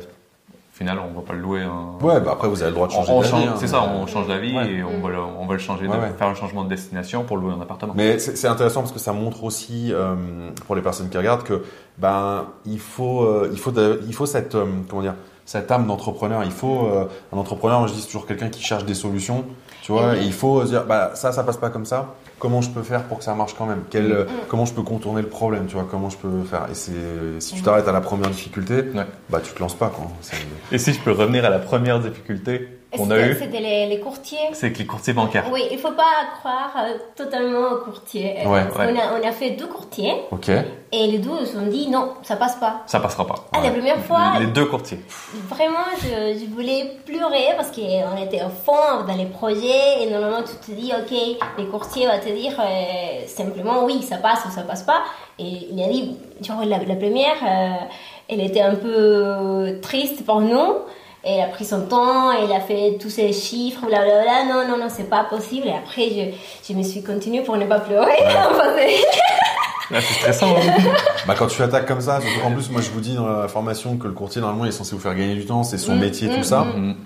au 0.75 0.77
final, 0.77 0.99
on 0.99 1.15
va 1.21 1.25
pas 1.25 1.35
le 1.35 1.39
louer. 1.39 1.65
en- 1.65 1.99
Ouais, 2.05 2.21
bah 2.21 2.33
après, 2.33 2.49
vous 2.49 2.61
avez 2.63 2.71
le 2.71 2.75
droit 2.75 2.89
de 2.89 2.93
changer 2.93 3.13
on 3.13 3.21
d'avis, 3.21 3.31
change- 3.31 3.47
hein, 3.47 3.55
c'est 3.59 3.69
ça, 3.69 3.83
on 3.85 4.07
change 4.09 4.27
d'avis 4.27 4.57
Ouais. 4.57 4.73
et 4.73 4.83
on 4.83 5.01
va, 5.01 5.11
le, 5.11 5.19
on 5.21 5.47
va 5.47 5.53
le 5.53 5.59
changer, 5.61 5.85
de, 5.87 5.91
Ouais, 5.93 5.99
ouais. 5.99 6.13
faire 6.19 6.27
un 6.27 6.35
changement 6.35 6.65
de 6.65 6.69
destination 6.69 7.23
pour 7.23 7.37
louer 7.37 7.53
un 7.57 7.61
appartement. 7.61 7.93
Mais 7.97 8.19
c'est 8.19 8.49
intéressant 8.49 8.81
parce 8.81 8.91
que 8.93 8.99
ça 8.99 9.13
montre 9.13 9.45
aussi 9.45 9.93
euh, 9.93 10.15
pour 10.67 10.75
les 10.75 10.83
personnes 10.83 11.09
qui 11.11 11.17
regardent 11.17 11.45
que 11.45 11.63
ben 11.99 12.47
il 12.67 12.81
faut 12.81 13.23
euh, 13.23 13.49
il 13.53 13.59
faut 13.59 13.71
de- 13.71 14.01
il 14.07 14.15
faut 14.15 14.27
cette 14.27 14.57
euh, 14.57 14.65
comment 14.91 15.03
dire 15.03 15.15
cette 15.47 15.71
âme 15.71 15.87
d'entrepreneur. 15.87 16.43
Il 16.43 16.51
faut 16.51 16.87
euh, 16.89 17.05
un 17.33 17.37
entrepreneur. 17.39 17.79
Moi, 17.79 17.87
je 17.89 17.93
dis 17.93 18.01
c'est 18.01 18.07
toujours 18.07 18.27
quelqu'un 18.27 18.49
qui 18.49 18.63
cherche 18.63 18.85
des 18.85 18.95
solutions. 18.95 19.45
Tu 19.83 19.93
vois, 19.93 20.17
et 20.17 20.23
il 20.25 20.33
faut 20.33 20.63
se 20.63 20.69
dire 20.71 20.85
bah 20.87 21.11
ça 21.15 21.31
ça 21.31 21.45
passe 21.45 21.59
pas 21.59 21.69
comme 21.71 21.85
ça. 21.85 22.15
Comment 22.45 22.61
je 22.61 22.69
peux 22.69 22.83
faire 22.83 23.05
pour 23.05 23.17
que 23.17 23.25
ça 23.25 23.33
marche 23.35 23.55
quand 23.57 23.65
même 23.65 23.85
Quel, 23.91 24.13
euh. 24.13 24.25
Comment 24.49 24.67
je 24.67 24.75
peux 24.75 24.83
contourner 24.83 25.23
le 25.23 25.29
problème 25.29 25.65
Tu 25.67 25.77
vois 25.77 25.87
comment 25.91 26.11
je 26.11 26.19
peux 26.19 26.43
faire 26.45 26.67
Et 26.71 26.75
c'est 26.75 26.93
si 27.41 27.55
tu 27.55 27.63
t'arrêtes 27.63 27.89
à 27.89 27.93
la 27.93 28.03
première 28.03 28.29
difficulté, 28.29 28.75
Ouais. 28.95 29.07
bah 29.31 29.41
tu 29.43 29.51
te 29.55 29.61
lances 29.61 29.73
pas 29.75 29.89
quoi. 29.89 30.05
Et 30.71 30.77
si 30.77 30.93
je 30.93 31.01
peux 31.01 31.13
revenir 31.13 31.43
à 31.47 31.49
la 31.49 31.59
première 31.59 32.01
difficulté 32.01 32.69
qu'on 32.95 33.11
a 33.11 33.19
eue, 33.19 33.35
C'était 33.41 33.59
les, 33.61 33.87
les 33.87 33.99
courtiers? 33.99 34.39
c'est 34.53 34.73
que 34.73 34.79
les 34.79 34.87
courtiers 34.87 35.15
bancaires. 35.15 35.47
Oui, 35.51 35.63
il 35.73 35.79
faut 35.79 35.91
pas 35.93 36.13
croire 36.39 36.71
euh, 36.79 36.95
totalement 37.17 37.73
aux 37.73 37.79
courtiers. 37.79 38.37
Euh, 38.47 38.49
Ouais, 38.49 38.61
a, 38.61 39.15
on 39.21 39.27
a 39.27 39.33
fait 39.33 39.51
deux 39.53 39.67
courtiers 39.67 40.13
Ok. 40.31 40.49
et 40.49 41.07
les 41.09 41.19
deux 41.19 41.31
ils 41.41 41.47
se 41.49 41.55
sont 41.55 41.67
dit 41.67 41.89
non, 41.89 42.13
ça 42.23 42.37
passe 42.37 42.55
pas. 42.57 42.83
Ça 42.87 43.01
passera 43.01 43.27
pas. 43.27 43.47
Ah, 43.53 43.61
la 43.65 43.71
première 43.73 43.99
fois, 44.05 44.35
Les 44.39 44.47
deux 44.47 44.67
courtiers. 44.67 45.01
vraiment, 45.49 45.87
je, 46.03 46.39
je 46.39 46.55
voulais 46.55 46.93
pleurer 47.05 47.49
parce 47.57 47.71
qu'on 47.73 48.17
était 48.23 48.43
au 48.45 48.51
fond 48.65 49.03
dans 49.09 49.17
les 49.17 49.27
projets 49.27 50.03
et 50.03 50.11
normalement 50.11 50.43
tu 50.45 50.55
te 50.65 50.79
dis, 50.79 50.93
ok, 50.93 51.19
les 51.59 51.67
courtiers 51.67 52.07
vont 52.07 52.21
te 52.25 52.29
dire 52.35 52.53
euh, 52.61 53.27
simplement 53.27 53.85
oui, 53.85 54.03
ça 54.03 54.17
passe 54.17 54.41
ou 54.49 54.51
ça 54.51 54.63
passe 54.63 54.83
pas. 54.83 55.03
Et 55.39 55.69
il 55.73 55.83
a 55.83 55.89
dit, 55.89 56.17
genre 56.43 56.61
la, 56.65 56.79
la 56.79 56.95
première, 56.97 57.35
euh, 57.43 57.75
elle 58.29 58.41
était 58.41 58.61
un 58.61 58.75
peu 58.75 59.79
triste 59.83 60.25
pour 60.27 60.41
nous. 60.41 60.75
Elle 61.27 61.41
a 61.41 61.47
pris 61.47 61.65
son 61.65 61.87
temps, 61.87 62.31
elle 62.33 62.53
a 62.53 62.61
fait 62.61 62.99
tous 63.01 63.09
ces 63.09 63.33
chiffres, 63.33 63.87
blablabla. 63.87 64.45
Non, 64.45 64.69
non, 64.69 64.77
non, 64.77 64.89
c'est 64.91 65.09
pas 65.09 65.25
possible. 65.25 65.67
Et 65.69 65.73
après, 65.73 66.11
je, 66.11 66.73
je 66.73 66.77
me 66.77 66.83
suis 66.83 67.03
continuée 67.03 67.41
pour 67.41 67.57
ne 67.57 67.65
pas 67.65 67.81
pleurer. 67.81 68.13
Là, 69.91 70.01
c'est 70.01 70.15
stressant. 70.15 70.49
hein. 70.57 70.93
Bah 71.27 71.35
quand 71.39 71.47
tu 71.47 71.63
attaques 71.63 71.87
comme 71.87 72.03
ça, 72.03 72.21
qu'en 72.43 72.51
plus 72.53 72.71
moi 72.71 72.83
je 72.83 72.91
vous 72.91 73.01
dis 73.01 73.15
dans 73.15 73.27
la 73.27 73.49
formation 73.49 73.97
que 73.97 74.07
le 74.07 74.13
courtier 74.13 74.43
normalement 74.43 74.67
il 74.67 74.69
est 74.69 74.73
censé 74.73 74.95
vous 74.95 75.01
faire 75.01 75.15
gagner 75.15 75.35
du 75.35 75.47
temps, 75.47 75.63
c'est 75.65 75.79
son 75.79 75.95
Mm, 75.95 76.01
métier 76.01 76.29
mm, 76.29 76.35
tout 76.35 76.43
ça. 76.43 76.61
Mm. 76.65 76.97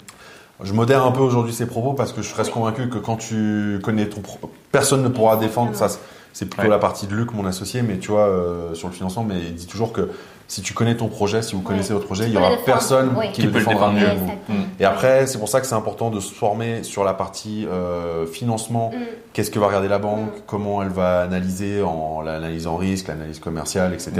Je 0.62 0.72
modère 0.72 1.04
un 1.06 1.12
peu 1.12 1.20
aujourd'hui 1.20 1.52
ces 1.52 1.66
propos 1.66 1.92
parce 1.92 2.12
que 2.12 2.20
je 2.22 2.34
reste 2.34 2.50
convaincu 2.50 2.88
que 2.88 2.98
quand 2.98 3.16
tu 3.16 3.78
connais 3.82 4.06
ton 4.06 4.20
pro- 4.20 4.50
personne 4.72 5.02
ne 5.02 5.08
pourra 5.08 5.36
défendre 5.36 5.74
ça. 5.74 5.88
c'est 6.32 6.46
plutôt 6.46 6.64
Ouais. 6.64 6.68
la 6.68 6.78
partie 6.78 7.06
de 7.06 7.14
Luc, 7.14 7.32
mon 7.32 7.46
associé, 7.46 7.82
mais 7.82 7.98
tu 7.98 8.10
vois, 8.12 8.26
euh, 8.28 8.74
sur 8.74 8.86
le 8.88 8.94
financement, 8.94 9.24
mais 9.24 9.36
il 9.38 9.54
dit 9.54 9.66
toujours 9.66 9.92
que 9.92 10.10
si 10.46 10.62
tu 10.62 10.72
connais 10.74 10.96
ton 10.96 11.08
projet, 11.08 11.42
si 11.42 11.54
vous 11.56 11.62
connaissez 11.62 11.92
votre 11.92 12.06
projet, 12.06 12.24
Tu 12.24 12.30
il 12.30 12.34
y 12.34 12.38
aura 12.38 12.50
personne 12.64 13.10
qui, 13.32 13.32
Qui 13.32 13.42
le 13.42 13.50
peut 13.50 13.58
le 13.58 13.64
défendra 13.64 13.90
mieux 13.90 14.00
défendre 14.00 14.14
que 14.14 14.18
vous. 14.20 14.30
Exactement. 14.32 14.58
Et 14.80 14.84
après, 14.84 15.26
c'est 15.26 15.38
pour 15.38 15.48
ça 15.48 15.60
que 15.60 15.66
c'est 15.66 15.74
important 15.74 16.10
de 16.10 16.20
se 16.20 16.32
former 16.32 16.82
sur 16.84 17.02
la 17.04 17.12
partie 17.14 17.66
euh, 17.66 18.24
financement. 18.26 18.90
Mm. 18.94 18.98
Qu'est-ce 19.32 19.50
que 19.50 19.58
va 19.58 19.66
regarder 19.66 19.88
la 19.88 19.98
banque? 19.98 20.28
Mm. 20.36 20.40
Comment 20.46 20.82
elle 20.82 20.88
va 20.90 21.20
analyser 21.22 21.82
en 21.82 22.20
l'analyse 22.22 22.66
en 22.66 22.76
risque, 22.76 23.08
l'analyse 23.08 23.40
commerciale, 23.40 23.92
etc. 23.92 24.12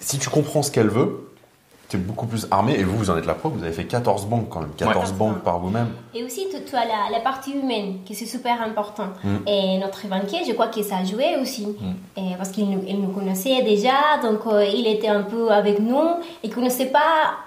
Si 0.00 0.18
tu 0.18 0.28
comprends 0.28 0.62
ce 0.62 0.70
qu'elle 0.70 0.88
veut, 0.88 1.23
beaucoup 1.98 2.26
plus 2.26 2.46
armé. 2.50 2.74
Et 2.78 2.82
vous, 2.84 2.96
vous 2.96 3.10
en 3.10 3.16
êtes 3.16 3.26
la 3.26 3.34
preuve. 3.34 3.52
Vous 3.56 3.62
avez 3.64 3.72
fait 3.72 3.84
14 3.84 4.26
banques 4.26 4.48
quand 4.50 4.60
même. 4.60 4.70
14 4.76 5.10
Ouais. 5.12 5.16
banques 5.18 5.38
par 5.42 5.58
vous-même. 5.58 5.88
Et 6.14 6.22
aussi, 6.24 6.46
tu, 6.50 6.62
tu 6.64 6.76
as 6.76 6.84
la, 6.84 7.10
la 7.12 7.20
partie 7.20 7.52
humaine, 7.52 7.96
qui 8.04 8.14
c'est 8.14 8.26
super 8.26 8.60
important. 8.62 9.08
Mm. 9.22 9.36
Et 9.48 9.78
notre 9.78 10.06
banquier, 10.06 10.38
je 10.46 10.52
crois 10.52 10.68
que 10.68 10.82
ça 10.82 10.96
a 10.98 11.04
joué 11.04 11.36
aussi. 11.40 11.66
Et 12.16 12.34
parce 12.36 12.50
qu'il 12.50 12.68
nous, 12.70 12.82
il 12.86 13.00
nous 13.00 13.08
connaissait 13.08 13.62
déjà, 13.62 13.92
donc 14.22 14.40
euh, 14.46 14.64
il 14.64 14.86
était 14.86 15.08
un 15.08 15.22
peu 15.22 15.50
avec 15.50 15.78
nous. 15.80 16.00
Il 16.42 16.50
ne 16.50 16.54
connaissait 16.54 16.86
pas 16.86 17.00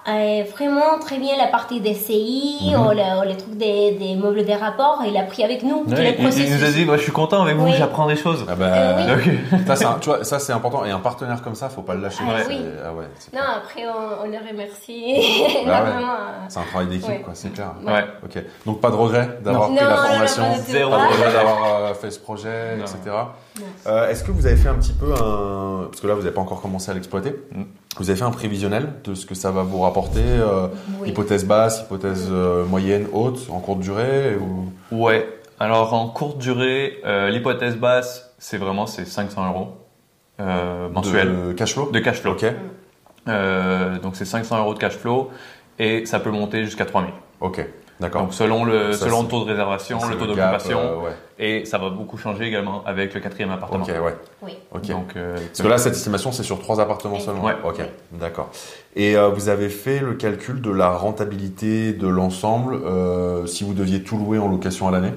euh, 0.10 0.44
vraiment 0.52 1.00
très 1.00 1.18
bien 1.18 1.36
la 1.38 1.48
partie 1.48 1.80
des 1.82 1.94
CI 1.94 2.72
Mhm. 2.74 2.80
ou, 2.86 2.90
le- 2.92 3.20
ou 3.20 3.28
les 3.28 3.38
trucs 3.38 3.58
des, 3.58 3.92
des 3.92 4.16
meubles 4.16 4.44
des 4.46 4.56
rapports. 4.56 5.02
Il 5.08 5.16
a 5.18 5.24
pris 5.24 5.44
avec 5.44 5.64
nous 5.64 5.84
tout 5.86 5.92
Ouais, 5.92 5.98
le 5.98 6.04
il, 6.04 6.16
il 6.18 6.22
nous 6.24 6.28
a 6.28 6.32
processus. 6.32 6.76
dit, 6.76 6.86
bah, 6.86 6.98
je 6.98 7.04
suis 7.04 7.12
content 7.12 7.42
avec 7.44 7.56
vous, 7.56 7.66
Oui. 7.66 7.74
j'apprends 7.78 8.08
des 8.08 8.16
choses. 8.16 8.46
Ah 8.50 8.56
bah, 8.56 8.66
Euh, 8.68 9.16
Ok. 9.18 9.30
ça, 9.68 9.76
c'est 9.76 9.86
un- 9.86 9.98
tu 10.00 10.10
vois, 10.10 10.24
ça, 10.24 10.40
c'est 10.40 10.54
important. 10.54 10.84
Et 10.86 10.92
un 10.92 11.00
partenaire 11.00 11.42
comme 11.42 11.56
ça, 11.56 11.70
faut 11.70 11.82
pas 11.82 11.94
le 11.96 12.02
lâcher. 12.02 12.24
Ah 12.28 12.42
oui. 12.48 12.58
ah 12.86 12.94
ouais, 12.94 13.06
Non, 13.34 13.40
après, 13.58 13.84
on, 13.88 14.28
on 14.28 14.34
le 14.44 14.52
remercie 14.52 15.16
Bah 15.66 15.84
ouais. 15.84 15.90
énormément. 15.90 16.18
C'est 16.50 16.60
un 16.60 16.64
travail 16.64 16.88
d'équipe, 16.88 17.10
Ouais. 17.10 17.22
quoi, 17.22 17.34
c'est 17.36 17.50
clair. 17.54 17.72
Ouais. 17.86 18.06
Ok. 18.24 18.44
Donc 18.66 18.82
pas 18.82 18.90
de 18.90 18.96
regret 18.96 19.40
d'avoir 19.44 19.68
pris 19.70 19.76
Non, 19.76 19.82
la 19.82 19.90
non, 19.90 20.02
non, 20.02 20.08
formation, 20.10 20.44
pas. 20.44 20.58
Zéro 20.60 20.92
de 20.92 20.96
regret. 20.96 21.34
d'avoir 21.34 21.66
euh, 21.86 21.94
fait 21.94 22.12
ce 22.12 22.20
projet, 22.20 22.76
Non. 22.78 22.84
etc. 22.86 23.16
Euh, 23.88 24.10
Est-ce 24.10 24.24
que 24.24 24.32
vous 24.32 24.46
avez 24.46 24.56
fait 24.58 24.70
un 24.70 24.76
petit 24.76 24.94
peu 24.94 25.14
un... 25.14 25.86
Parce 25.90 26.02
que 26.02 26.08
là, 26.08 26.14
vous 26.14 26.22
n'avez 26.22 26.34
pas 26.34 26.42
encore 26.42 26.62
commencé 26.62 26.92
à 26.92 26.94
l'exploiter. 26.94 27.36
Mm. 27.52 27.64
Vous 27.98 28.10
avez 28.10 28.18
fait 28.20 28.26
un 28.26 28.32
prévisionnel 28.32 28.94
de 29.04 29.16
ce 29.16 29.26
que 29.26 29.34
ça 29.36 29.50
va 29.52 29.64
vous 29.64 29.82
rapporter 29.82 30.22
euh, 30.24 30.68
Oui. 31.02 31.10
Hypothèse 31.10 31.46
basse, 31.46 31.82
hypothèse 31.82 32.28
euh, 32.32 32.64
moyenne, 32.66 33.08
haute, 33.14 33.48
en 33.52 33.60
courte 33.60 33.80
durée 33.80 34.36
ou... 34.36 34.72
Ouais. 34.96 35.28
Alors 35.60 35.96
en 35.96 36.08
courte 36.08 36.38
durée, 36.38 37.00
euh, 37.06 37.30
l'hypothèse 37.30 37.78
basse, 37.78 38.36
c'est 38.38 38.58
vraiment 38.58 38.86
c'est 38.86 39.06
500 39.06 39.48
euros 39.50 39.70
euh, 40.40 40.88
mensuel 40.90 41.48
De 41.48 41.54
cash 41.54 41.74
flow? 41.74 41.90
De 41.90 41.98
cash 41.98 42.18
flow. 42.22 42.34
Ok, 42.34 42.46
Euh, 43.28 44.00
donc 44.00 44.16
c'est 44.16 44.26
500 44.26 44.60
euros 44.60 44.74
de 44.74 44.80
cash 44.80 44.96
flow 44.98 45.30
et 45.80 46.06
ça 46.06 46.20
peut 46.20 46.32
monter 46.32 46.64
jusqu'à 46.64 46.86
3000. 46.86 47.12
ok, 47.42 47.66
d'accord. 48.00 48.22
Donc 48.24 48.34
selon 48.34 48.64
le 48.66 48.94
Ça, 48.94 49.06
selon 49.06 49.24
le 49.24 49.28
taux 49.28 49.44
de 49.44 49.50
réservation, 49.52 50.00
le 50.10 50.18
taux 50.18 50.26
d'occupation 50.26 50.80
euh, 50.80 50.96
ouais. 51.06 51.12
et 51.40 51.66
ça 51.66 51.78
va 51.78 51.90
beaucoup 51.90 52.18
changer 52.18 52.46
également 52.46 52.84
avec 52.86 53.14
le 53.14 53.20
quatrième 53.20 53.52
appartement. 53.52 53.84
Ok, 53.84 53.90
ouais. 53.90 54.16
Oui. 54.42 54.54
Donc 54.90 55.16
euh, 55.16 55.36
Parce 55.36 55.62
que 55.62 55.68
là, 55.68 55.78
cette 55.78 55.94
estimation, 55.94 56.32
c'est 56.32 56.44
sur 56.44 56.60
trois 56.60 56.80
appartements 56.80 57.20
seulement. 57.20 57.44
Ouais. 57.44 57.56
Ok, 57.64 57.82
d'accord. 58.14 58.50
Et 58.96 59.16
euh, 59.18 59.28
vous 59.30 59.50
avez 59.50 59.70
fait 59.70 60.00
le 60.00 60.14
calcul 60.14 60.62
de 60.62 60.72
la 60.72 60.90
rentabilité 60.90 61.94
de 61.94 62.08
l'ensemble 62.08 62.76
euh, 62.76 63.46
si 63.46 63.64
vous 63.64 63.74
deviez 63.74 64.02
tout 64.04 64.18
louer 64.18 64.40
en 64.40 64.48
location 64.48 64.88
à 64.88 64.92
l'année? 64.92 65.14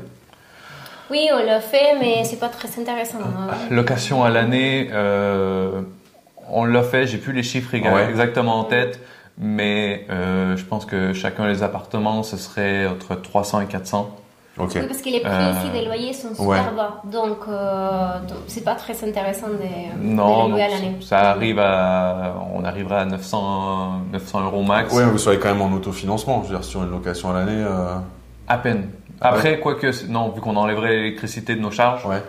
Oui, 1.11 1.29
on 1.35 1.44
l'a 1.44 1.61
fait, 1.61 1.99
mais 1.99 2.23
c'est 2.25 2.38
pas 2.38 2.49
très 2.49 2.68
intéressant. 2.81 3.18
hein. 3.20 3.49
location 3.70 4.23
à 4.23 4.31
l'année, 4.31 4.90
euh, 4.92 5.81
on 6.53 6.65
l'a 6.65 6.83
fait. 6.83 7.07
J'ai 7.07 7.19
plus 7.19 7.33
les 7.33 7.43
chiffres 7.43 7.73
Ouais. 7.77 8.09
exactement 8.11 8.59
en 8.61 8.65
tête, 8.65 9.01
mais 9.39 10.07
euh, 10.11 10.57
je 10.57 10.65
pense 10.65 10.85
que 10.87 11.13
chacun 11.13 11.47
des 11.53 11.63
appartements, 11.63 12.23
ce 12.23 12.37
serait 12.37 12.87
entre 12.87 13.15
300 13.15 13.61
et 13.63 13.67
400. 13.67 14.17
Ok. 14.59 14.73
Oui, 14.75 14.81
parce 14.87 15.01
que 15.01 15.09
les 15.09 15.21
prix 15.21 15.31
Euh, 15.33 15.53
ici 15.53 15.71
des 15.73 15.85
loyers 15.87 16.13
sont 16.13 16.31
super 16.35 16.45
ouais. 16.47 16.59
bas. 16.77 17.01
Donc, 17.05 17.39
euh, 17.49 18.19
donc 18.29 18.39
c'est 18.49 18.65
pas 18.65 18.75
très 18.75 18.93
intéressant 19.09 19.47
de, 19.49 20.05
Non, 20.05 20.47
de 20.49 20.53
louer 20.53 20.63
à 20.65 20.69
l'année. 20.69 20.97
ça 21.01 21.31
arrive 21.31 21.59
à, 21.61 22.35
on 22.53 22.65
arrivera 22.65 23.01
à 23.01 23.05
900, 23.07 24.01
900 24.13 24.45
euros 24.45 24.63
max. 24.63 24.93
Ouais, 24.93 25.05
vous 25.05 25.19
serez 25.19 25.39
quand 25.39 25.49
même 25.55 25.63
en 25.63 25.73
autofinancement. 25.75 26.43
Je 26.43 26.49
veux 26.49 26.57
dire, 26.57 26.65
sur 26.65 26.83
une 26.83 26.91
location 26.91 27.31
à 27.31 27.35
l'année. 27.35 27.63
euh, 27.65 27.95
À 28.49 28.59
peine. 28.59 28.91
Ah 29.23 29.29
Après, 29.31 29.61
quoique, 29.61 29.93
c'est- 29.93 30.09
non, 30.09 30.31
vu 30.31 30.41
qu'on 30.41 30.57
enlèverait 30.57 30.97
l'électricité 30.97 31.55
de 31.55 31.61
nos 31.61 31.71
charges, 31.71 32.05
Ouais. 32.05 32.23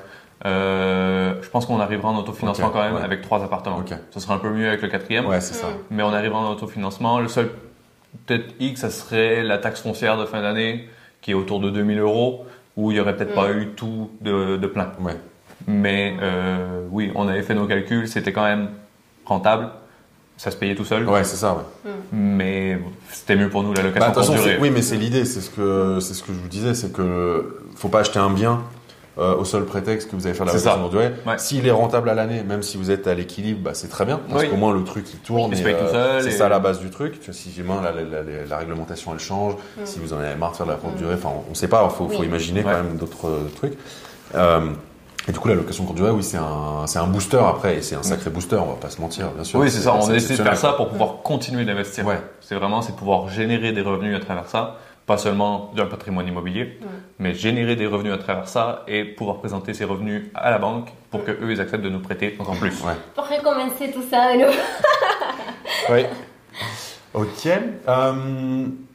Euh, 0.45 1.35
je 1.41 1.49
pense 1.49 1.65
qu'on 1.65 1.79
arrivera 1.79 2.09
en 2.09 2.17
autofinancement 2.17 2.67
Ok, 2.67 2.73
quand 2.73 2.81
même 2.81 2.95
ouais. 2.95 3.01
avec 3.01 3.21
trois 3.21 3.43
appartements. 3.43 3.77
Ok. 3.79 3.93
Ce 4.11 4.19
sera 4.19 4.33
un 4.35 4.37
peu 4.39 4.49
mieux 4.49 4.67
avec 4.67 4.81
le 4.81 4.87
quatrième, 4.87 5.25
Ouais, 5.27 5.41
c'est 5.41 5.53
ça. 5.53 5.67
Mm. 5.67 5.71
mais 5.91 6.03
on 6.03 6.13
arrivera 6.13 6.39
en 6.39 6.51
autofinancement. 6.51 7.19
Le 7.19 7.27
seul 7.27 7.49
peut-être 8.25 8.53
X, 8.59 8.81
ça 8.81 8.89
serait 8.89 9.43
la 9.43 9.57
taxe 9.57 9.81
foncière 9.81 10.17
de 10.17 10.25
fin 10.25 10.41
d'année, 10.41 10.87
qui 11.21 11.31
est 11.31 11.35
autour 11.35 11.59
de 11.59 11.69
2000 11.69 11.99
euros, 11.99 12.45
où 12.75 12.91
il 12.91 12.97
y 12.97 12.99
aurait 12.99 13.15
peut-être 13.15 13.31
Mm. 13.31 13.35
pas 13.35 13.51
eu 13.51 13.67
tout 13.75 14.09
de, 14.21 14.57
de 14.57 14.67
plein. 14.67 14.91
Ouais. 14.99 15.15
Mais 15.67 16.15
euh, 16.21 16.85
oui, 16.89 17.11
on 17.15 17.27
avait 17.27 17.43
fait 17.43 17.53
nos 17.53 17.67
calculs, 17.67 18.07
c'était 18.07 18.33
quand 18.33 18.43
même 18.43 18.69
rentable. 19.25 19.69
Ça 20.37 20.49
se 20.49 20.55
payait 20.55 20.73
tout 20.73 20.85
seul, 20.85 21.07
Ouais, 21.07 21.23
c'est 21.23 21.35
ça, 21.35 21.53
ouais. 21.53 21.91
mais 22.11 22.79
c'était 23.11 23.35
mieux 23.35 23.49
pour 23.49 23.61
nous 23.61 23.73
la 23.73 23.83
Bah, 23.83 23.87
location 23.89 24.09
de 24.09 24.13
toute 24.15 24.15
façon, 24.23 24.31
courte 24.33 24.43
c'est- 24.43 24.53
durée. 24.55 24.61
oui, 24.69 24.71
mais 24.73 24.81
c'est 24.81 24.95
l'idée, 24.97 25.23
c'est 25.23 25.39
ce 25.39 25.51
que 25.51 25.99
c'est 26.01 26.15
ce 26.15 26.23
que 26.23 26.33
je 26.33 26.39
vous 26.39 26.47
disais, 26.47 26.73
c'est 26.73 26.91
que 26.91 27.61
faut 27.75 27.89
pas 27.89 27.99
acheter 27.99 28.17
un 28.17 28.31
bien 28.31 28.63
euh, 29.17 29.35
au 29.35 29.43
seul 29.45 29.65
prétexte 29.65 30.09
que 30.09 30.15
vous 30.15 30.25
allez 30.25 30.33
faire 30.35 30.45
la 30.45 30.53
C'est 30.53 30.57
location 30.59 30.73
ça. 30.75 30.79
courte 30.79 30.91
durée. 30.91 31.11
Ouais. 31.27 31.37
S'il 31.37 31.67
est 31.67 31.71
rentable 31.71 32.09
à 32.09 32.13
l'année, 32.13 32.43
même 32.43 32.63
si 32.63 32.77
vous 32.77 32.91
êtes 32.91 33.07
à 33.07 33.13
l'équilibre, 33.13 33.59
bah, 33.61 33.71
c'est 33.73 33.89
très 33.89 34.05
bien, 34.05 34.19
parce 34.29 34.43
Oui. 34.43 34.49
qu'au 34.49 34.55
moins 34.55 34.73
le 34.73 34.83
truc 34.83 35.05
il 35.13 35.19
tourne. 35.19 35.51
Il 35.51 35.57
se 35.57 35.61
et, 35.61 35.65
paye 35.65 35.75
tout 35.75 35.91
seul 35.91 36.21
C'est 36.23 36.29
et- 36.29 36.31
ça 36.31 36.47
la 36.49 36.59
base 36.59 36.79
du 36.79 36.89
truc. 36.89 37.19
Tu 37.19 37.25
vois, 37.25 37.33
si 37.33 37.49
demain 37.57 37.81
la, 37.81 37.91
la, 37.91 38.01
la- 38.23 38.45
la 38.49 38.57
réglementation 38.57 39.11
elle 39.13 39.19
change, 39.19 39.53
Mm. 39.55 39.85
si 39.85 39.99
vous 39.99 40.13
en 40.13 40.19
avez 40.19 40.35
marre 40.35 40.51
de 40.51 40.57
faire 40.57 40.65
de 40.65 40.71
la 40.71 40.77
courte 40.77 40.95
durée, 40.95 41.15
enfin 41.15 41.29
on, 41.35 41.51
on 41.51 41.53
sait 41.55 41.67
pas, 41.67 41.87
faut, 41.89 42.07
faut 42.07 42.19
Oui. 42.19 42.25
imaginer 42.25 42.59
Ouais. 42.63 42.71
quand 42.71 42.83
même 42.83 42.97
d'autres 42.97 43.27
euh, 43.27 43.49
trucs. 43.57 43.77
Euh, 44.35 44.69
et 45.27 45.31
du 45.33 45.37
coup, 45.39 45.49
la 45.49 45.53
location 45.55 45.83
courte 45.83 45.97
durée, 45.97 46.09
oui, 46.09 46.23
c'est 46.23 46.37
un, 46.37 46.87
c'est 46.87 46.97
un 46.97 47.05
booster 47.05 47.37
après, 47.37 47.75
et 47.77 47.81
c'est 47.83 47.93
un 47.95 48.01
sacré 48.01 48.31
booster, 48.31 48.55
on 48.55 48.65
va 48.69 48.73
pas 48.81 48.89
se 48.89 48.99
mentir, 48.99 49.29
bien 49.35 49.43
sûr. 49.43 49.59
Oui, 49.59 49.69
c'est 49.69 49.81
ça. 49.81 49.93
On 49.93 50.09
a 50.09 50.15
essayé 50.15 50.35
de 50.37 50.41
faire 50.43 50.57
ça 50.57 50.73
pour 50.73 50.89
pouvoir 50.89 51.17
continuer 51.23 51.63
d'investir. 51.63 52.07
Ouais. 52.07 52.19
C'est 52.39 52.55
vraiment, 52.55 52.81
c'est 52.81 52.95
pouvoir 52.95 53.29
générer 53.29 53.71
des 53.71 53.81
revenus 53.81 54.15
à 54.15 54.19
travers 54.19 54.47
ça. 54.47 54.77
Pas 55.11 55.17
seulement 55.17 55.71
d'un 55.75 55.87
patrimoine 55.87 56.25
immobilier, 56.25 56.61
Ouais. 56.81 56.87
mais 57.19 57.33
générer 57.33 57.75
des 57.75 57.85
revenus 57.85 58.13
à 58.13 58.17
travers 58.17 58.47
ça 58.47 58.83
et 58.87 59.03
pouvoir 59.03 59.39
présenter 59.39 59.73
ces 59.73 59.83
revenus 59.83 60.27
à 60.33 60.49
la 60.51 60.57
banque 60.57 60.87
pour 61.09 61.25
que 61.25 61.31
eux 61.31 61.51
ils 61.51 61.59
acceptent 61.59 61.83
de 61.83 61.89
nous 61.89 61.99
prêter 61.99 62.37
encore 62.39 62.55
plus. 62.55 62.81
Ouais. 62.81 62.93
Pour 63.13 63.27
recommencer 63.27 63.91
tout 63.91 64.03
ça, 64.09 64.33
nous. 64.37 64.45
Oui. 65.89 66.05
Ok. 67.13 67.45
Euh, 67.89 68.13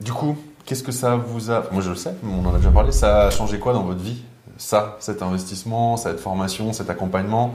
du 0.01 0.13
coup, 0.13 0.39
qu'est-ce 0.65 0.83
que 0.83 0.93
ça 0.93 1.17
vous 1.17 1.51
a. 1.51 1.65
Moi, 1.71 1.83
je 1.83 1.91
le 1.91 1.97
sais, 1.97 2.15
on 2.25 2.47
en 2.47 2.55
a 2.55 2.59
déjà 2.59 2.71
parlé. 2.71 2.93
Ça 2.93 3.27
a 3.27 3.31
changé 3.31 3.59
quoi 3.59 3.75
dans 3.75 3.83
votre 3.83 4.01
vie? 4.01 4.23
Ça, 4.57 4.97
cet 5.01 5.21
investissement, 5.23 5.99
cette 5.99 6.19
formation, 6.21 6.73
cet 6.73 6.89
accompagnement? 6.89 7.53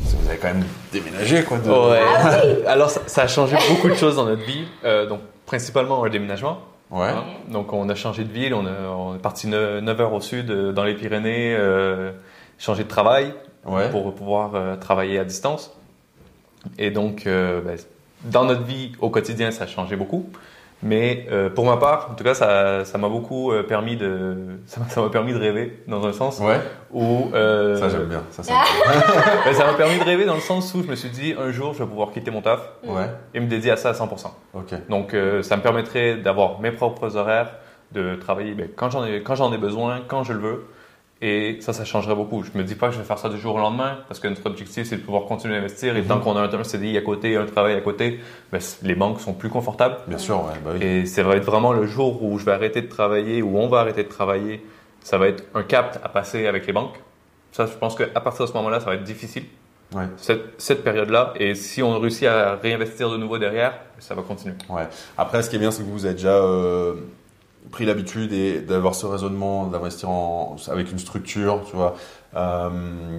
Vous 0.00 0.28
avez 0.30 0.38
quand 0.38 0.48
même 0.48 0.64
déménagé, 0.92 1.42
quoi. 1.44 1.58
de- 1.58 1.68
Ouais. 1.70 2.64
Alors 2.66 2.88
ça, 2.88 3.02
ça 3.06 3.22
a 3.24 3.28
changé 3.28 3.56
beaucoup 3.68 3.88
de 3.90 3.94
choses 3.96 4.16
dans 4.16 4.24
notre 4.24 4.44
vie. 4.46 4.64
Euh, 4.84 5.04
donc 5.06 5.20
principalement 5.44 6.02
un 6.04 6.08
déménagement. 6.08 6.58
Ouais. 6.92 7.08
hein? 7.08 7.24
Donc 7.48 7.72
on 7.72 7.88
a 7.88 7.94
changé 7.96 8.22
de 8.24 8.32
ville. 8.32 8.54
On, 8.54 8.66
a- 8.66 8.88
on 8.96 9.16
est 9.16 9.18
parti 9.18 9.48
9 9.48 10.00
heures 10.00 10.12
au 10.12 10.20
sud, 10.20 10.50
euh, 10.50 10.72
dans 10.72 10.84
les 10.84 10.94
Pyrénées, 10.94 11.54
euh, 11.58 12.12
changer 12.58 12.84
de 12.84 12.88
travail. 12.88 13.34
Ouais. 13.64 13.88
pour 13.90 14.12
pouvoir 14.12 14.56
euh, 14.56 14.74
travailler 14.74 15.20
à 15.20 15.24
distance. 15.24 15.72
Et 16.78 16.90
donc, 16.90 17.28
euh, 17.28 17.60
ben, 17.60 17.76
dans 18.24 18.44
notre 18.44 18.62
vie 18.64 18.90
au 19.00 19.08
quotidien, 19.08 19.52
ça 19.52 19.64
a 19.64 19.66
changé 19.68 19.94
beaucoup. 19.94 20.28
Mais 20.84 21.26
euh, 21.30 21.48
pour 21.48 21.64
ma 21.64 21.76
part, 21.76 22.08
en 22.10 22.14
tout 22.14 22.24
cas, 22.24 22.34
ça 22.34 22.84
ça 22.84 22.98
m'a 22.98 23.08
beaucoup 23.08 23.52
euh, 23.52 23.62
permis 23.62 23.96
de 23.96 24.36
ça 24.66 24.80
m'a- 24.80 25.02
m'a 25.02 25.10
permis 25.10 25.32
de 25.32 25.38
rêver 25.38 25.82
dans 25.86 26.04
un 26.06 26.12
sens 26.12 26.40
Ouais. 26.40 26.60
où 26.92 27.30
euh, 27.34 27.76
Ça, 27.76 27.88
j'aime 27.88 28.06
bien. 28.06 28.22
Ça, 28.30 28.42
ça 28.42 28.52
ben, 29.44 29.52
ça 29.54 29.66
m'a 29.66 29.74
permis 29.74 29.98
de 29.98 30.04
rêver 30.04 30.24
dans 30.24 30.34
le 30.34 30.40
sens 30.40 30.74
où 30.74 30.82
je 30.82 30.88
me 30.88 30.96
suis 30.96 31.10
dit 31.10 31.34
un 31.38 31.50
jour 31.52 31.72
je 31.74 31.82
vais 31.84 31.88
pouvoir 31.88 32.10
quitter 32.10 32.30
mon 32.30 32.40
taf 32.42 32.60
Ouais. 32.84 33.06
et 33.34 33.40
me 33.40 33.46
dédier 33.46 33.70
à 33.70 33.76
ça 33.76 33.90
à 33.90 33.92
100%. 33.92 34.26
Ok. 34.54 34.74
Donc 34.88 35.14
euh, 35.14 35.42
ça 35.42 35.56
me 35.56 35.62
permettrait 35.62 36.16
d'avoir 36.16 36.60
mes 36.60 36.72
propres 36.72 37.16
horaires, 37.16 37.52
de 37.92 38.16
travailler 38.16 38.54
ben, 38.54 38.68
quand 38.74 38.90
j'en 38.90 39.04
ai 39.04 39.22
quand 39.22 39.34
j'en 39.36 39.52
ai 39.52 39.58
besoin, 39.58 40.00
quand 40.08 40.24
je 40.24 40.32
le 40.32 40.40
veux. 40.40 40.64
Et 41.24 41.58
ça, 41.60 41.72
ça 41.72 41.84
changerait 41.84 42.16
beaucoup. 42.16 42.42
Je 42.42 42.50
me 42.58 42.64
dis 42.64 42.74
pas 42.74 42.88
que 42.88 42.94
je 42.94 42.98
vais 42.98 43.04
faire 43.04 43.16
ça 43.18 43.28
du 43.28 43.38
jour 43.38 43.54
au 43.54 43.58
lendemain, 43.58 43.98
parce 44.08 44.18
que 44.18 44.26
notre 44.26 44.44
objectif, 44.44 44.88
c'est 44.88 44.96
de 44.96 45.02
pouvoir 45.02 45.24
continuer 45.26 45.54
à 45.54 45.58
investir. 45.58 45.96
Et 45.96 46.02
tant 46.02 46.18
qu'on 46.18 46.36
a 46.36 46.42
un, 46.42 46.64
CDI 46.64 46.98
à 46.98 47.00
côté, 47.00 47.36
un 47.36 47.46
travail 47.46 47.74
à 47.74 47.80
côté, 47.80 48.18
ben, 48.50 48.60
les 48.82 48.96
banques 48.96 49.20
sont 49.20 49.32
plus 49.32 49.48
confortables. 49.48 49.98
Bien 50.08 50.18
sûr, 50.18 50.38
ouais. 50.44 50.58
Bah 50.64 50.72
oui. 50.74 50.84
Et 50.84 51.06
ça 51.06 51.22
va 51.22 51.36
être 51.36 51.44
vraiment 51.44 51.72
le 51.72 51.86
jour 51.86 52.24
où 52.24 52.40
je 52.40 52.44
vais 52.44 52.50
arrêter 52.50 52.82
de 52.82 52.88
travailler, 52.88 53.40
où 53.40 53.56
on 53.56 53.68
va 53.68 53.78
arrêter 53.78 54.02
de 54.02 54.08
travailler. 54.08 54.66
Ça 55.04 55.16
va 55.16 55.28
être 55.28 55.44
un 55.54 55.62
cap 55.62 56.00
à 56.02 56.08
passer 56.08 56.46
avec 56.48 56.66
les 56.66 56.72
banques. 56.72 56.98
Ça, 57.52 57.66
je 57.66 57.72
pense 57.78 57.94
qu'à 57.94 58.20
partir 58.20 58.44
de 58.44 58.50
ce 58.50 58.56
moment-là, 58.56 58.80
ça 58.80 58.86
va 58.86 58.94
être 58.94 59.04
difficile, 59.04 59.44
Ouais. 59.94 60.06
cette, 60.16 60.42
cette 60.58 60.82
période-là. 60.82 61.34
Et 61.38 61.54
si 61.54 61.82
on 61.82 62.00
réussit 62.00 62.26
à 62.26 62.56
réinvestir 62.56 63.10
de 63.10 63.16
nouveau 63.16 63.38
derrière, 63.38 63.74
ça 64.00 64.14
va 64.16 64.22
continuer. 64.22 64.54
Ouais. 64.68 64.88
Après, 65.16 65.42
ce 65.42 65.50
qui 65.50 65.56
est 65.56 65.58
bien, 65.60 65.70
c'est 65.70 65.82
que 65.84 65.88
vous 65.88 66.04
avez 66.04 66.14
déjà 66.14 66.34
euh, 66.34 66.94
pris 67.70 67.84
l'habitude 67.86 68.32
et 68.32 68.60
d'avoir 68.60 68.94
ce 68.94 69.06
raisonnement, 69.06 69.66
d'investir 69.66 70.10
en, 70.10 70.56
avec 70.70 70.90
une 70.90 70.98
structure, 70.98 71.60
tu 71.68 71.76
vois. 71.76 71.94
Euh, 72.34 72.68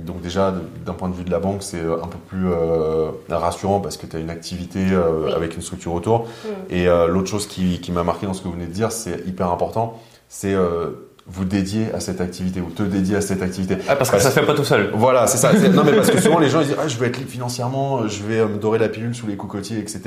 donc 0.05 0.21
déjà, 0.21 0.53
d'un 0.85 0.93
point 0.93 1.09
de 1.09 1.15
vue 1.15 1.23
de 1.23 1.31
la 1.31 1.39
banque, 1.39 1.61
c'est 1.63 1.81
un 1.81 2.07
peu 2.07 2.17
plus 2.27 2.47
euh, 2.47 3.11
rassurant 3.29 3.79
parce 3.79 3.97
que 3.97 4.05
tu 4.07 4.15
as 4.15 4.19
une 4.19 4.29
activité 4.29 4.79
euh, 4.91 5.25
Oui. 5.27 5.33
avec 5.33 5.55
une 5.55 5.61
structure 5.61 5.93
autour. 5.93 6.21
Mm. 6.21 6.47
Et 6.71 6.87
euh, 6.87 7.07
l'autre 7.07 7.27
chose 7.29 7.47
qui, 7.47 7.79
qui 7.79 7.91
m'a 7.91 8.03
marqué 8.03 8.25
dans 8.25 8.33
ce 8.33 8.41
que 8.41 8.47
vous 8.47 8.53
venez 8.55 8.65
de 8.67 8.71
dire, 8.73 8.91
c'est 8.91 9.25
hyper 9.27 9.51
important, 9.51 9.99
c'est 10.29 10.53
euh, 10.53 10.89
vous 11.25 11.45
dédiez 11.45 11.93
à 11.93 12.01
cette 12.01 12.19
activité 12.19 12.59
ou 12.59 12.69
te 12.69 12.83
dédiez 12.83 13.15
à 13.15 13.21
cette 13.21 13.41
activité. 13.41 13.77
Ah, 13.87 13.95
parce 13.95 14.11
que 14.11 14.19
ça 14.19 14.29
se 14.29 14.37
fait 14.39 14.45
pas 14.45 14.55
tout 14.55 14.65
seul. 14.65 14.91
Voilà, 14.93 15.25
c'est 15.27 15.37
ça. 15.37 15.51
Non, 15.73 15.83
mais 15.85 15.93
parce 15.93 16.09
que 16.11 16.19
souvent 16.19 16.39
les 16.39 16.49
gens 16.49 16.59
ils 16.59 16.67
disent 16.67 16.75
ah, 16.77 16.87
je 16.87 16.97
vais 16.97 17.07
être 17.07 17.17
libre 17.17 17.29
financièrement, 17.29 18.07
je 18.07 18.23
vais 18.23 18.39
euh, 18.39 18.47
me 18.47 18.57
dorer 18.57 18.77
la 18.77 18.89
pilule 18.89 19.15
sous 19.15 19.25
les 19.27 19.37
cocotiers, 19.37 19.79
etc. 19.79 20.01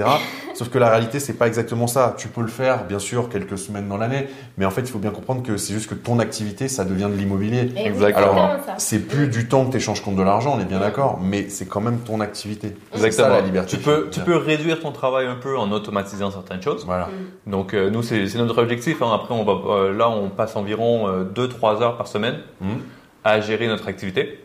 Sauf 0.57 0.71
que 0.71 0.79
la 0.79 0.89
réalité 0.91 1.21
c'est 1.21 1.35
pas 1.35 1.47
exactement 1.47 1.87
ça. 1.87 2.15
Tu 2.17 2.29
peux 2.29 2.41
le 2.41 2.49
faire, 2.49 2.85
bien 2.85 2.99
sûr, 2.99 3.29
quelques 3.29 3.59
semaines 3.59 3.89
dans 3.89 3.97
l'année, 3.99 4.27
mais 4.57 4.65
en 4.65 4.71
fait 4.71 4.81
il 4.81 4.89
faut 4.89 4.99
bien 4.99 5.11
comprendre 5.11 5.43
que 5.43 5.57
c'est 5.57 5.73
juste 5.75 5.89
que 5.89 5.95
ton 5.95 6.19
activité 6.19 6.69
ça 6.69 6.85
devient 6.85 7.09
de 7.11 7.17
l'immobilier. 7.17 7.71
Exactement. 7.77 8.47
Alors 8.47 8.61
c'est 8.79 9.01
plus 9.01 9.29
du 9.29 9.49
temps 9.49 9.67
que 9.67 9.73
tu 9.73 9.77
échanges 9.77 10.01
contre 10.03 10.17
de 10.17 10.23
l'argent, 10.23 10.55
on 10.57 10.61
est 10.61 10.65
bien 10.65 10.81
d'accord, 10.81 11.19
mais 11.23 11.49
c'est 11.51 11.67
quand 11.67 11.81
même 11.81 11.99
ton 11.99 12.21
activité. 12.21 12.75
C'est 12.95 13.11
ça 13.11 13.29
la 13.29 13.41
liberté. 13.43 13.77
Tu 13.77 13.83
peux, 13.83 14.09
tu 14.11 14.21
réduire 14.33 14.81
ton 14.81 14.93
travail 14.93 15.27
un 15.27 15.37
peu 15.37 15.57
en 15.59 15.71
automatisant 15.73 16.31
certaines 16.31 16.63
choses. 16.63 16.85
Voilà. 16.87 17.09
Donc 17.47 17.75
euh, 17.75 17.91
nous, 17.91 18.03
c'est 18.03 18.27
c'est 18.29 18.39
notre 18.39 18.63
objectif. 18.63 19.03
hein. 19.03 19.11
Après, 19.15 19.35
on 19.35 19.45
va, 19.45 19.53
euh, 19.75 19.93
là, 19.97 20.09
on 20.09 20.29
passe 20.31 20.57
environ 20.57 21.09
2-3 21.35 21.83
heures 21.83 21.97
par 21.97 22.07
semaine 22.07 22.37
Mhm. 22.61 22.79
à 23.25 23.41
gérer 23.41 23.67
notre 23.69 23.89
activité. 23.89 24.41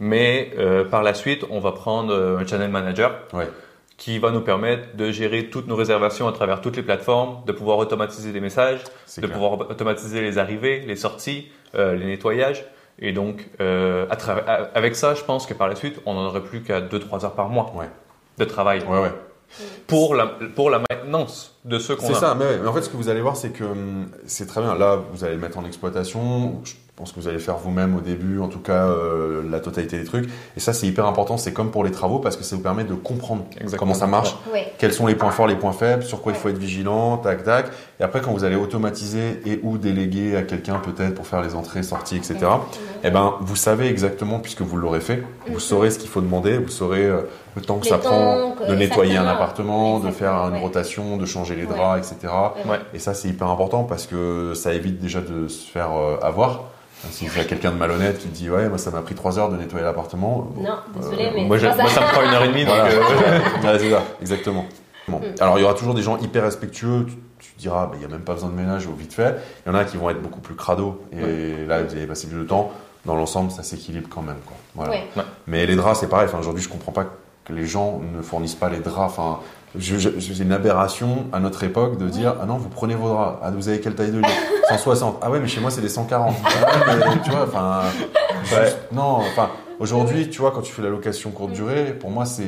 Mais 0.00 0.50
euh, 0.58 0.84
par 0.84 1.02
la 1.02 1.14
suite, 1.14 1.44
on 1.50 1.60
va 1.60 1.72
prendre 1.72 2.12
euh, 2.12 2.38
un 2.38 2.46
channel 2.46 2.70
manager 2.70 3.12
Ouais. 3.32 3.48
Qui 3.96 4.18
va 4.18 4.30
nous 4.30 4.40
permettre 4.40 4.96
de 4.96 5.10
gérer 5.12 5.46
toutes 5.50 5.68
nos 5.68 5.76
réservations 5.76 6.26
à 6.28 6.32
travers 6.32 6.60
toutes 6.60 6.76
les 6.76 6.82
plateformes, 6.82 7.44
de 7.46 7.52
pouvoir 7.52 7.78
automatiser 7.78 8.32
des 8.32 8.40
messages, 8.40 8.80
de 9.16 9.20
clair. 9.20 9.32
pouvoir 9.32 9.52
automatiser 9.70 10.20
les 10.20 10.38
arrivées, 10.38 10.80
les 10.80 10.96
sorties, 10.96 11.48
euh, 11.76 11.94
les 11.94 12.06
nettoyages. 12.06 12.64
Et 12.98 13.12
donc, 13.12 13.48
euh, 13.60 14.06
à- 14.10 14.52
avec 14.74 14.96
ça, 14.96 15.14
je 15.14 15.22
pense 15.22 15.46
que 15.46 15.54
par 15.54 15.68
la 15.68 15.76
suite, 15.76 16.00
on 16.06 16.14
n'en 16.14 16.26
aurait 16.26 16.42
plus 16.42 16.62
qu'à 16.62 16.80
2-3 16.80 17.24
heures 17.24 17.34
par 17.34 17.48
mois 17.48 17.72
Ouais. 17.74 17.88
de 18.38 18.44
travail 18.44 18.80
Ouais, 18.88 18.98
ouais. 19.00 19.12
pour 19.86 20.14
la, 20.14 20.26
pour 20.26 20.70
la 20.70 20.80
maintenance 20.90 21.53
de 21.64 21.78
ceux 21.78 21.96
qu'on 21.96 22.06
C'est 22.06 22.12
a. 22.14 22.20
ça, 22.20 22.36
mais, 22.38 22.66
en 22.66 22.72
fait, 22.72 22.82
ce 22.82 22.88
que 22.90 22.96
vous 22.96 23.08
allez 23.08 23.20
voir, 23.22 23.36
c'est 23.36 23.50
que 23.50 23.64
hum, 23.64 24.06
c'est 24.26 24.46
très 24.46 24.60
bien. 24.60 24.74
Là, 24.74 24.98
vous 25.12 25.24
allez 25.24 25.34
le 25.34 25.40
mettre 25.40 25.58
en 25.58 25.64
exploitation. 25.64 26.60
Je 26.64 26.72
pense 27.00 27.10
que 27.10 27.18
vous 27.18 27.26
allez 27.26 27.40
faire 27.40 27.56
vous-même 27.56 27.96
au 27.96 28.00
début, 28.00 28.38
en 28.38 28.46
tout 28.46 28.60
cas, 28.60 28.86
euh, 28.86 29.42
la 29.50 29.58
totalité 29.58 29.98
des 29.98 30.04
trucs. 30.04 30.28
Et 30.56 30.60
ça, 30.60 30.72
c'est 30.72 30.86
hyper 30.86 31.06
important. 31.06 31.36
C'est 31.36 31.52
comme 31.52 31.72
pour 31.72 31.82
les 31.82 31.90
travaux 31.90 32.20
parce 32.20 32.36
que 32.36 32.44
ça 32.44 32.54
vous 32.54 32.62
permet 32.62 32.84
de 32.84 32.94
comprendre 32.94 33.46
Exactement. 33.56 33.78
comment 33.78 33.94
ça 33.94 34.06
marche, 34.06 34.36
Ouais. 34.52 34.72
quels 34.78 34.92
sont 34.92 35.06
les 35.08 35.16
points 35.16 35.32
forts, 35.32 35.48
les 35.48 35.56
points 35.56 35.72
faibles, 35.72 36.04
sur 36.04 36.22
quoi 36.22 36.30
il 36.30 36.38
faut 36.38 36.48
être 36.50 36.56
vigilant, 36.58 37.16
tac, 37.16 37.42
tac. 37.42 37.66
Et 37.98 38.04
après, 38.04 38.20
quand 38.20 38.30
vous 38.30 38.44
allez 38.44 38.54
automatiser 38.54 39.40
et 39.44 39.58
ou 39.64 39.76
déléguer 39.76 40.36
à 40.36 40.42
quelqu'un 40.42 40.76
peut-être 40.78 41.14
pour 41.16 41.26
faire 41.26 41.42
les 41.42 41.56
entrées, 41.56 41.82
sorties, 41.82 42.16
etc. 42.16 42.36
Eh 43.02 43.10
ben, 43.10 43.34
vous 43.40 43.56
savez 43.56 43.88
exactement, 43.88 44.38
puisque 44.38 44.60
vous 44.62 44.76
l'aurez 44.76 45.00
fait, 45.00 45.24
vous 45.48 45.54
Mhm. 45.54 45.58
saurez 45.60 45.90
ce 45.90 45.98
qu'il 45.98 46.08
faut 46.08 46.20
demander, 46.20 46.58
vous 46.58 46.68
saurez 46.68 47.04
euh, 47.06 47.22
le 47.56 47.62
temps 47.62 47.78
que 47.78 47.88
ça 47.88 47.98
temps 47.98 48.08
prend 48.08 48.54
de 48.68 48.74
nettoyer 48.76 49.16
un 49.16 49.22
exactement. 49.22 49.30
appartement, 49.30 49.98
de 49.98 50.10
faire 50.12 50.32
une 50.32 50.54
ouais. 50.54 50.60
rotation, 50.60 51.16
de 51.16 51.26
changer 51.26 51.53
les 51.54 51.64
Ouais. 51.64 51.74
draps, 51.76 52.12
etc. 52.12 52.32
Ouais. 52.66 52.78
Et 52.94 52.98
ça, 52.98 53.14
c'est 53.14 53.28
hyper 53.28 53.48
important 53.48 53.84
parce 53.84 54.06
que 54.06 54.52
ça 54.54 54.72
évite 54.72 54.98
déjà 55.00 55.20
de 55.20 55.48
se 55.48 55.66
faire 55.70 55.92
euh, 55.96 56.16
avoir. 56.22 56.64
Si 57.10 57.26
vous 57.26 57.36
avez 57.38 57.46
quelqu'un 57.46 57.70
de 57.70 57.76
malhonnête 57.76 58.18
qui 58.18 58.28
te 58.28 58.34
dit 58.34 58.48
ouais 58.48 58.66
moi 58.70 58.78
ça 58.78 58.90
m'a 58.90 59.02
pris 59.02 59.14
trois 59.14 59.38
heures 59.38 59.50
de 59.50 59.58
nettoyer 59.58 59.84
l'appartement. 59.84 60.48
Non, 60.56 60.70
désolé, 60.96 61.26
Euh, 61.26 61.30
mais 61.34 61.44
Moi, 61.44 61.58
ça 61.58 61.74
me 61.74 62.12
prend 62.12 62.22
une 62.22 62.30
heure 62.32 62.44
et 62.44 62.48
demie. 62.48 62.64
donc, 62.64 62.74
Voilà. 62.74 62.90
euh, 62.94 63.40
Ouais, 63.78 63.90
ça, 63.90 64.02
exactement. 64.22 64.64
Bon. 65.06 65.18
Mm. 65.18 65.22
Alors 65.40 65.58
il 65.58 65.62
y 65.62 65.64
aura 65.66 65.74
toujours 65.74 65.92
des 65.92 66.00
gens 66.00 66.16
hyper 66.16 66.44
respectueux. 66.44 67.04
Tu, 67.06 67.14
tu 67.40 67.52
diras 67.58 67.84
bah, 67.88 67.92
il 67.96 68.00
y 68.02 68.06
a 68.06 68.08
même 68.08 68.22
pas 68.22 68.32
besoin 68.32 68.48
de 68.48 68.54
ménage 68.54 68.86
au 68.86 68.92
vite 68.92 69.12
fait. 69.12 69.36
Il 69.66 69.68
y 69.68 69.72
en 69.72 69.78
a 69.78 69.84
qui 69.84 69.98
vont 69.98 70.08
être 70.08 70.22
beaucoup 70.22 70.40
plus 70.40 70.54
crado 70.54 70.98
et 71.12 71.66
là 71.66 71.82
vous 71.82 71.92
allez 71.94 72.06
passer 72.06 72.26
plus 72.26 72.38
de 72.38 72.44
temps. 72.44 72.72
Dans 73.04 73.16
l'ensemble 73.16 73.50
ça 73.50 73.62
s'équilibre 73.62 74.08
quand 74.08 74.22
même 74.22 74.40
quoi. 74.46 74.56
Voilà. 74.74 74.92
Ouais. 74.92 75.04
Mais 75.46 75.66
les 75.66 75.76
draps 75.76 76.00
c'est 76.00 76.08
pareil. 76.08 76.26
Enfin 76.26 76.38
aujourd'hui 76.38 76.62
je 76.62 76.70
comprends 76.70 76.92
pas 76.92 77.04
que 77.44 77.52
les 77.52 77.66
gens 77.66 78.00
ne 78.16 78.22
fournissent 78.22 78.54
pas 78.54 78.70
les 78.70 78.78
draps. 78.78 79.12
Enfin 79.18 79.40
c'est 79.80 80.38
une 80.40 80.52
aberration 80.52 81.26
à 81.32 81.40
notre 81.40 81.64
époque 81.64 81.98
de 81.98 82.08
dire 82.08 82.34
ah 82.40 82.46
non 82.46 82.56
vous 82.56 82.68
prenez 82.68 82.94
vos 82.94 83.08
draps. 83.08 83.38
Ah 83.42 83.50
vous 83.50 83.68
avez 83.68 83.80
quelle 83.80 83.94
taille 83.94 84.12
de 84.12 84.18
lit? 84.18 84.24
160. 84.68 85.18
Ah 85.22 85.30
ouais 85.30 85.40
mais 85.40 85.48
chez 85.48 85.60
moi 85.60 85.70
c'est 85.70 85.80
des 85.80 85.88
140. 85.88 86.34
Ah 86.44 86.48
ouais, 86.90 86.96
mais 86.98 87.22
tu 87.24 87.30
vois 87.30 87.42
enfin 87.44 87.82
juste- 88.44 88.78
non 88.92 89.18
enfin 89.18 89.50
aujourd'hui 89.80 90.28
tu 90.30 90.40
vois 90.40 90.50
quand 90.52 90.62
tu 90.62 90.72
fais 90.72 90.82
la 90.82 90.90
location 90.90 91.30
courte 91.30 91.52
durée 91.52 91.92
pour 91.98 92.10
moi 92.10 92.24
c'est 92.24 92.44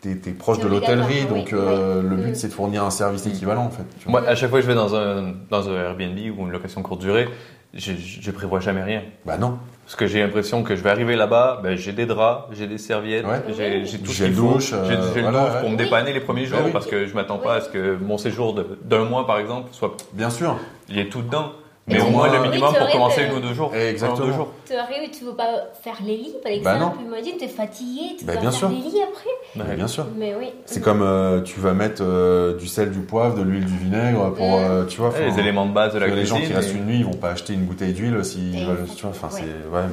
t'es 0.00 0.10
es 0.12 0.32
proche 0.32 0.60
de 0.60 0.68
l'hôtellerie 0.68 1.24
donc 1.24 1.48
oui, 1.52 1.58
euh, 1.58 2.02
oui. 2.02 2.08
le 2.10 2.16
but 2.16 2.30
Mm. 2.30 2.34
c'est 2.34 2.48
de 2.48 2.52
fournir 2.52 2.84
un 2.84 2.90
service 2.90 3.26
équivalent 3.26 3.64
en 3.64 3.70
fait. 3.70 3.82
tu 3.98 4.08
vois. 4.08 4.20
Moi, 4.20 4.30
à 4.30 4.34
chaque 4.36 4.50
fois 4.50 4.58
que 4.60 4.62
je 4.64 4.68
vais 4.70 4.76
dans 4.76 4.94
un, 4.94 5.32
dans 5.50 5.68
un 5.68 5.74
Airbnb 5.74 6.18
ou 6.38 6.42
une 6.46 6.50
location 6.52 6.82
courte 6.82 7.00
durée, 7.00 7.28
je, 7.74 7.92
je 7.98 8.30
prévois 8.30 8.60
jamais 8.60 8.82
rien. 8.82 9.02
Bah 9.26 9.36
non. 9.38 9.58
Parce 9.88 9.96
que 9.96 10.06
j'ai 10.06 10.20
l'impression 10.20 10.62
que 10.64 10.76
je 10.76 10.82
vais 10.82 10.90
arriver 10.90 11.16
là-bas, 11.16 11.60
ben, 11.62 11.74
j'ai 11.74 11.92
des 11.92 12.04
draps, 12.04 12.48
j'ai 12.52 12.66
des 12.66 12.76
serviettes, 12.76 13.24
Ouais. 13.24 13.40
j'ai 13.56 13.86
j'ai 13.86 13.98
tout 13.98 14.10
ce 14.12 14.24
qu'il 14.24 14.34
faut. 14.34 14.52
douche, 14.52 14.74
J'ai 14.86 14.96
douche 14.96 15.14
ouais. 15.14 15.22
pour 15.22 15.70
me 15.70 15.76
Oui. 15.76 15.76
dépanner 15.76 16.12
les 16.12 16.20
premiers 16.20 16.44
jours 16.44 16.58
Bah 16.58 16.64
oui. 16.66 16.72
parce 16.74 16.86
que 16.86 17.06
je 17.06 17.14
m'attends 17.14 17.38
pas 17.38 17.54
à 17.54 17.60
ce 17.62 17.70
que 17.70 17.96
mon 17.98 18.18
séjour 18.18 18.52
de- 18.52 18.78
d'un 18.84 19.04
mois, 19.04 19.26
par 19.26 19.38
exemple, 19.38 19.68
soit 19.72 19.96
Bien 20.12 20.28
sûr. 20.28 20.58
il 20.90 20.96
y 20.96 21.00
ait 21.00 21.08
tout 21.08 21.22
dedans. 21.22 21.52
Mais 21.88 22.00
au 22.00 22.10
moins 22.10 22.30
le 22.32 22.42
minimum 22.48 22.74
pour 22.74 22.90
commencer 22.90 23.22
une 23.24 23.32
ou 23.32 23.40
deux 23.40 23.54
jours. 23.54 23.74
Exactement. 23.74 24.18
Un 24.18 24.22
ou 24.22 24.26
deux 24.30 24.32
jours. 24.36 24.52
Tu 24.66 24.74
arrives, 24.74 25.10
tu 25.10 25.24
veux 25.24 25.34
pas 25.34 25.48
faire 25.82 25.96
les 26.04 26.16
lits, 26.16 26.34
par 26.42 26.52
Bah 26.62 26.74
exemple. 26.74 26.98
Imagine, 27.04 27.32
tu 27.38 27.44
es 27.44 27.48
fatigué, 27.48 28.16
tu 28.18 28.24
Bah, 28.24 28.34
vas 28.34 28.40
bien 28.40 28.50
faire 28.50 28.58
sûr. 28.58 28.68
les 28.68 28.76
lits 28.76 29.02
après. 29.02 29.30
Mais 29.68 29.74
bien 29.76 29.86
sûr. 29.88 30.06
Mais 30.16 30.34
oui. 30.38 30.46
C'est 30.66 30.82
comme 30.82 31.02
euh, 31.02 31.40
tu 31.42 31.60
vas 31.60 31.72
mettre 31.72 32.02
euh, 32.02 32.56
du 32.56 32.66
sel, 32.66 32.90
du 32.90 32.98
poivre, 33.00 33.36
de 33.36 33.42
l'huile, 33.42 33.64
du 33.64 33.76
vinaigre 33.78 34.32
pour 34.34 34.54
euh, 34.58 34.84
tu 34.84 35.00
vois. 35.00 35.10
Ouais, 35.10 35.30
les 35.30 35.38
éléments 35.40 35.66
de 35.66 35.72
base 35.72 35.94
de 35.94 35.98
la 35.98 36.06
que 36.06 36.12
les 36.12 36.18
cuisine. 36.22 36.38
gens 36.38 36.44
qui 36.46 36.52
restent 36.52 36.74
une 36.74 36.84
nuit, 36.86 36.98
ils 36.98 37.04
vont 37.04 37.12
pas 37.14 37.30
acheter 37.30 37.54
une 37.54 37.64
bouteille 37.64 37.92
d'huile 37.94 38.22
s'ils 38.24 38.66
veulent. 38.66 38.86
Tu 38.94 39.02
vois. 39.02 39.10
Enfin 39.10 39.28
ouais. 39.34 39.42
c'est 39.42 39.74
ouais. 39.76 39.84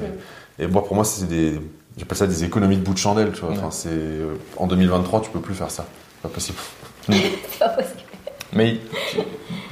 Mais... 0.59 0.65
Et 0.65 0.67
moi 0.67 0.83
pour 0.85 0.95
moi 0.95 1.03
c'est 1.05 1.25
des 1.27 1.59
j'appelle 1.97 2.17
ça 2.17 2.27
des 2.27 2.43
économies 2.43 2.77
de 2.77 2.83
bout 2.83 2.93
de 2.93 2.97
chandelle. 2.99 3.31
Tu 3.31 3.39
vois. 3.41 3.51
Ouais. 3.51 3.55
Enfin 3.57 3.71
c'est 3.71 3.89
en 4.57 4.67
2023 4.67 5.21
tu 5.21 5.29
peux 5.29 5.39
plus 5.39 5.55
faire 5.55 5.71
ça. 5.71 5.85
C'est 6.21 6.21
pas 6.29 6.33
possible. 6.33 6.57
C'est 7.07 7.59
pas 7.59 7.69
possible. 7.69 7.99
Mais 8.53 8.77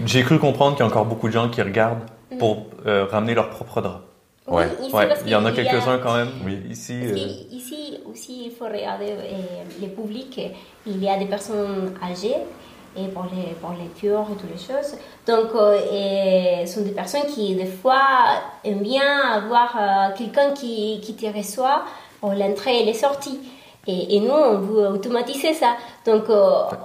j'ai 0.06 0.24
cru 0.24 0.40
comprendre 0.40 0.76
qu'il 0.76 0.86
y 0.86 0.88
a 0.88 0.92
encore 0.92 1.06
beaucoup 1.06 1.28
de 1.28 1.34
gens 1.34 1.50
qui 1.50 1.62
regardent 1.62 2.04
pour 2.40 2.66
euh, 2.86 3.06
ramener 3.06 3.34
leur 3.34 3.50
propre 3.50 3.82
drap. 3.82 4.02
Ouais. 4.48 4.68
Ici, 4.82 4.94
Ouais, 4.94 5.08
il 5.26 5.32
y 5.32 5.36
en 5.36 5.46
a 5.46 5.52
quelques-uns 5.52 6.00
quand 6.00 6.16
même. 6.16 6.30
Oui. 6.46 6.60
Ici, 6.70 7.00
euh, 7.02 7.14
qu'ici 7.50 7.98
aussi, 8.12 8.46
il 8.46 8.52
faut 8.52 8.66
regarder 8.66 9.12
euh, 9.12 9.64
le 9.82 9.88
public. 9.88 10.40
Il 10.86 11.02
y 11.02 11.08
a 11.08 11.18
des 11.18 11.26
personnes 11.26 11.94
âgées 12.04 12.36
et 12.98 13.08
pour 13.08 13.24
les, 13.34 13.54
pour 13.54 13.72
les 13.72 13.88
cures 14.00 14.28
et 14.32 14.36
toutes 14.36 14.52
les 14.52 14.58
choses. 14.58 14.96
Donc, 15.26 15.56
euh, 15.56 15.80
et 16.62 16.66
ce 16.66 16.76
sont 16.76 16.82
des 16.82 16.92
personnes 16.92 17.26
qui, 17.34 17.56
des 17.56 17.66
fois, 17.66 18.04
aiment 18.64 18.82
bien 18.84 19.20
avoir 19.34 19.76
euh, 19.80 20.16
quelqu'un 20.18 20.52
qui, 20.52 21.00
qui 21.02 21.16
te 21.16 21.26
reçoit 21.26 21.84
pour 22.20 22.34
l'entrée 22.34 22.82
et 22.82 22.86
les 22.86 22.94
sorties. 22.94 23.40
Et, 23.86 24.16
et 24.16 24.20
nous, 24.22 24.32
on 24.32 24.60
veut 24.60 24.88
automatiser 24.88 25.54
ça. 25.54 25.76
Donc, 26.06 26.30
euh, 26.30 26.36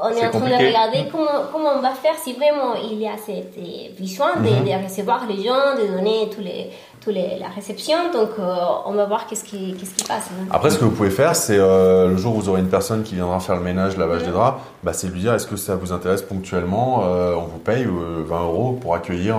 on 0.03 0.09
est, 0.11 0.17
en 0.27 0.31
train 0.31 0.41
compliqué. 0.41 0.59
de 0.65 0.67
regarder 0.67 1.05
comment, 1.13 1.45
comment 1.53 1.71
on 1.79 1.81
va 1.81 1.91
faire 1.91 2.15
si 2.21 2.33
vraiment 2.33 2.75
il 2.91 3.01
y 3.01 3.07
a 3.07 3.17
cette 3.17 3.57
euh, 3.57 3.89
besoin 4.01 4.35
de, 4.37 4.49
Mhm. 4.49 4.65
de 4.65 4.85
recevoir 4.85 5.21
les 5.29 5.37
gens, 5.45 5.77
de 5.81 5.87
donner 5.97 6.29
tous 6.35 6.41
les, 6.41 6.71
tous 7.01 7.11
les, 7.11 7.39
la 7.39 7.47
réception. 7.55 7.97
Donc, 8.13 8.31
euh, 8.41 8.55
on 8.87 8.93
va 8.95 9.05
voir 9.07 9.27
qu'est-ce 9.29 9.45
qui, 9.45 9.75
qu'est-ce 9.79 9.95
qui 9.95 10.03
passe. 10.09 10.29
hein. 10.33 10.47
Après, 10.51 10.71
ce 10.71 10.79
que 10.79 10.85
vous 10.87 10.91
pouvez 10.91 11.11
faire, 11.11 11.37
c'est 11.37 11.57
euh, 11.59 12.09
le 12.09 12.17
jour 12.17 12.35
où 12.35 12.41
vous 12.41 12.49
aurez 12.49 12.61
une 12.63 12.69
personne 12.69 13.05
qui 13.05 13.15
viendra 13.15 13.39
faire 13.39 13.55
le 13.55 13.63
ménage, 13.63 13.97
lavage 13.97 14.25
des 14.25 14.33
draps, 14.33 14.61
bah, 14.83 14.93
c'est 14.93 15.07
lui 15.07 15.21
dire 15.21 15.35
est-ce 15.35 15.47
que 15.47 15.57
ça 15.57 15.77
vous 15.77 15.93
intéresse 15.93 16.23
ponctuellement 16.23 17.03
On 17.37 17.43
vous 17.47 17.59
paye 17.59 17.85
euh, 17.85 18.25
20 18.27 18.41
euros 18.43 18.73
pour 18.81 18.97
accueillir 18.97 19.37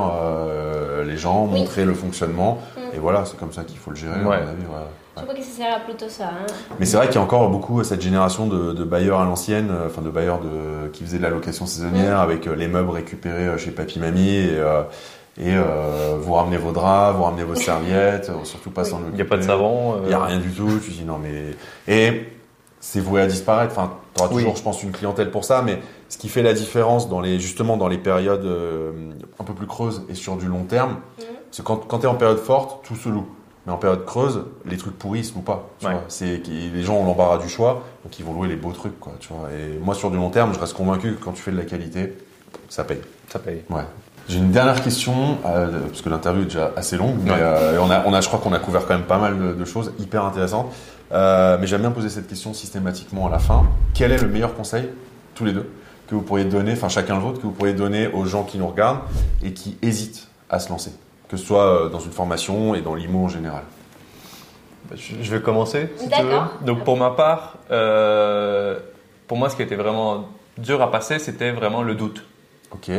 les 1.05 1.17
gens, 1.17 1.47
Oui. 1.51 1.59
montrer 1.59 1.83
le 1.83 1.93
fonctionnement. 1.93 2.57
Mm. 2.77 2.78
Et 2.93 2.99
voilà, 2.99 3.25
c'est 3.25 3.37
comme 3.39 3.51
ça 3.53 3.63
qu'il 3.63 3.77
faut 3.77 3.91
le 3.91 3.95
gérer, 3.97 4.13
à 4.13 4.17
Ouais. 4.17 4.23
mon 4.43 4.49
avis. 4.49 4.63
voilà. 4.69 4.87
Je 5.17 5.23
crois 5.23 5.35
que 5.35 5.41
ce 5.43 5.49
sera 5.57 5.79
plutôt 5.85 6.07
ça. 6.07 6.25
hein. 6.27 6.45
Mais 6.79 6.85
c'est 6.85 6.95
vrai 6.97 7.07
qu'il 7.07 7.15
y 7.15 7.17
a 7.17 7.21
encore 7.21 7.49
beaucoup 7.49 7.83
cette 7.83 8.01
génération 8.01 8.47
de, 8.47 8.71
de 8.73 8.83
bailleurs 8.85 9.19
à 9.19 9.25
l'ancienne, 9.25 9.67
euh, 9.69 9.87
enfin 9.87 10.01
de 10.01 10.09
bailleurs 10.09 10.39
de, 10.39 10.87
qui 10.93 11.03
faisaient 11.03 11.17
de 11.17 11.23
la 11.23 11.29
location 11.29 11.65
saisonnière 11.65 12.19
avec 12.19 12.47
euh, 12.47 12.55
les 12.55 12.67
meubles 12.69 12.89
récupérés 12.91 13.47
euh, 13.47 13.57
chez 13.57 13.71
papy 13.71 13.99
mamie 13.99 14.29
et, 14.29 14.49
euh, 14.57 14.83
et 15.37 15.55
euh, 15.55 16.15
vous 16.21 16.33
ramenez 16.33 16.55
vos 16.57 16.71
draps, 16.71 17.17
vous 17.17 17.23
ramenez 17.23 17.43
vos 17.43 17.55
serviettes, 17.55 18.29
euh, 18.29 18.43
surtout 18.45 18.71
pas 18.71 18.83
Oui. 18.83 18.89
s'en 18.89 19.01
il 19.09 19.15
n'y 19.15 19.21
a 19.21 19.25
pas 19.25 19.37
de 19.37 19.41
savon. 19.41 19.95
euh, 19.95 19.99
Il 20.03 20.07
n'y 20.07 20.13
a 20.13 20.23
rien 20.23 20.39
du 20.39 20.51
tout. 20.51 20.79
Tu 20.83 20.91
dis 20.91 21.03
non, 21.03 21.17
mais. 21.21 21.55
Et 21.93 22.29
c'est 22.79 23.01
voué 23.01 23.19
à 23.21 23.25
disparaître. 23.27 23.73
Enfin, 23.77 23.91
tu 24.15 24.21
auras 24.21 24.29
Oui. 24.33 24.37
toujours, 24.41 24.55
je 24.55 24.63
pense, 24.63 24.81
une 24.83 24.91
clientèle 24.91 25.31
pour 25.31 25.43
ça. 25.43 25.61
Mais 25.65 25.79
ce 26.07 26.17
qui 26.17 26.29
fait 26.29 26.43
la 26.43 26.53
différence, 26.53 27.09
dans 27.09 27.19
les, 27.19 27.39
justement, 27.39 27.75
dans 27.75 27.89
les 27.89 27.97
périodes 27.97 28.45
euh, 28.45 28.91
un 29.37 29.43
peu 29.43 29.53
plus 29.53 29.67
creuses 29.67 30.03
et 30.09 30.15
sur 30.15 30.37
du 30.37 30.45
long 30.47 30.63
terme, 30.63 30.95
Mhm. 31.49 31.51
c'est 31.51 31.63
quand, 31.63 31.77
quand 31.87 31.99
tu 31.99 32.05
es 32.05 32.09
en 32.09 32.15
période 32.15 32.39
forte, 32.39 32.85
tout 32.85 32.95
se 32.95 33.09
loue. 33.09 33.27
Mais 33.65 33.73
en 33.73 33.77
période 33.77 34.05
creuse, 34.05 34.43
les 34.65 34.77
trucs 34.77 34.97
pourris 34.97 35.19
ils 35.19 35.25
se 35.25 35.33
louent 35.35 35.41
pas. 35.41 35.67
Tu 35.79 35.85
Ouais. 35.85 35.91
vois. 35.93 36.03
C'est, 36.07 36.41
qui- 36.41 36.69
les 36.69 36.81
gens 36.83 36.95
ont 36.95 37.05
l'embarras 37.05 37.37
du 37.37 37.49
choix, 37.49 37.83
donc 38.03 38.17
ils 38.17 38.25
vont 38.25 38.33
louer 38.33 38.47
les 38.47 38.55
beaux 38.55 38.71
trucs. 38.71 38.99
Quoi, 38.99 39.13
tu 39.19 39.29
vois. 39.33 39.49
Et 39.51 39.77
moi, 39.79 39.93
sur 39.95 40.09
du 40.11 40.17
long 40.17 40.29
terme, 40.29 40.53
je 40.53 40.59
reste 40.59 40.73
convaincu 40.73 41.13
que 41.15 41.23
quand 41.23 41.33
tu 41.33 41.41
fais 41.41 41.51
de 41.51 41.57
la 41.57 41.65
qualité, 41.65 42.17
ça 42.69 42.83
paye. 42.83 43.01
Ça 43.27 43.37
paye. 43.39 43.61
Ouais. 43.69 43.83
J'ai 44.29 44.37
une 44.37 44.51
dernière 44.51 44.81
question, 44.81 45.37
euh, 45.45 45.79
parce 45.87 46.01
que 46.01 46.09
l'interview 46.09 46.43
est 46.43 46.45
déjà 46.45 46.71
assez 46.75 46.97
longue, 46.97 47.17
mais 47.23 47.31
Ouais. 47.31 47.37
euh, 47.41 47.79
on, 47.81 47.89
a, 47.91 48.03
on 48.05 48.13
a, 48.13 48.21
je 48.21 48.27
crois 48.27 48.39
qu'on 48.39 48.53
a 48.53 48.59
couvert 48.59 48.85
quand 48.85 48.93
même 48.93 49.05
pas 49.07 49.17
mal 49.17 49.37
de, 49.39 49.53
de 49.53 49.65
choses 49.65 49.91
hyper 49.99 50.23
intéressantes. 50.23 50.71
Euh, 51.11 51.57
mais 51.59 51.65
j'aime 51.67 51.81
bien 51.81 51.91
poser 51.91 52.09
cette 52.09 52.27
question 52.27 52.53
systématiquement 52.53 53.27
à 53.27 53.31
la 53.31 53.39
fin. 53.39 53.63
Quel 53.95 54.11
est 54.11 54.21
le 54.21 54.27
meilleur 54.27 54.53
conseil, 54.53 54.87
tous 55.35 55.45
les 55.45 55.53
deux, 55.53 55.67
que 56.07 56.13
vous 56.15 56.21
pourriez 56.21 56.45
donner, 56.45 56.73
enfin 56.73 56.89
chacun 56.89 57.15
le 57.15 57.21
vôtre, 57.21 57.39
que 57.39 57.43
vous 57.47 57.51
pourriez 57.51 57.73
donner 57.73 58.07
aux 58.07 58.25
gens 58.25 58.43
qui 58.43 58.57
nous 58.59 58.67
regardent 58.67 58.99
et 59.43 59.53
qui 59.53 59.77
hésitent 59.81 60.27
à 60.51 60.59
se 60.59 60.69
lancer? 60.69 60.91
Que 61.29 61.37
ce 61.37 61.45
soit 61.45 61.85
euh, 61.85 61.89
dans 61.89 61.99
une 61.99 62.11
formation 62.11 62.75
et 62.75 62.81
dans 62.81 62.95
l'IMO 62.95 63.25
en 63.25 63.29
général. 63.29 63.63
Je 64.95 65.13
je 65.21 65.35
vais 65.35 65.41
commencer, 65.41 65.89
si 65.97 66.05
tu 66.05 66.09
D'accord. 66.09 66.53
veux. 66.59 66.65
Donc, 66.65 66.83
pour 66.83 66.97
ma 66.97 67.11
part, 67.11 67.57
euh, 67.69 68.79
pour 69.27 69.37
moi, 69.37 69.49
ce 69.49 69.55
qui 69.55 69.61
était 69.61 69.75
vraiment 69.75 70.27
dur 70.57 70.81
à 70.81 70.89
passer, 70.91 71.19
c'était 71.19 71.51
vraiment 71.51 71.83
le 71.83 71.93
doute. 71.93 72.25
Ok. 72.71 72.89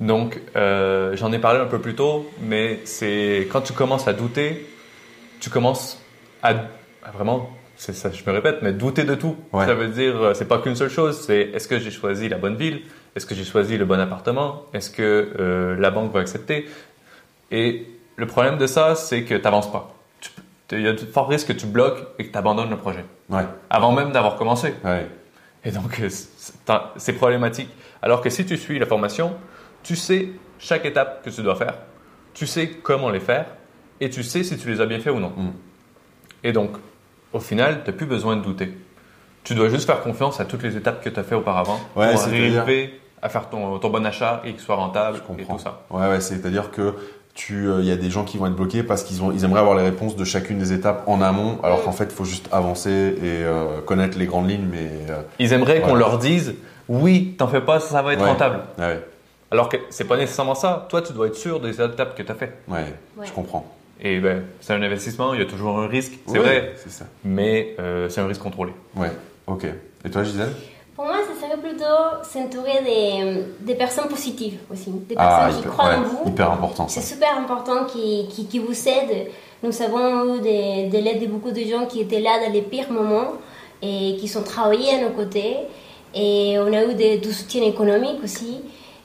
Donc, 0.00 0.40
euh, 0.56 1.14
j'en 1.16 1.30
ai 1.30 1.38
parlé 1.38 1.60
un 1.60 1.66
peu 1.66 1.78
plus 1.78 1.94
tôt, 1.94 2.28
mais 2.40 2.80
c'est 2.84 3.46
quand 3.52 3.60
tu 3.60 3.72
commences 3.72 4.08
à 4.08 4.12
douter, 4.14 4.66
tu 5.40 5.50
commences 5.50 6.02
à, 6.42 6.50
à 7.04 7.10
vraiment, 7.12 7.50
c'est 7.76 7.94
ça, 7.94 8.10
je 8.10 8.22
me 8.28 8.32
répète, 8.34 8.58
mais 8.62 8.72
douter 8.72 9.04
de 9.04 9.14
tout. 9.14 9.36
Ouais. 9.52 9.66
Ça 9.66 9.74
veut 9.74 9.88
dire, 9.88 10.32
c'est 10.34 10.48
pas 10.48 10.58
qu'une 10.58 10.74
seule 10.74 10.90
chose, 10.90 11.20
c'est 11.24 11.50
est-ce 11.54 11.68
que 11.68 11.78
j'ai 11.78 11.90
choisi 11.90 12.28
la 12.28 12.38
bonne 12.38 12.56
ville, 12.56 12.80
est-ce 13.14 13.26
que 13.26 13.34
j'ai 13.34 13.44
choisi 13.44 13.76
le 13.76 13.84
bon 13.84 14.00
appartement, 14.00 14.62
est-ce 14.72 14.90
que 14.90 15.32
euh, 15.38 15.76
la 15.78 15.90
banque 15.90 16.12
va 16.12 16.20
accepter? 16.20 16.66
Et 17.50 17.86
le 18.16 18.26
problème 18.26 18.58
de 18.58 18.66
ça, 18.66 18.94
c'est 18.94 19.24
que 19.24 19.34
tu 19.34 19.42
n'avances 19.42 19.70
pas. 19.70 19.94
Il 20.72 20.82
y 20.82 20.88
a 20.88 20.92
de 20.92 20.98
forts 20.98 21.28
risques 21.28 21.48
que 21.48 21.52
tu 21.52 21.66
bloques 21.66 21.98
et 22.18 22.26
que 22.26 22.32
tu 22.32 22.38
abandonnes 22.38 22.70
le 22.70 22.76
projet 22.76 23.04
Ouais, 23.28 23.44
avant 23.70 23.90
même 23.92 24.12
d'avoir 24.12 24.36
commencé. 24.36 24.74
ouais. 24.84 25.06
Et 25.64 25.72
donc, 25.72 26.00
euh, 26.00 26.08
c'est 26.96 27.12
problématique. 27.14 27.68
Alors 28.02 28.22
que 28.22 28.30
si 28.30 28.46
tu 28.46 28.56
suis 28.56 28.78
la 28.78 28.86
formation, 28.86 29.34
tu 29.82 29.94
sais 29.96 30.28
chaque 30.58 30.84
étape 30.86 31.22
que 31.24 31.28
tu 31.30 31.42
dois 31.42 31.56
faire, 31.56 31.74
tu 32.32 32.46
sais 32.46 32.68
comment 32.68 33.10
les 33.10 33.20
faire, 33.20 33.46
et 34.00 34.08
tu 34.08 34.22
sais 34.22 34.42
si 34.44 34.56
tu 34.56 34.68
les 34.70 34.80
as 34.80 34.86
bien 34.86 35.00
fait 35.00 35.10
ou 35.10 35.18
non. 35.20 35.30
Mm. 35.36 35.50
Et 36.44 36.52
donc, 36.52 36.70
au 37.32 37.40
final, 37.40 37.82
tu 37.84 37.90
n'as 37.90 37.96
plus 37.96 38.06
besoin 38.06 38.36
de 38.36 38.42
douter. 38.42 38.72
Tu 39.44 39.54
dois 39.54 39.68
juste 39.68 39.86
faire 39.86 40.00
confiance 40.02 40.40
à 40.40 40.44
toutes 40.46 40.62
les 40.62 40.76
étapes 40.76 41.02
que 41.02 41.08
tu 41.10 41.18
as 41.20 41.24
fait 41.24 41.34
auparavant 41.34 41.78
Ouais, 41.96 42.12
pour 42.12 42.22
arriver 42.22 43.00
à 43.20 43.28
faire 43.28 43.50
ton, 43.50 43.78
ton 43.78 43.90
bon 43.90 44.06
achat 44.06 44.40
et 44.44 44.52
qu'il 44.52 44.60
soit 44.60 44.76
rentable 44.76 45.18
Je 45.18 45.22
et 45.22 45.26
comprends. 45.36 45.56
tout 45.56 45.62
ça. 45.62 45.82
Ouais, 45.90 46.08
ouais, 46.08 46.20
c'est-à-dire 46.20 46.70
que 46.70 46.94
tu, 47.40 47.66
euh, 47.68 47.80
il 47.80 47.86
y 47.86 47.90
a 47.90 47.96
des 47.96 48.10
gens 48.10 48.24
qui 48.24 48.36
vont 48.36 48.46
être 48.46 48.54
bloqués 48.54 48.82
parce 48.82 49.02
qu'ils 49.02 49.22
ont, 49.22 49.32
ils 49.32 49.44
aimeraient 49.44 49.60
avoir 49.60 49.74
les 49.76 49.82
réponses 49.82 50.14
de 50.14 50.24
chacune 50.24 50.58
des 50.58 50.72
étapes 50.74 51.04
en 51.06 51.22
amont, 51.22 51.58
alors 51.62 51.82
qu'en 51.82 51.92
fait, 51.92 52.04
il 52.04 52.10
faut 52.10 52.24
juste 52.26 52.48
avancer 52.52 52.90
et 52.90 53.42
euh, 53.44 53.80
connaître 53.86 54.18
les 54.18 54.26
grandes 54.26 54.50
lignes, 54.50 54.68
mais 54.70 54.90
euh, 55.08 55.22
Ils 55.38 55.52
aimeraient 55.54 55.80
qu'on 55.80 55.94
leur 55.94 56.18
dise 56.18 56.54
oui, 56.88 57.34
t'en 57.38 57.46
fais 57.48 57.60
pas, 57.62 57.80
ça 57.80 58.02
va 58.02 58.12
être 58.12 58.20
Ouais. 58.22 58.28
rentable. 58.28 58.60
ouais, 58.78 59.00
Alors 59.52 59.68
que 59.70 59.76
c'est 59.90 60.04
pas 60.08 60.16
nécessairement 60.16 60.54
ça. 60.56 60.86
Toi, 60.90 61.00
tu 61.02 61.12
dois 61.12 61.28
être 61.28 61.36
sûr 61.36 61.60
des 61.60 61.80
étapes 61.80 62.14
que 62.16 62.22
tu 62.22 62.30
as 62.30 62.34
fait. 62.34 62.52
ouais, 62.68 62.78
Ouais. 63.16 63.24
je 63.26 63.32
comprends. 63.32 63.64
Et 64.02 64.18
ben, 64.18 64.42
c'est 64.60 64.72
un 64.74 64.82
investissement, 64.82 65.32
il 65.32 65.40
y 65.40 65.42
a 65.42 65.46
toujours 65.46 65.78
un 65.78 65.86
risque, 65.86 66.12
c'est 66.26 66.32
Ouais, 66.32 66.38
vrai, 66.40 66.72
C'est 66.76 66.90
ça. 66.90 67.04
mais 67.24 67.74
euh, 67.78 68.08
c'est 68.08 68.20
un 68.20 68.26
risque 68.26 68.42
contrôlé. 68.42 68.72
Ouais, 68.96 69.12
ok. 69.46 69.66
Et 70.04 70.10
toi, 70.10 70.24
Gisèle? 70.24 70.50
Pour 71.00 71.08
moi, 71.08 71.16
ce 71.26 71.40
serait 71.40 71.56
plutôt 71.56 71.84
s'entourer 72.30 72.82
des, 72.84 73.44
des 73.64 73.74
personnes 73.74 74.06
positives 74.08 74.58
aussi, 74.70 74.90
des 74.90 75.14
Ah, 75.16 75.46
personnes 75.46 75.54
qui 75.54 75.60
hyper, 75.60 75.72
croient 75.78 75.94
en 75.96 76.02
vous. 76.02 76.28
hyper 76.28 76.50
important 76.52 76.88
ça. 76.88 77.00
C'est 77.00 77.14
super 77.14 77.38
important 77.38 77.86
qui, 77.86 78.28
qui, 78.28 78.44
qui 78.44 78.58
vous 78.58 78.76
aident. 78.86 79.28
Nous 79.62 79.80
avons 79.80 80.34
eu 80.34 80.40
des, 80.40 80.90
de 80.92 80.98
l'aide 81.02 81.22
de 81.22 81.26
beaucoup 81.26 81.52
de 81.52 81.62
gens 81.62 81.86
qui 81.86 82.02
étaient 82.02 82.20
là 82.20 82.32
dans 82.44 82.52
les 82.52 82.60
pires 82.60 82.90
moments 82.92 83.28
et 83.80 84.16
qui 84.20 84.28
sont 84.28 84.42
travaillés 84.42 84.92
à 84.96 85.00
nos 85.00 85.08
côtés. 85.16 85.56
Et 86.14 86.56
on 86.58 86.70
a 86.70 86.84
eu 86.84 86.92
des, 86.92 87.16
du 87.16 87.32
soutien 87.32 87.62
économique 87.62 88.22
aussi. 88.22 88.60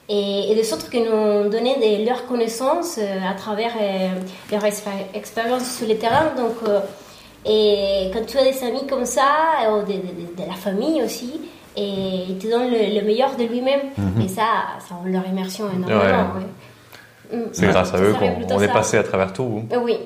Et, 0.09 0.51
et 0.51 0.55
des 0.55 0.73
autres 0.73 0.89
qui 0.89 0.99
nous 0.99 1.13
ont 1.13 1.49
donné 1.49 1.75
de 1.77 2.05
leurs 2.05 2.25
connaissances 2.27 2.97
euh, 2.97 3.31
à 3.31 3.35
travers 3.35 3.71
euh, 3.81 4.09
leur 4.51 4.63
expé- 4.63 5.07
expérience 5.13 5.77
sur 5.77 5.87
le 5.87 5.97
terrain. 5.97 6.25
Donc, 6.35 6.57
euh, 6.67 6.81
et 7.45 8.11
quand 8.13 8.25
tu 8.27 8.37
as 8.37 8.43
des 8.43 8.61
amis 8.65 8.85
comme 8.85 9.05
ça, 9.05 9.23
ou 9.71 9.79
de, 9.85 9.93
de- 9.93 9.93
de- 9.93 10.43
de 10.43 10.45
la 10.45 10.55
famille 10.55 11.01
aussi, 11.01 11.39
et 11.77 12.23
ils 12.29 12.37
te 12.37 12.47
donnent 12.49 12.71
le, 12.71 12.99
le 12.99 13.05
meilleur 13.05 13.35
de 13.35 13.43
lui-même. 13.43 13.81
Et 14.23 14.27
ça, 14.27 14.43
ça 14.87 14.95
rend 14.95 15.03
leur 15.05 15.27
immersion 15.27 15.65
énormément. 15.73 15.99
ouais. 16.35 17.37
Mm. 17.37 17.41
C'est 17.53 17.65
Ouais. 17.67 17.71
grâce 17.73 17.93
à 17.93 17.97
Ça 17.97 18.03
eux 18.03 18.13
qu'on 18.47 18.59
est 18.61 18.67
passé 18.71 18.97
à 18.97 19.03
travers 19.03 19.33
tout. 19.33 19.63
Euh, 19.71 19.77
Oui, 19.83 19.97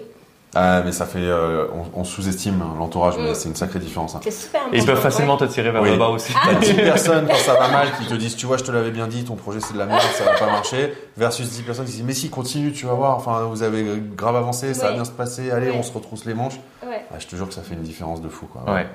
Ah, 0.55 0.81
mais 0.83 0.91
ça 0.91 1.05
fait, 1.05 1.19
euh, 1.21 1.67
on, 1.95 1.99
on 1.99 2.03
sous-estime 2.03 2.63
l'entourage, 2.79 3.13
mais 3.19 3.31
Mm. 3.31 3.35
c'est 3.35 3.49
une 3.49 3.55
sacrée 3.55 3.77
différence. 3.77 4.15
hein. 4.15 4.19
c'est 4.23 4.31
super 4.31 4.61
important. 4.61 4.75
Et 4.77 4.79
ils 4.81 4.85
peuvent 4.85 4.99
facilement 5.01 5.37
te 5.37 5.43
tirer 5.43 5.69
vers 5.69 5.81
Oui. 5.83 5.91
le 5.91 5.97
bas 5.97 6.07
aussi. 6.07 6.33
Ah. 6.35 6.47
T'as 6.53 6.59
10 6.65 6.73
personnes 6.73 7.27
quand 7.27 7.35
ça 7.35 7.53
va 7.53 7.67
mal 7.67 7.89
qui 7.99 8.07
te 8.07 8.15
disent 8.15 8.35
tu 8.35 8.47
vois 8.47 8.57
je 8.57 8.63
te 8.63 8.71
l'avais 8.71 8.89
bien 8.89 9.05
dit 9.07 9.23
ton 9.25 9.35
projet 9.35 9.59
c'est 9.59 9.73
de 9.73 9.77
la 9.77 9.85
merde 9.85 10.01
ça 10.17 10.23
va 10.23 10.33
pas 10.33 10.47
marcher 10.47 10.93
versus 11.17 11.47
10 11.49 11.61
personnes 11.61 11.85
qui 11.85 11.91
disent 11.91 12.03
mais 12.03 12.13
si 12.13 12.29
continue 12.31 12.71
tu 12.71 12.87
vas 12.87 12.93
voir 12.93 13.15
enfin 13.15 13.41
vous 13.43 13.61
avez 13.61 13.85
grave 14.17 14.37
avancé 14.37 14.73
ça 14.73 14.85
va 14.85 14.89
Ouais. 14.89 14.95
bien 14.95 15.05
se 15.05 15.11
passer 15.11 15.51
allez 15.51 15.69
Ouais. 15.69 15.75
on 15.77 15.83
se 15.83 15.91
retrousse 15.93 16.25
les 16.25 16.33
manches 16.33 16.59
Ouais. 16.83 17.05
Ah, 17.13 17.17
je 17.19 17.27
te 17.27 17.35
jure 17.35 17.47
que 17.47 17.53
ça 17.53 17.61
fait 17.61 17.75
une 17.75 17.83
différence 17.83 18.19
de 18.19 18.29
fou 18.29 18.47
quoi 18.47 18.63
Ouais. 18.73 18.87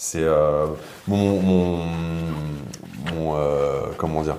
C'est 0.00 0.22
euh, 0.22 0.66
mon 1.08 1.40
mon, 1.42 1.76
mon, 3.14 3.34
euh, 3.36 3.80
comment 3.98 4.22
dire 4.22 4.36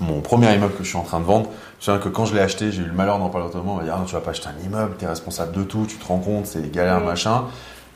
mon 0.00 0.20
premier 0.22 0.52
immeuble 0.54 0.72
que 0.74 0.82
je 0.82 0.88
suis 0.88 0.96
en 0.98 1.02
train 1.04 1.20
de 1.20 1.24
vendre, 1.24 1.50
je 1.78 1.84
souviens 1.84 2.00
que 2.00 2.08
quand 2.08 2.24
je 2.24 2.34
l'ai 2.34 2.40
acheté, 2.40 2.72
j'ai 2.72 2.82
eu 2.82 2.86
le 2.86 2.92
malheur 2.92 3.18
d'en 3.18 3.28
parler 3.28 3.46
autrement. 3.46 3.74
On 3.74 3.76
m'a 3.76 3.82
dit, 3.84 3.90
ah 3.92 3.98
non, 3.98 4.04
tu 4.04 4.14
vas 4.14 4.20
pas 4.20 4.30
acheter 4.30 4.48
un 4.48 4.66
immeuble, 4.66 4.96
tu 4.98 5.04
es 5.04 5.08
responsable 5.08 5.52
de 5.52 5.62
tout, 5.62 5.86
tu 5.88 5.96
te 5.96 6.04
rends 6.08 6.18
compte, 6.18 6.46
c'est 6.46 6.72
galère, 6.72 6.98
Oui. 7.00 7.06
machin. 7.06 7.44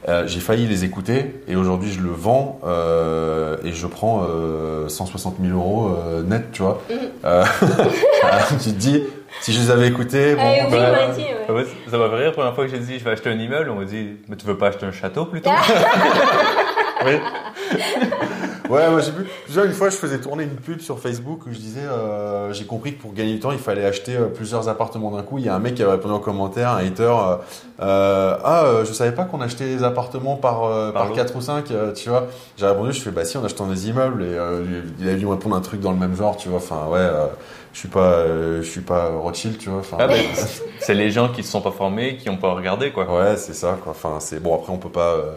Euh, 0.09 0.24
j'ai 0.29 0.39
failli 0.39 0.68
les 0.68 0.85
écouter 0.85 1.43
et 1.49 1.57
aujourd'hui 1.57 1.91
je 1.91 2.01
le 2.01 2.11
vends 2.11 2.61
euh, 2.64 3.57
et 3.64 3.72
je 3.72 3.87
prends 3.89 4.24
euh, 4.29 4.89
160 4.89 5.37
000 5.43 5.59
euros 5.59 5.89
euh, 5.89 6.22
net, 6.22 6.53
tu 6.53 6.62
vois. 6.62 6.81
Euh, 7.24 7.45
tu 8.51 8.57
te 8.57 8.68
dis, 8.70 9.03
si 9.41 9.53
je 9.53 9.59
les 9.59 9.70
avais 9.70 9.89
écoutés, 9.89 10.37
bon, 10.37 10.43
Ah, 10.45 10.70
bah, 10.70 10.77
ouais. 11.16 11.53
Ouais, 11.55 11.66
ça 11.91 11.99
m'a 11.99 12.09
fait 12.11 12.16
rire, 12.16 12.27
la 12.27 12.33
première 12.33 12.55
fois 12.55 12.64
que 12.66 12.70
j'ai 12.70 12.79
dit 12.79 12.99
je 13.01 13.05
vais 13.05 13.11
acheter 13.12 13.31
un 13.31 13.39
immeuble, 13.39 13.70
on 13.70 13.77
m'a 13.77 13.85
dit 13.85 14.11
mais 14.29 14.37
tu 14.37 14.47
veux 14.47 14.57
pas 14.59 14.68
acheter 14.68 14.87
un 14.87 14.93
château 14.93 15.24
plutôt? 15.24 15.51
Oui. 17.05 17.12
Ouais, 18.68 18.90
moi 18.90 19.01
j'ai 19.01 19.12
vu. 19.12 19.26
Déjà, 19.47 19.64
une 19.64 19.72
fois, 19.72 19.90
je 19.90 19.97
faisais 19.97 20.18
tourner 20.18 20.42
une 20.42 20.57
pub 20.57 20.80
sur 20.80 20.99
Facebook 20.99 21.47
où 21.47 21.53
je 21.53 21.57
disais 21.59 21.84
euh, 21.84 22.53
j'ai 22.53 22.64
compris 22.64 22.97
que 22.97 23.01
pour 23.01 23.12
gagner 23.12 23.34
du 23.34 23.38
temps, 23.38 23.53
il 23.53 23.59
fallait 23.59 23.84
acheter 23.84 24.16
euh, 24.16 24.26
plusieurs 24.26 24.68
appartements 24.68 25.12
d'un 25.12 25.22
coup. 25.22 25.38
Il 25.38 25.44
y 25.44 25.49
a 25.49 25.55
un 25.55 25.61
mec 25.61 25.76
qui 25.76 25.82
avait 25.84 25.92
répondu 25.92 26.14
en 26.14 26.18
commentaire, 26.18 26.70
un 26.70 26.78
hater 26.78 27.03
euh, 27.03 27.36
euh, 27.80 28.36
Ah, 28.42 28.64
euh, 28.64 28.84
je 28.84 28.92
savais 28.92 29.12
pas 29.12 29.24
qu'on 29.24 29.40
achetait 29.40 29.66
des 29.66 29.84
appartements 29.84 30.34
par, 30.34 30.64
euh, 30.64 30.90
Par 30.90 31.09
lot. 31.09 31.14
4 31.14 31.36
ou 31.36 31.40
5, 31.40 31.64
tu 31.94 32.09
vois. 32.09 32.26
J'ai 32.57 32.66
répondu 32.66 32.92
je 32.92 33.01
fais 33.01 33.12
Bah 33.12 33.24
si, 33.24 33.38
en 33.38 33.44
achetant 33.44 33.66
des 33.66 33.88
immeubles. 33.88 34.24
Et 34.24 34.34
euh, 34.36 34.82
il 34.99 35.09
a 35.09 35.14
dû 35.14 35.26
me 35.26 35.30
répondre 35.30 35.55
un 35.55 35.61
truc 35.61 35.80
dans 35.80 35.92
le 35.92 35.99
même 35.99 36.16
genre, 36.16 36.36
tu 36.36 36.49
vois. 36.49 36.59
Enfin, 36.59 36.86
ouais, 36.88 36.99
euh, 36.99 37.26
je 37.72 37.78
suis 37.78 37.88
pas, 37.88 38.01
euh, 38.01 38.62
je 38.62 38.68
suis 38.68 38.80
pas 38.80 39.11
Rothschild, 39.11 39.59
tu 39.59 39.68
vois. 39.70 39.82
Ah 39.97 40.09
ben, 40.09 40.20
c'est 40.80 40.94
les 40.94 41.12
gens 41.12 41.28
qui 41.28 41.44
se 41.44 41.53
sont 41.53 41.61
pas 41.61 41.70
formés, 41.70 42.16
qui 42.16 42.28
ont 42.30 42.36
pas 42.36 42.53
regardé 42.53 42.90
quoi. 42.90 43.05
Ouais, 43.05 43.36
c'est 43.36 43.55
ça, 43.55 43.78
quoi. 43.80 43.92
Enfin, 43.92 44.16
c'est 44.18 44.42
bon. 44.42 44.57
Après, 44.57 44.72
on 44.72 44.78
peut 44.78 44.88
pas, 44.88 45.12
euh, 45.14 45.30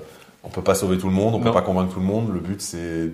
on 0.43 0.49
peut 0.49 0.61
pas 0.61 0.75
sauver 0.75 0.97
tout 0.97 1.07
le 1.07 1.13
monde, 1.13 1.35
on 1.35 1.39
peut 1.39 1.45
Non. 1.47 1.53
pas 1.53 1.61
convaincre 1.61 1.93
tout 1.93 1.99
le 1.99 2.05
monde. 2.05 2.33
Le 2.33 2.39
but, 2.39 2.61
c'est, 2.61 3.11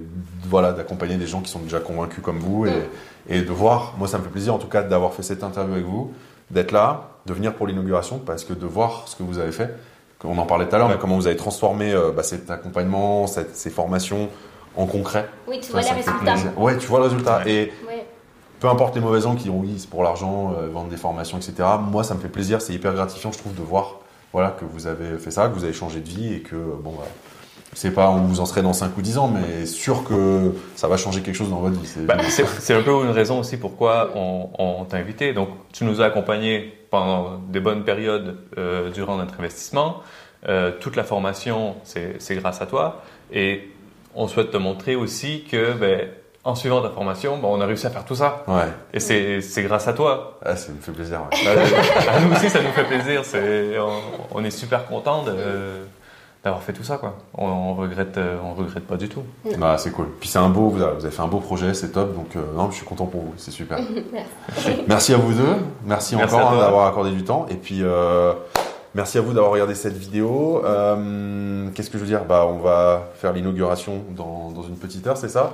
voilà, 0.47 0.71
d'accompagner 0.73 1.15
des 1.17 1.25
gens 1.27 1.41
qui 1.41 1.49
sont 1.51 1.59
déjà 1.59 1.79
convaincus 1.79 2.23
comme 2.23 2.37
vous 2.39 2.65
et, 2.67 2.87
et 3.29 3.41
de 3.41 3.51
voir. 3.51 3.93
Moi, 3.97 4.07
ça 4.07 4.17
me 4.19 4.23
fait 4.23 4.29
plaisir, 4.29 4.53
en 4.53 4.59
tout 4.59 4.67
cas, 4.67 4.83
d'avoir 4.83 5.13
fait 5.13 5.23
cette 5.23 5.43
interview 5.43 5.73
avec 5.73 5.85
vous, 5.85 6.11
d'être 6.51 6.71
là, 6.71 7.09
de 7.25 7.33
venir 7.33 7.55
pour 7.55 7.65
l'inauguration, 7.67 8.19
parce 8.23 8.43
que 8.43 8.53
de 8.53 8.65
voir 8.67 9.03
ce 9.07 9.15
que 9.15 9.23
vous 9.23 9.39
avez 9.39 9.51
fait. 9.51 9.75
On 10.23 10.37
en 10.37 10.45
parlait 10.45 10.67
tout 10.67 10.75
à 10.75 10.79
l'heure, 10.79 10.89
mais 10.89 10.97
comment 10.99 11.15
vous 11.17 11.27
avez 11.27 11.35
transformé 11.35 11.91
euh, 11.93 12.11
bah, 12.11 12.23
cet 12.23 12.49
accompagnement, 12.49 13.27
cette- 13.27 13.55
ces 13.55 13.69
formations 13.69 14.29
en 14.75 14.85
concret. 14.87 15.27
Oui, 15.47 15.59
tu 15.61 15.71
vois 15.71 15.81
les 15.81 15.89
résultats. 15.89 16.35
Ouais, 16.57 16.77
tu 16.77 16.87
vois 16.87 16.99
le 16.99 17.05
résultat. 17.05 17.41
Et 17.47 17.71
Ouais. 17.87 18.05
peu 18.59 18.67
importe 18.67 18.95
les 18.95 19.01
mauvais 19.01 19.21
gens 19.21 19.35
qui 19.35 19.49
ont 19.49 19.59
oui, 19.59 19.75
c'est 19.77 19.89
pour 19.89 20.03
l'argent, 20.03 20.53
euh, 20.59 20.67
vendre 20.69 20.89
des 20.89 20.97
formations, 20.97 21.37
etc. 21.37 21.53
Moi, 21.91 22.03
ça 22.03 22.13
me 22.15 22.19
fait 22.19 22.27
plaisir, 22.29 22.61
c'est 22.61 22.73
hyper 22.73 22.93
gratifiant, 22.93 23.31
je 23.31 23.37
trouve, 23.37 23.53
de 23.55 23.61
voir 23.61 23.95
voilà, 24.35 24.51
que 24.51 24.65
vous 24.65 24.85
avez 24.85 25.17
fait 25.17 25.31
ça, 25.31 25.47
que 25.47 25.53
vous 25.53 25.63
avez 25.63 25.71
changé 25.73 26.01
de 26.01 26.07
vie 26.09 26.33
et 26.33 26.39
que, 26.41 26.55
euh, 26.57 26.75
bon, 26.83 26.91
bah, 26.91 27.05
je 27.73 27.79
sais 27.79 27.91
pas 27.91 28.11
où 28.11 28.17
vous 28.27 28.41
en 28.41 28.45
serez 28.45 28.61
dans 28.61 28.73
5 28.73 28.97
ou 28.97 29.01
10 29.01 29.17
ans, 29.17 29.29
mais 29.33 29.65
sûr 29.65 30.03
que 30.03 30.53
ça 30.75 30.89
va 30.89 30.97
changer 30.97 31.21
quelque 31.21 31.35
chose 31.35 31.49
dans 31.49 31.59
votre 31.61 31.79
vie. 31.79 31.87
c'est- 31.87 32.01
Bah, 32.05 32.15
un 32.73 32.81
peu 32.81 32.91
une 33.05 33.11
raison 33.11 33.39
aussi 33.39 33.55
pourquoi 33.55 34.11
on, 34.15 34.49
on 34.59 34.83
t'a 34.83 34.97
invité. 34.97 35.31
Donc, 35.33 35.47
tu 35.71 35.85
nous 35.85 36.01
as 36.01 36.05
accompagnés 36.05 36.73
pendant 36.89 37.37
des 37.49 37.61
bonnes 37.61 37.83
périodes 37.85 38.35
euh, 38.57 38.91
durant 38.91 39.15
notre 39.15 39.39
investissement. 39.39 40.01
Euh, 40.49 40.71
toute 40.79 40.95
la 40.97 41.03
formation, 41.05 41.75
c'est 41.85 42.15
c'est 42.19 42.35
grâce 42.35 42.61
à 42.61 42.65
toi. 42.65 43.01
Et 43.31 43.69
on 44.15 44.27
souhaite 44.27 44.51
te 44.51 44.57
montrer 44.57 44.95
aussi 44.97 45.45
que, 45.49 45.73
ben, 45.73 46.07
en 46.45 46.55
suivant 46.55 46.81
ta 46.81 46.89
formation, 46.89 47.37
ben, 47.37 47.47
on 47.49 47.59
a 47.59 47.65
réussi 47.65 47.87
à 47.87 47.89
faire 47.89 48.05
tout 48.05 48.15
ça. 48.15 48.43
Ouais, 48.47 48.67
Et 48.93 48.99
c'est 48.99 49.41
c'est 49.41 49.63
grâce 49.63 49.87
à 49.87 49.93
toi. 49.93 50.39
ah, 50.45 50.55
ça 50.55 50.71
me 50.71 50.79
fait 50.79 50.91
plaisir. 50.91 51.21
ouais. 51.31 52.07
À 52.09 52.19
nous 52.21 52.31
aussi, 52.33 52.49
ça 52.49 52.61
nous 52.61 52.69
fait 52.71 52.83
plaisir. 52.85 53.25
C'est, 53.25 53.77
on, 53.79 53.89
on 54.39 54.43
est 54.45 54.51
super 54.51 54.85
content 54.85 55.23
de 55.23 55.33
d'avoir 56.43 56.61
fait 56.61 56.73
tout 56.73 56.83
ça, 56.83 56.97
quoi. 56.97 57.15
On, 57.35 57.47
on 57.47 57.73
regrette, 57.73 58.19
on 58.43 58.53
regrette 58.53 58.85
pas 58.85 58.97
du 58.97 59.09
tout. 59.09 59.23
Bah, 59.57 59.77
c'est 59.79 59.89
cool. 59.89 60.05
Puis 60.19 60.29
c'est 60.29 60.37
un 60.37 60.49
beau, 60.49 60.69
vous 60.69 60.79
avez, 60.83 61.09
fait 61.09 61.21
un 61.23 61.27
beau 61.27 61.39
projet, 61.39 61.73
c'est 61.73 61.89
top, 61.91 62.13
donc 62.13 62.35
euh, 62.35 62.41
non, 62.55 62.69
je 62.69 62.75
suis 62.75 62.85
content 62.85 63.07
pour 63.07 63.21
vous, 63.21 63.33
c'est 63.37 63.49
super. 63.49 63.79
Merci 64.87 65.15
à 65.15 65.17
vous 65.17 65.33
deux. 65.33 65.55
Merci, 65.83 66.15
Merci 66.15 66.35
encore 66.35 66.51
hein, 66.51 66.59
d'avoir 66.59 66.85
accordé 66.85 67.09
du 67.09 67.23
temps. 67.23 67.47
Et 67.49 67.55
puis, 67.55 67.79
euh, 67.81 68.33
merci 68.93 69.17
à 69.17 69.21
vous 69.21 69.33
d'avoir 69.33 69.51
regardé 69.51 69.73
cette 69.73 69.97
vidéo. 69.97 70.61
Euh, 70.63 71.67
Qu'est-ce 71.73 71.89
que 71.89 71.97
je 71.97 72.03
veux 72.03 72.09
dire? 72.09 72.23
Bah, 72.25 72.45
On 72.47 72.59
va 72.59 73.09
faire 73.15 73.33
l'inauguration 73.33 74.03
dans, 74.15 74.51
dans 74.51 74.61
une 74.61 74.77
petite 74.77 75.07
heure, 75.07 75.17
c'est 75.17 75.29
ça? 75.29 75.53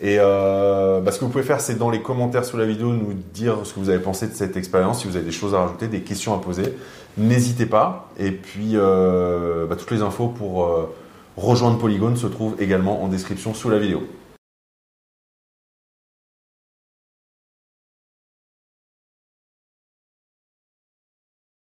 Et 0.00 0.18
euh, 0.18 1.00
bah, 1.00 1.10
ce 1.10 1.18
que 1.18 1.24
vous 1.24 1.30
pouvez 1.30 1.44
faire, 1.44 1.60
c'est 1.60 1.78
dans 1.78 1.90
les 1.90 2.02
commentaires 2.02 2.44
sous 2.44 2.56
la 2.56 2.66
vidéo 2.66 2.92
nous 2.92 3.14
dire 3.32 3.58
ce 3.64 3.72
que 3.72 3.80
vous 3.80 3.88
avez 3.88 3.98
pensé 3.98 4.26
de 4.26 4.34
cette 4.34 4.56
expérience, 4.56 5.00
si 5.00 5.08
vous 5.08 5.16
avez 5.16 5.24
des 5.24 5.32
choses 5.32 5.54
à 5.54 5.60
rajouter, 5.60 5.88
des 5.88 6.02
questions 6.02 6.34
à 6.34 6.38
poser. 6.38 6.74
N'hésitez 7.16 7.66
pas. 7.66 8.10
Et 8.18 8.30
puis, 8.30 8.72
euh, 8.74 9.66
bah, 9.66 9.76
toutes 9.76 9.90
les 9.90 10.02
infos 10.02 10.28
pour 10.28 10.64
euh, 10.64 10.94
rejoindre 11.36 11.78
Polygone 11.78 12.16
se 12.16 12.26
trouvent 12.26 12.56
également 12.60 13.02
en 13.02 13.08
description 13.08 13.54
sous 13.54 13.70
la 13.70 13.78
vidéo. 13.78 14.02